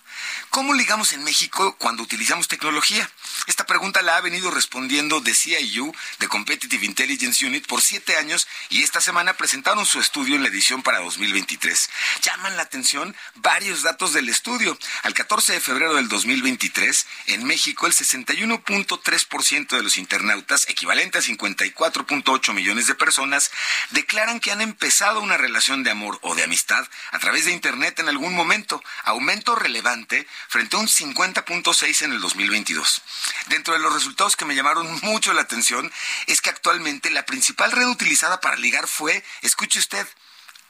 ¿Cómo 0.50 0.74
ligamos 0.74 1.14
en 1.14 1.24
México 1.24 1.76
cuando 1.78 2.04
utilizamos 2.04 2.48
tecnología? 2.48 3.10
Esta 3.46 3.66
pregunta 3.66 4.02
la 4.02 4.18
ha 4.18 4.22
venido 4.22 4.50
respondiendo 4.50 5.20
de 5.20 5.34
CIU, 5.34 5.94
de 6.20 6.28
Competitive 6.28 6.86
Intelligence 6.86 7.46
Unit, 7.46 7.68
por 7.68 7.82
siete 7.82 8.18
años 8.18 8.48
y 8.70 8.84
esta 8.84 9.02
semana 9.02 9.34
presentaron 9.34 9.86
su 9.86 10.00
estudio 10.00 10.36
en 10.36 10.44
la 10.44 10.50
edición 10.50 10.82
para 10.82 11.00
2023. 11.00 11.90
Llaman 12.22 12.56
la 12.56 12.64
atención 12.64 13.16
varios 13.36 13.84
datos 13.84 14.14
del 14.14 14.30
estudio. 14.30 14.78
Al 15.04 15.14
14 15.14 15.37
de 15.46 15.60
febrero 15.62 15.94
del 15.94 16.10
2023, 16.10 17.06
en 17.28 17.46
México 17.46 17.86
el 17.86 17.94
61.3% 17.94 19.68
de 19.68 19.84
los 19.84 19.98
internautas, 19.98 20.68
equivalente 20.68 21.20
a 21.20 21.22
54.8 21.22 22.54
millones 22.54 22.88
de 22.88 22.96
personas, 22.96 23.52
declaran 23.92 24.40
que 24.40 24.52
han 24.52 24.62
empezado 24.62 25.22
una 25.22 25.38
relación 25.38 25.84
de 25.84 25.92
amor 25.92 26.18
o 26.24 26.34
de 26.34 26.44
amistad 26.44 26.88
a 27.12 27.20
través 27.20 27.46
de 27.46 27.52
Internet 27.52 28.00
en 28.00 28.10
algún 28.10 28.34
momento, 28.34 28.84
aumento 29.04 29.54
relevante 29.54 30.28
frente 30.50 30.76
a 30.76 30.80
un 30.80 30.88
50.6 30.88 32.02
en 32.02 32.14
el 32.14 32.20
2022. 32.20 33.04
Dentro 33.50 33.76
de 33.76 33.80
los 33.80 33.94
resultados 33.94 34.36
que 34.36 34.46
me 34.46 34.56
llamaron 34.56 34.92
mucho 35.04 35.34
la 35.34 35.42
atención 35.42 35.92
es 36.26 36.42
que 36.42 36.50
actualmente 36.50 37.12
la 37.12 37.28
principal 37.28 37.72
red 37.72 37.86
utilizada 37.86 38.42
para 38.42 38.58
ligar 38.58 38.88
fue, 38.88 39.24
escuche 39.44 39.78
usted, 39.78 40.08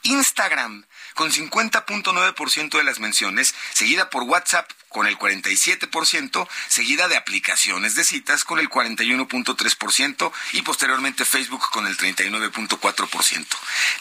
Instagram, 0.02 0.86
con 1.14 1.30
50.9% 1.30 2.76
de 2.76 2.84
las 2.84 3.00
menciones, 3.00 3.54
seguida 3.72 4.10
por 4.10 4.24
WhatsApp 4.24 4.70
con 4.88 5.06
el 5.06 5.18
47%, 5.18 6.48
seguida 6.68 7.08
de 7.08 7.16
aplicaciones 7.16 7.94
de 7.94 8.04
citas 8.04 8.44
con 8.44 8.58
el 8.58 8.68
41.3% 8.68 10.32
y 10.52 10.62
posteriormente 10.62 11.24
Facebook 11.24 11.70
con 11.70 11.86
el 11.86 11.96
39.4%. 11.96 13.46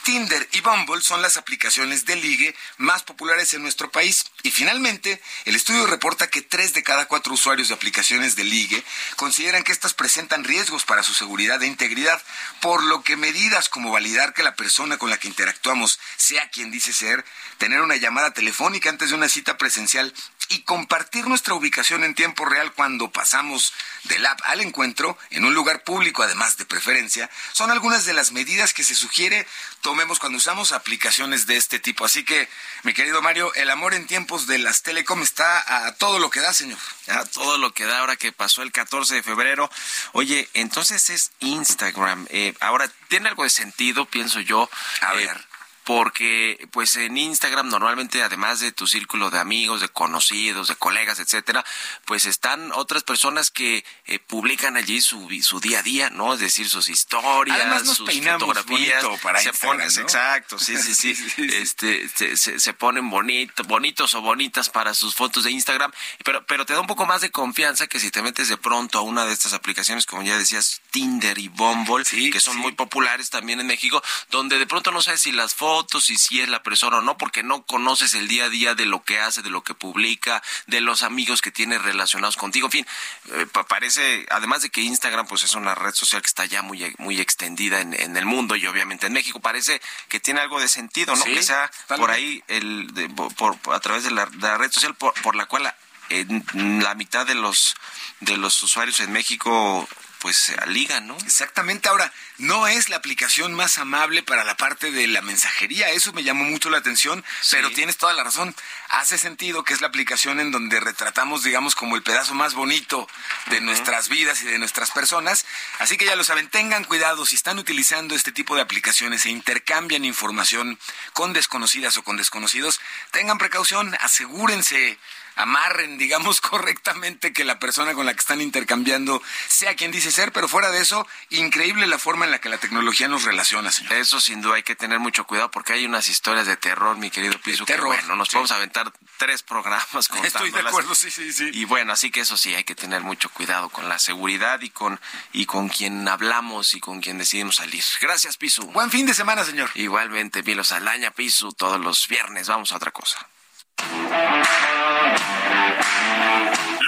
Tinder 0.04 0.48
y 0.54 0.62
Bumble 0.62 1.02
son 1.02 1.22
las 1.22 1.38
aplicaciones 1.38 2.06
de 2.06 2.16
ligue 2.16 2.56
más 2.78 3.04
populares 3.04 3.54
en 3.54 3.62
nuestro 3.62 3.92
país. 3.92 4.26
Y 4.44 4.52
finalmente, 4.52 5.22
el 5.46 5.56
estudio 5.56 5.86
reporta 5.88 6.28
que 6.28 6.42
tres 6.42 6.74
de 6.74 6.84
cada 6.84 7.08
cuatro 7.08 7.34
usuarios 7.34 7.68
de 7.68 7.74
aplicaciones 7.74 8.36
de 8.36 8.44
ligue 8.44 8.84
consideran 9.16 9.64
que 9.64 9.72
estas 9.72 9.94
presentan 9.94 10.44
riesgos 10.44 10.86
para 10.86 11.04
su 11.04 11.14
seguridad 11.14 11.62
e 11.62 11.68
integridad, 11.68 12.22
por 12.62 12.84
lo 12.84 13.04
que 13.04 13.18
medidas 13.18 13.70
como 13.70 13.92
validar 13.92 14.34
que 14.34 14.44
la 14.44 14.56
persona 14.56 14.98
con 14.98 15.10
la 15.10 15.18
que 15.18 15.28
interactuamos 15.28 16.00
sea 16.16 16.50
quien 16.50 16.72
dice 16.72 16.94
ser, 16.94 17.26
tener 17.58 17.82
una 17.82 17.96
llamada 17.96 18.32
telefónica 18.32 18.90
antes 18.90 19.10
de 19.10 19.16
una 19.16 19.30
cita 19.30 19.58
presencial 19.58 20.14
y 20.50 20.62
compartir 20.62 21.28
nuestra 21.28 21.54
ubicación 21.54 22.04
en 22.04 22.16
tiempo 22.16 22.46
real 22.46 22.74
cuando 22.74 23.12
pasamos 23.12 23.74
del 24.04 24.26
app 24.26 24.40
al 24.46 24.62
encuentro 24.62 25.18
en 25.30 25.46
un 25.46 25.54
lugar 25.54 25.84
público, 25.84 26.24
además 26.24 26.58
de 26.58 26.66
preferencia, 26.66 27.30
son 27.54 27.72
algunas 27.72 28.06
de 28.06 28.14
las 28.14 28.32
medidas 28.32 28.74
que 28.74 28.84
se 28.84 28.96
sugiere 28.96 29.48
tomemos 29.82 30.20
cuando 30.20 30.38
usamos 30.38 30.72
aplicaciones 30.72 31.48
de 31.48 31.56
este 31.56 31.80
tipo. 31.80 32.06
Así 32.06 32.24
que, 32.24 32.50
mi 32.84 32.94
querido 32.94 33.22
Mario, 33.22 33.54
el 33.56 33.70
amor 33.70 33.94
en 33.94 34.06
tiempos 34.06 34.48
de 34.48 34.58
las 34.58 34.84
telecom 34.84 35.22
está 35.22 35.86
a 35.86 35.96
todo 35.96 36.20
lo 36.20 36.30
que 36.30 36.42
da, 36.42 36.54
señor. 36.54 36.80
A 37.08 37.24
todo 37.26 37.58
lo 37.58 37.74
que 37.74 37.86
da 37.86 38.00
ahora 38.00 38.18
que 38.18 38.32
pasó 38.32 38.64
el 38.64 38.72
14 38.72 39.16
de 39.16 39.24
febrero. 39.24 39.70
Oye, 40.12 40.50
entonces 40.54 41.10
es 41.10 41.32
Instagram. 41.40 42.28
Eh, 42.30 42.54
ahora, 42.60 42.92
¿tiene 43.08 43.30
algo 43.30 43.44
de 43.44 43.50
sentido, 43.50 44.06
pienso 44.06 44.40
yo? 44.42 44.70
A 45.02 45.14
eh, 45.14 45.18
ver. 45.18 45.47
Porque 45.88 46.68
pues 46.72 46.98
en 46.98 47.16
Instagram 47.18 47.70
normalmente 47.70 48.22
además 48.22 48.60
de 48.60 48.74
tu 48.74 48.88
círculo 48.88 49.30
de 49.30 49.40
amigos, 49.40 49.80
de 49.80 49.88
conocidos, 49.88 50.68
de 50.68 50.76
colegas, 50.76 51.20
etcétera, 51.20 51.64
pues 52.04 52.26
están 52.26 52.74
otras 52.74 53.04
personas 53.04 53.52
que 53.52 53.86
eh, 54.06 54.20
publican 54.20 54.76
allí 54.76 55.00
su, 55.00 55.30
su 55.42 55.62
día 55.62 55.80
a 55.80 55.84
día, 55.84 56.10
¿no? 56.10 56.34
Es 56.34 56.42
decir, 56.42 56.68
sus 56.68 56.90
historias, 56.90 57.56
Además 57.58 57.86
nos 57.86 57.96
sus 57.96 58.10
fotografías, 58.14 59.02
bonito 59.02 59.24
para 59.24 59.40
se 59.40 59.54
ponen, 59.54 59.88
¿no? 59.96 60.02
exacto, 60.02 60.60
sí, 60.60 60.76
sí, 60.76 60.94
sí, 60.94 61.16
Sí, 61.16 61.30
sí, 61.30 61.30
sí. 61.30 61.56
este 61.56 62.10
se, 62.10 62.36
se- 62.36 62.60
se 62.60 62.74
ponen 62.74 63.10
bonito, 63.10 63.64
bonitos 63.64 64.14
o 64.14 64.22
bonitas 64.22 64.68
para 64.70 64.94
sus 64.94 65.16
fotos 65.16 65.46
de 65.46 65.52
Instagram, 65.52 65.94
pero 66.26 66.46
pero 66.48 66.66
te 66.66 66.74
da 66.74 66.82
un 66.82 66.88
poco 66.88 67.06
más 67.06 67.22
de 67.22 67.32
confianza 67.32 67.88
que 67.88 68.02
si 68.02 68.12
te 68.12 68.22
metes 68.22 68.50
de 68.50 68.58
pronto 68.58 69.00
a 69.00 69.04
una 69.04 69.26
de 69.26 69.32
estas 69.32 69.54
aplicaciones 69.54 70.06
como 70.06 70.22
ya 70.24 70.38
decías 70.38 70.82
Tinder 70.92 71.38
y 71.38 71.48
Bumble, 71.48 72.04
que 72.04 72.42
son 72.42 72.58
muy 72.58 72.74
populares 72.74 73.30
también 73.30 73.62
en 73.62 73.68
México, 73.68 74.04
donde 74.32 74.60
de 74.60 74.68
pronto 74.68 74.92
no 74.92 75.02
sabes 75.02 75.22
si 75.22 75.32
las 75.32 75.56
fotos 75.56 75.77
y 76.10 76.18
si 76.18 76.42
es 76.42 76.50
la 76.50 76.64
persona 76.64 76.98
o 76.98 77.02
no, 77.02 77.18
porque 77.18 77.44
no 77.44 77.64
conoces 77.64 78.14
el 78.14 78.28
día 78.28 78.46
a 78.46 78.50
día 78.50 78.76
de 78.76 78.86
lo 78.86 79.04
que 79.04 79.20
hace, 79.20 79.42
de 79.42 79.50
lo 79.50 79.64
que 79.64 79.74
publica, 79.74 80.42
de 80.68 80.82
los 80.82 81.04
amigos 81.04 81.42
que 81.42 81.52
tiene 81.52 81.78
relacionados 81.78 82.38
contigo. 82.38 82.68
En 82.68 82.72
fin, 82.72 82.88
eh, 83.34 83.46
pa- 83.52 83.66
parece, 83.68 84.26
además 84.30 84.62
de 84.62 84.70
que 84.70 84.82
Instagram 84.82 85.28
pues 85.28 85.44
es 85.44 85.56
una 85.56 85.76
red 85.76 85.94
social 85.94 86.22
que 86.22 86.28
está 86.28 86.46
ya 86.46 86.62
muy, 86.62 86.94
muy 86.98 87.20
extendida 87.20 87.82
en, 87.82 87.94
en 87.94 88.18
el 88.18 88.26
mundo 88.26 88.56
y 88.56 88.66
obviamente 88.68 89.08
en 89.08 89.14
México, 89.14 89.40
parece 89.40 89.82
que 90.10 90.20
tiene 90.20 90.40
algo 90.42 90.60
de 90.60 90.68
sentido, 90.68 91.16
¿no? 91.16 91.24
Sí, 91.24 91.34
que 91.34 91.44
sea 91.44 91.70
por 91.98 92.12
ahí, 92.12 92.44
el, 92.48 92.94
de- 92.94 93.10
por, 93.10 93.58
a 93.74 93.80
través 93.80 94.04
de 94.04 94.12
la, 94.12 94.26
de 94.26 94.38
la 94.48 94.58
red 94.58 94.72
social 94.72 94.96
por, 94.96 95.14
por 95.22 95.36
la 95.36 95.46
cual 95.46 95.74
en 96.10 96.44
la 96.84 96.96
mitad 96.96 97.26
de 97.26 97.36
los 97.36 97.76
de 98.22 98.38
los 98.38 98.64
usuarios 98.64 99.00
en 99.02 99.12
México 99.12 99.88
pues 100.20 100.54
liga, 100.68 101.00
¿no? 101.02 101.18
Exactamente. 101.26 101.90
Ahora, 101.90 102.12
no 102.38 102.68
es 102.68 102.90
la 102.90 102.98
aplicación 102.98 103.54
más 103.54 103.78
amable 103.78 104.22
para 104.24 104.44
la 104.44 104.58
parte 104.58 104.92
de 104.92 105.08
la 105.08 105.22
mensajería. 105.22 105.90
Eso 105.90 106.14
me 106.14 106.24
llamó 106.24 106.44
mucho 106.44 106.70
la 106.70 106.78
atención, 106.78 107.24
pero 107.52 107.72
tienes 107.72 107.98
toda 107.98 108.14
la 108.14 108.24
razón. 108.24 108.56
Hace 108.90 109.18
sentido 109.18 109.64
que 109.64 109.74
es 109.74 109.82
la 109.82 109.88
aplicación 109.88 110.40
en 110.40 110.52
donde 110.52 110.80
retratamos, 110.80 111.44
digamos, 111.44 111.76
como 111.76 111.96
el 111.96 112.04
pedazo 112.04 112.34
más 112.34 112.54
bonito 112.54 113.08
de 113.48 113.62
nuestras 113.62 114.10
vidas 114.10 114.42
y 114.42 114.46
de 114.46 114.60
nuestras 114.60 114.92
personas. 114.92 115.46
Así 115.80 115.98
que 115.98 116.06
ya 116.06 116.16
lo 116.16 116.24
saben, 116.24 116.50
tengan 116.50 116.84
cuidado 116.84 117.26
si 117.26 117.36
están 117.36 117.60
utilizando 117.60 118.16
este 118.16 118.32
tipo 118.32 118.56
de 118.56 118.62
aplicaciones 118.62 119.26
e 119.26 119.30
intercambian 119.30 120.06
información 120.06 120.78
con 121.14 121.34
desconocidas 121.34 121.98
o 121.98 122.04
con 122.04 122.18
desconocidos. 122.18 122.80
Tengan 123.12 123.38
precaución, 123.38 123.96
asegúrense 124.00 124.98
amarren, 125.38 125.98
digamos, 125.98 126.42
correctamente 126.42 127.34
que 127.34 127.46
la 127.46 127.60
persona 127.60 127.94
con 127.94 128.06
la 128.06 128.14
que 128.14 128.20
están 128.20 128.42
intercambiando 128.42 129.22
sea 129.48 129.76
quien 129.76 129.92
dice 129.92 130.12
ser, 130.12 130.32
pero 130.32 130.48
fuera 130.48 130.70
de 130.72 130.82
eso, 130.82 131.08
increíble 131.30 131.88
la 131.88 131.98
forma 131.98 132.26
en 132.26 132.32
la 132.32 132.40
que 132.40 132.50
la 132.50 132.58
tecnología 132.58 133.08
nos 133.08 133.24
relaciona, 133.24 133.72
señor. 133.72 133.94
Eso 133.94 134.20
sin 134.20 134.42
duda 134.42 134.56
hay 134.56 134.64
que 134.64 134.76
tener 134.76 135.00
mucho 135.00 135.26
cuidado 135.26 135.50
porque 135.52 135.74
hay 135.74 135.86
unas 135.86 136.08
historias 136.08 136.46
de 136.46 136.58
terror, 136.58 136.98
mi 136.98 137.10
querido 137.10 137.40
Piso, 137.40 137.66
que 137.66 137.74
terror, 137.74 137.88
bueno, 137.88 138.16
nos 138.16 138.28
sí. 138.28 138.34
podemos 138.34 138.52
aventar 138.52 138.92
tres 139.18 139.44
programas 139.44 140.08
contándolas. 140.08 140.34
Estoy 140.34 140.52
de 140.52 140.68
acuerdo, 140.68 140.96
sí, 140.96 141.12
sí, 141.12 141.32
sí. 141.32 141.50
Y 141.54 141.66
bueno, 141.66 141.94
así 141.94 142.12
que 142.12 142.22
eso 142.22 142.38
sí, 142.38 142.54
hay 142.56 142.64
que 142.64 142.76
tener 142.76 143.02
mucho 143.02 143.30
cuidado 143.30 143.70
con 143.70 143.88
la 143.88 144.00
seguridad 144.00 144.62
y 144.62 144.70
con, 144.70 145.00
y 145.34 145.46
con 145.46 145.70
quien 145.70 146.08
hablamos 146.08 146.74
y 146.74 146.80
con 146.80 147.02
quien 147.02 147.18
decidimos 147.18 147.58
salir. 147.58 147.84
Gracias, 148.02 148.38
Pisu. 148.38 148.64
Buen 148.72 148.90
fin 148.90 149.06
de 149.06 149.14
semana, 149.14 149.44
señor. 149.44 149.70
Igualmente, 149.76 150.44
Milo 150.44 150.64
Salaña, 150.64 151.12
Pisu, 151.12 151.52
todos 151.54 151.80
los 151.80 152.08
viernes. 152.08 152.48
Vamos 152.48 152.72
a 152.72 152.78
otra 152.78 152.92
cosa. 152.92 153.28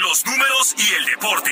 Los 0.10 0.26
números 0.26 0.74
y 0.76 0.94
el 0.96 1.06
deporte. 1.06 1.52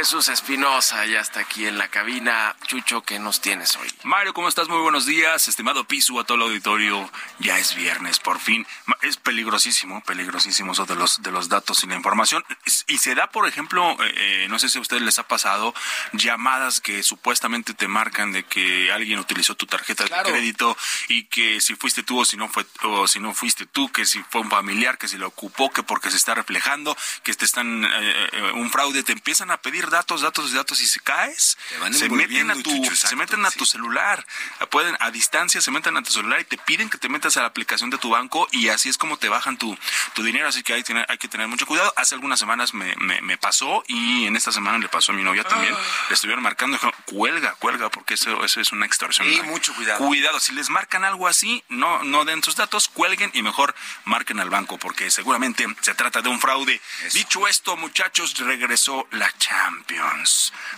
Jesús 0.00 0.30
Espinosa 0.30 1.04
ya 1.04 1.20
está 1.20 1.40
aquí 1.40 1.66
en 1.66 1.76
la 1.76 1.88
cabina. 1.88 2.56
Chucho, 2.66 3.02
¿qué 3.02 3.18
nos 3.18 3.42
tienes 3.42 3.76
hoy? 3.76 3.86
Mario, 4.02 4.32
¿cómo 4.32 4.48
estás? 4.48 4.66
Muy 4.66 4.78
buenos 4.78 5.04
días, 5.04 5.46
estimado 5.46 5.84
Pisu, 5.84 6.18
a 6.18 6.24
todo 6.24 6.38
el 6.38 6.42
auditorio. 6.44 7.10
Ya 7.38 7.58
es 7.58 7.74
viernes, 7.74 8.18
por 8.18 8.40
fin. 8.40 8.66
Es 9.02 9.18
peligrosísimo, 9.18 10.02
peligrosísimo 10.04 10.72
eso 10.72 10.86
de 10.86 10.94
los, 10.94 11.20
de 11.20 11.30
los 11.30 11.50
datos 11.50 11.84
y 11.84 11.86
la 11.86 11.96
información. 11.96 12.42
Y 12.86 12.96
se 12.96 13.14
da, 13.14 13.26
por 13.26 13.46
ejemplo, 13.46 13.90
eh, 14.02 14.14
eh, 14.16 14.46
no 14.48 14.58
sé 14.58 14.70
si 14.70 14.78
a 14.78 14.80
ustedes 14.80 15.02
les 15.02 15.18
ha 15.18 15.28
pasado, 15.28 15.74
llamadas 16.14 16.80
que 16.80 17.02
supuestamente 17.02 17.74
te 17.74 17.86
marcan 17.86 18.32
de 18.32 18.44
que 18.44 18.90
alguien 18.90 19.18
utilizó 19.18 19.54
tu 19.54 19.66
tarjeta 19.66 20.06
Claro. 20.06 20.24
de 20.24 20.32
crédito 20.32 20.78
y 21.08 21.24
que 21.24 21.60
si 21.60 21.74
fuiste 21.74 22.02
tú 22.02 22.20
o 22.20 22.24
si 22.24 22.38
no 22.38 22.48
fue 22.48 22.64
o 22.84 23.06
si 23.06 23.20
no 23.20 23.34
fuiste 23.34 23.66
tú, 23.66 23.92
que 23.92 24.06
si 24.06 24.22
fue 24.30 24.40
un 24.40 24.48
familiar, 24.48 24.96
que 24.96 25.08
si 25.08 25.18
lo 25.18 25.26
ocupó, 25.26 25.70
que 25.70 25.82
porque 25.82 26.10
se 26.10 26.16
está 26.16 26.34
reflejando, 26.34 26.96
que 27.22 27.34
te 27.34 27.44
están 27.44 27.84
eh, 27.84 28.52
un 28.54 28.70
fraude, 28.70 29.02
te 29.02 29.12
empiezan 29.12 29.50
a 29.50 29.58
pedir 29.58 29.89
datos, 29.90 30.22
datos 30.22 30.50
y 30.50 30.54
datos 30.54 30.80
y 30.80 30.86
si 30.86 31.00
caes, 31.00 31.58
se 31.92 32.08
meten 32.08 32.50
a 32.50 32.54
tu 32.54 32.62
Chucho, 32.70 32.94
se 32.96 33.16
meten 33.16 33.44
a 33.44 33.50
sí. 33.50 33.58
tu 33.58 33.66
celular, 33.66 34.24
pueden 34.70 34.96
a 35.00 35.10
distancia 35.10 35.60
se 35.60 35.70
meten 35.70 35.96
a 35.96 36.02
tu 36.02 36.12
celular 36.12 36.40
y 36.40 36.44
te 36.44 36.56
piden 36.58 36.88
que 36.88 36.98
te 36.98 37.08
metas 37.08 37.36
a 37.36 37.40
la 37.42 37.48
aplicación 37.48 37.90
de 37.90 37.98
tu 37.98 38.10
banco 38.10 38.48
y 38.52 38.68
así 38.68 38.88
es 38.88 38.96
como 38.96 39.16
te 39.18 39.28
bajan 39.28 39.58
tu, 39.58 39.76
tu 40.14 40.22
dinero, 40.22 40.48
así 40.48 40.62
que 40.62 40.72
hay, 40.74 40.82
tener- 40.82 41.06
hay 41.08 41.18
que 41.18 41.28
tener 41.28 41.48
mucho 41.48 41.66
cuidado. 41.66 41.92
Hace 41.96 42.14
algunas 42.14 42.38
semanas 42.38 42.72
me, 42.74 42.94
me, 42.96 43.20
me 43.20 43.36
pasó 43.36 43.82
y 43.88 44.26
en 44.26 44.36
esta 44.36 44.52
semana 44.52 44.78
le 44.78 44.88
pasó 44.88 45.12
a 45.12 45.14
mi 45.14 45.22
novia 45.22 45.44
también. 45.44 45.74
Le 46.08 46.14
estuvieron 46.14 46.42
marcando, 46.42 46.76
dijo, 46.76 46.90
cuelga, 47.06 47.54
cuelga, 47.54 47.90
porque 47.90 48.14
eso, 48.14 48.44
eso 48.44 48.60
es 48.60 48.72
una 48.72 48.86
extorsión. 48.86 49.26
Sí, 49.28 49.40
Ay, 49.42 49.48
mucho 49.48 49.74
cuidado. 49.74 49.98
Cuidado, 50.06 50.40
si 50.40 50.52
les 50.52 50.70
marcan 50.70 51.04
algo 51.04 51.26
así, 51.28 51.64
no, 51.68 52.02
no 52.04 52.24
den 52.24 52.42
sus 52.42 52.56
datos, 52.56 52.88
cuelguen 52.88 53.30
y 53.34 53.42
mejor 53.42 53.74
marquen 54.04 54.40
al 54.40 54.50
banco, 54.50 54.78
porque 54.78 55.10
seguramente 55.10 55.66
se 55.80 55.94
trata 55.94 56.22
de 56.22 56.28
un 56.28 56.40
fraude. 56.40 56.80
Dicho 57.12 57.48
esto, 57.48 57.76
muchachos, 57.76 58.36
regresó 58.38 59.06
la 59.10 59.30
Champions. 59.38 59.79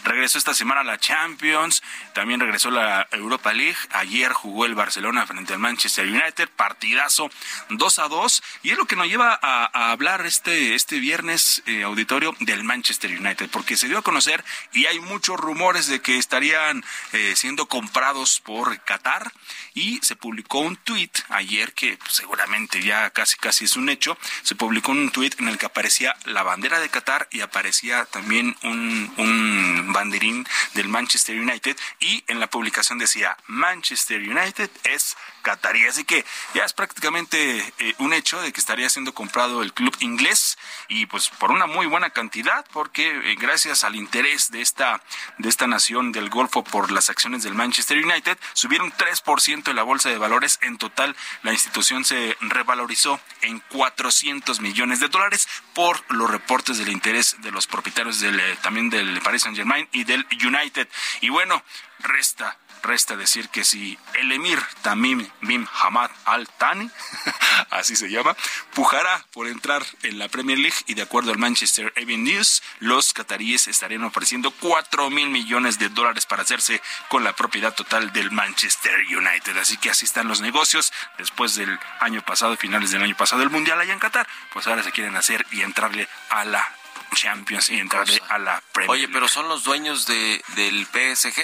Regresó 0.05 0.39
esta 0.39 0.55
semana 0.55 0.83
la 0.83 0.99
Champions, 0.99 1.83
también 2.13 2.41
regresó 2.41 2.71
la 2.71 3.09
Europa 3.13 3.53
League. 3.53 3.77
Ayer 3.93 4.33
jugó 4.33 4.67
el 4.67 4.75
Barcelona 4.75 5.27
frente 5.27 5.53
al 5.53 5.59
Manchester 5.59 6.07
United, 6.07 6.49
partidazo 6.57 7.31
2 7.71 7.99
a 7.99 8.09
2. 8.09 8.43
Y 8.63 8.71
es 8.71 8.79
lo 8.79 8.87
que 8.87 8.97
nos 8.97 9.07
lleva 9.07 9.39
a, 9.41 9.93
hablar 9.93 10.27
este, 10.27 10.75
este 10.75 10.99
viernes, 10.99 11.63
eh, 11.67 11.83
auditorio, 11.83 12.35
del 12.41 12.65
Manchester 12.65 13.11
United, 13.11 13.49
porque 13.51 13.77
se 13.77 13.89
dio 13.89 13.99
a 13.99 14.03
conocer 14.03 14.45
y 14.73 14.87
hay 14.87 15.01
muchos 15.01 15.39
rumores 15.39 15.87
de 15.87 16.01
que 16.01 16.19
estarían 16.19 16.85
eh, 17.13 17.35
siendo 17.37 17.67
comprados 17.67 18.41
por 18.41 18.81
Qatar. 18.85 19.33
Y 19.75 20.01
se 20.03 20.17
publicó 20.17 20.59
un 20.59 20.77
tuit 20.77 21.19
ayer 21.31 21.73
que 21.73 21.97
pues, 21.97 22.13
seguramente 22.13 22.83
ya 22.83 23.09
casi 23.11 23.37
casi 23.37 23.65
es 23.65 23.77
un 23.77 23.89
hecho. 23.89 24.19
Se 24.43 24.55
publicó 24.55 24.93
un 24.93 25.11
tuit 25.11 25.39
en 25.41 25.49
el 25.49 25.59
que 25.59 25.67
aparecía 25.67 26.15
la 26.25 26.43
bandera 26.43 26.81
de 26.81 26.91
Qatar 26.91 27.29
y 27.31 27.41
aparecía 27.41 28.05
también 28.07 28.57
un, 28.63 28.92
un 29.17 29.93
banderín 29.93 30.47
del 30.75 30.89
Manchester 30.89 31.39
United 31.39 31.77
y 32.01 32.25
en 32.27 32.41
la 32.41 32.49
publicación 32.49 32.99
decía 32.99 33.37
Manchester 33.47 34.21
United 34.21 34.71
es 34.85 35.17
Qatarí. 35.43 35.87
Así 35.87 36.05
que 36.05 36.25
ya 36.55 36.65
es 36.65 36.73
prácticamente 36.73 37.59
eh, 37.79 37.95
un 37.99 38.13
hecho 38.13 38.41
de 38.41 38.53
que 38.53 38.61
estaría 38.61 38.89
siendo 38.89 39.13
comprado 39.13 39.63
el 39.63 39.73
club 39.73 39.95
inglés 40.01 40.57
y 40.89 41.07
pues 41.07 41.29
por 41.29 41.51
una 41.51 41.67
muy 41.67 41.87
buena 41.87 42.11
cantidad 42.11 42.65
porque 42.73 43.09
eh, 43.09 43.37
gracias 43.39 43.85
al 43.85 43.97
interés 43.97 44.51
de 44.51 44.63
esta 44.63 45.03
de 45.39 45.49
esta 45.49 45.67
nación 45.67 46.13
del 46.13 46.31
Golfo 46.31 46.65
por 46.65 46.91
las 46.91 47.11
acciones 47.11 47.43
del 47.43 47.55
Manchester 47.55 47.99
United 47.99 48.39
subieron 48.55 48.93
3% 48.93 49.69
en 49.69 49.77
la 49.77 49.83
bolsa 49.83 50.09
de 50.09 50.19
valores. 50.19 50.59
En 50.63 50.79
total 50.79 51.17
la 51.43 51.53
institución 51.53 52.05
se 52.05 52.37
revalorizó 52.41 53.21
en 53.43 53.61
400 53.61 54.61
millones 54.61 55.01
de 55.01 55.09
dólares 55.09 55.49
por 55.75 56.03
los 56.13 56.31
reportes 56.31 56.79
del 56.79 56.89
interés 56.89 57.37
de 57.41 57.51
los 57.51 57.67
propietarios 57.67 58.21
del 58.21 58.39
eh, 58.39 58.57
también 58.63 58.91
del 58.91 59.21
Paris 59.21 59.43
Saint-Germain 59.43 59.89
y 59.93 60.05
del 60.05 60.27
United. 60.33 60.89
Y 61.21 61.29
bueno, 61.29 61.63
resta 62.01 62.57
Resta 62.83 63.17
decir 63.17 63.49
que 63.49 63.65
si 63.65 63.97
el 64.15 64.33
emir 64.33 64.59
Tamim 64.83 65.29
bin 65.41 65.69
Hamad 65.81 66.11
Al 66.25 66.49
Thani, 66.49 66.91
así 67.71 67.95
se 67.95 68.11
llama, 68.11 68.37
pujará 68.75 69.25
por 69.33 69.47
entrar 69.47 69.85
en 70.03 70.19
la 70.19 70.29
Premier 70.29 70.59
League 70.59 70.77
y 70.87 70.95
de 70.95 71.03
acuerdo 71.03 71.31
al 71.31 71.39
Manchester 71.39 71.93
Evening 71.97 72.25
News, 72.25 72.63
los 72.81 73.13
cataríes 73.13 73.69
estarían 73.69 74.03
ofreciendo 74.05 74.51
4 74.51 75.11
mil 75.11 75.31
millones 75.31 75.79
de 75.79 75.89
dólares 75.91 76.27
para 76.27 76.43
hacerse 76.43 76.83
con 77.09 77.23
la 77.23 77.35
propiedad 77.35 77.73
total 77.75 78.13
del 78.13 78.31
Manchester 78.33 78.99
United. 79.17 79.57
Así 79.59 79.77
que 79.77 79.91
así 79.91 80.05
están 80.05 80.27
los 80.29 80.41
negocios 80.41 80.93
después 81.19 81.55
del 81.55 81.79
año 82.01 82.23
pasado, 82.23 82.57
finales 82.57 82.91
del 82.91 83.03
año 83.03 83.17
pasado, 83.17 83.43
el 83.43 83.51
Mundial 83.51 83.81
allá 83.81 83.93
en 83.93 83.99
Qatar, 84.01 84.27
pues 84.53 84.67
ahora 84.67 84.83
se 84.83 84.91
quieren 84.93 85.17
hacer 85.17 85.47
y 85.53 85.63
entrarle 85.63 86.09
a 86.31 86.45
la 86.45 86.67
Champions 87.15 87.71
y 87.71 87.79
entrarle 87.79 88.21
a 88.29 88.39
la 88.39 88.63
Premier 88.73 88.91
Oye, 88.91 89.01
League. 89.03 89.13
pero 89.13 89.29
son 89.29 89.49
los 89.49 89.65
dueños 89.65 90.07
de, 90.07 90.43
del 90.57 90.87
PSG. 90.87 91.43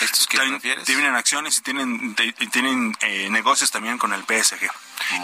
¿Estos 0.00 0.26
que 0.26 0.36
También 0.38 0.54
refieres? 0.56 0.84
Tienen 0.84 1.14
acciones 1.14 1.58
y 1.58 1.60
tienen, 1.62 2.16
tienen 2.50 2.96
eh, 3.00 3.28
negocios 3.30 3.70
también 3.70 3.98
con 3.98 4.12
el 4.12 4.22
PSG. 4.24 4.68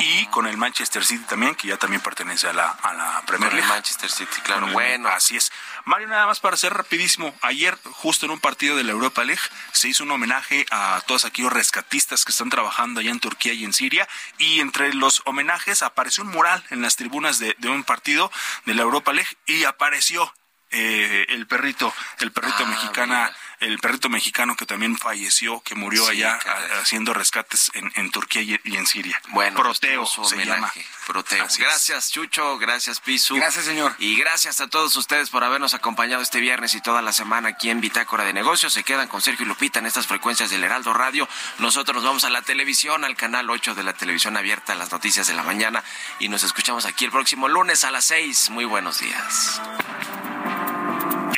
Y 0.00 0.26
con 0.26 0.46
el 0.46 0.56
Manchester 0.58 1.04
City 1.04 1.24
también, 1.24 1.54
que 1.54 1.68
ya 1.68 1.76
también 1.78 2.02
pertenece 2.02 2.48
a 2.48 2.52
la, 2.52 2.68
a 2.70 2.92
la 2.92 3.22
Premier 3.26 3.50
Con 3.50 3.58
el 3.58 3.64
League. 3.64 3.68
Manchester 3.74 4.10
City, 4.10 4.40
claro. 4.42 4.66
El- 4.66 4.72
Bueno, 4.72 5.08
así 5.08 5.36
es. 5.36 5.50
Mario, 5.86 6.08
nada 6.08 6.26
más 6.26 6.38
para 6.40 6.56
ser 6.56 6.74
rapidísimo. 6.74 7.34
Ayer, 7.40 7.78
justo 7.92 8.26
en 8.26 8.32
un 8.32 8.40
partido 8.40 8.76
de 8.76 8.84
la 8.84 8.92
Europa 8.92 9.24
League, 9.24 9.40
se 9.72 9.88
hizo 9.88 10.04
un 10.04 10.10
homenaje 10.10 10.66
a 10.70 11.00
todos 11.06 11.24
aquellos 11.24 11.52
rescatistas 11.52 12.24
que 12.24 12.32
están 12.32 12.50
trabajando 12.50 13.00
allá 13.00 13.10
en 13.10 13.20
Turquía 13.20 13.54
y 13.54 13.64
en 13.64 13.72
Siria. 13.72 14.06
Y 14.38 14.60
entre 14.60 14.92
los 14.92 15.22
homenajes 15.24 15.82
apareció 15.82 16.24
un 16.24 16.30
mural 16.30 16.62
en 16.70 16.82
las 16.82 16.96
tribunas 16.96 17.38
de, 17.38 17.54
de 17.58 17.68
un 17.70 17.82
partido 17.84 18.30
de 18.66 18.74
la 18.74 18.82
Europa 18.82 19.12
League 19.12 19.30
y 19.46 19.64
apareció 19.64 20.32
eh, 20.72 21.26
el 21.30 21.46
perrito, 21.46 21.92
el 22.20 22.30
perrito 22.32 22.64
Ah, 22.64 22.68
mexicana, 22.68 23.24
mira. 23.24 23.36
El 23.60 23.78
perrito 23.78 24.08
mexicano 24.08 24.56
que 24.56 24.66
también 24.66 24.96
falleció, 24.98 25.60
que 25.60 25.74
murió 25.74 26.04
Sí, 26.06 26.12
allá 26.12 26.38
a- 26.44 26.80
haciendo 26.80 27.14
rescates 27.14 27.70
en, 27.74 27.92
en 27.94 28.10
Turquía 28.10 28.42
y, 28.42 28.60
y 28.64 28.76
en 28.76 28.86
Siria. 28.86 29.20
Bueno, 29.28 29.56
pues 29.62 29.78
Proteo 29.78 30.06
se 30.06 30.36
llama. 30.36 30.52
homenaje. 30.54 30.86
Proteo. 31.06 31.44
Así 31.44 31.60
es. 31.62 31.68
Gracias, 31.68 32.10
Chucho. 32.10 32.58
Gracias, 32.58 33.00
Pisu. 33.00 33.34
Gracias, 33.36 33.64
señor. 33.64 33.94
Y 33.98 34.16
gracias 34.16 34.60
a 34.60 34.68
todos 34.68 34.96
ustedes 34.96 35.30
por 35.30 35.42
habernos 35.44 35.74
acompañado 35.74 36.22
este 36.22 36.40
viernes 36.40 36.74
y 36.74 36.80
toda 36.80 37.02
la 37.02 37.12
semana 37.12 37.50
aquí 37.50 37.68
en 37.70 37.80
Bitácora 37.80 38.24
de 38.24 38.32
Negocios. 38.32 38.72
Se 38.72 38.82
quedan 38.84 39.08
con 39.08 39.20
Sergio 39.20 39.44
y 39.44 39.48
Lupita 39.48 39.78
en 39.80 39.86
estas 39.86 40.06
frecuencias 40.06 40.50
del 40.50 40.62
Heraldo 40.64 40.92
Radio. 40.92 41.28
Nosotros 41.58 41.96
nos 41.96 42.04
vamos 42.04 42.24
a 42.24 42.30
la 42.30 42.42
televisión, 42.42 43.04
al 43.04 43.16
canal 43.16 43.50
8 43.50 43.74
de 43.74 43.82
la 43.82 43.92
televisión 43.92 44.36
abierta, 44.36 44.74
las 44.74 44.92
noticias 44.92 45.26
de 45.26 45.34
la 45.34 45.42
mañana. 45.42 45.82
Y 46.18 46.28
nos 46.28 46.42
escuchamos 46.44 46.86
aquí 46.86 47.04
el 47.04 47.10
próximo 47.10 47.48
lunes 47.48 47.84
a 47.84 47.90
las 47.90 48.04
6. 48.06 48.50
Muy 48.50 48.64
buenos 48.64 49.00
días. 49.00 49.60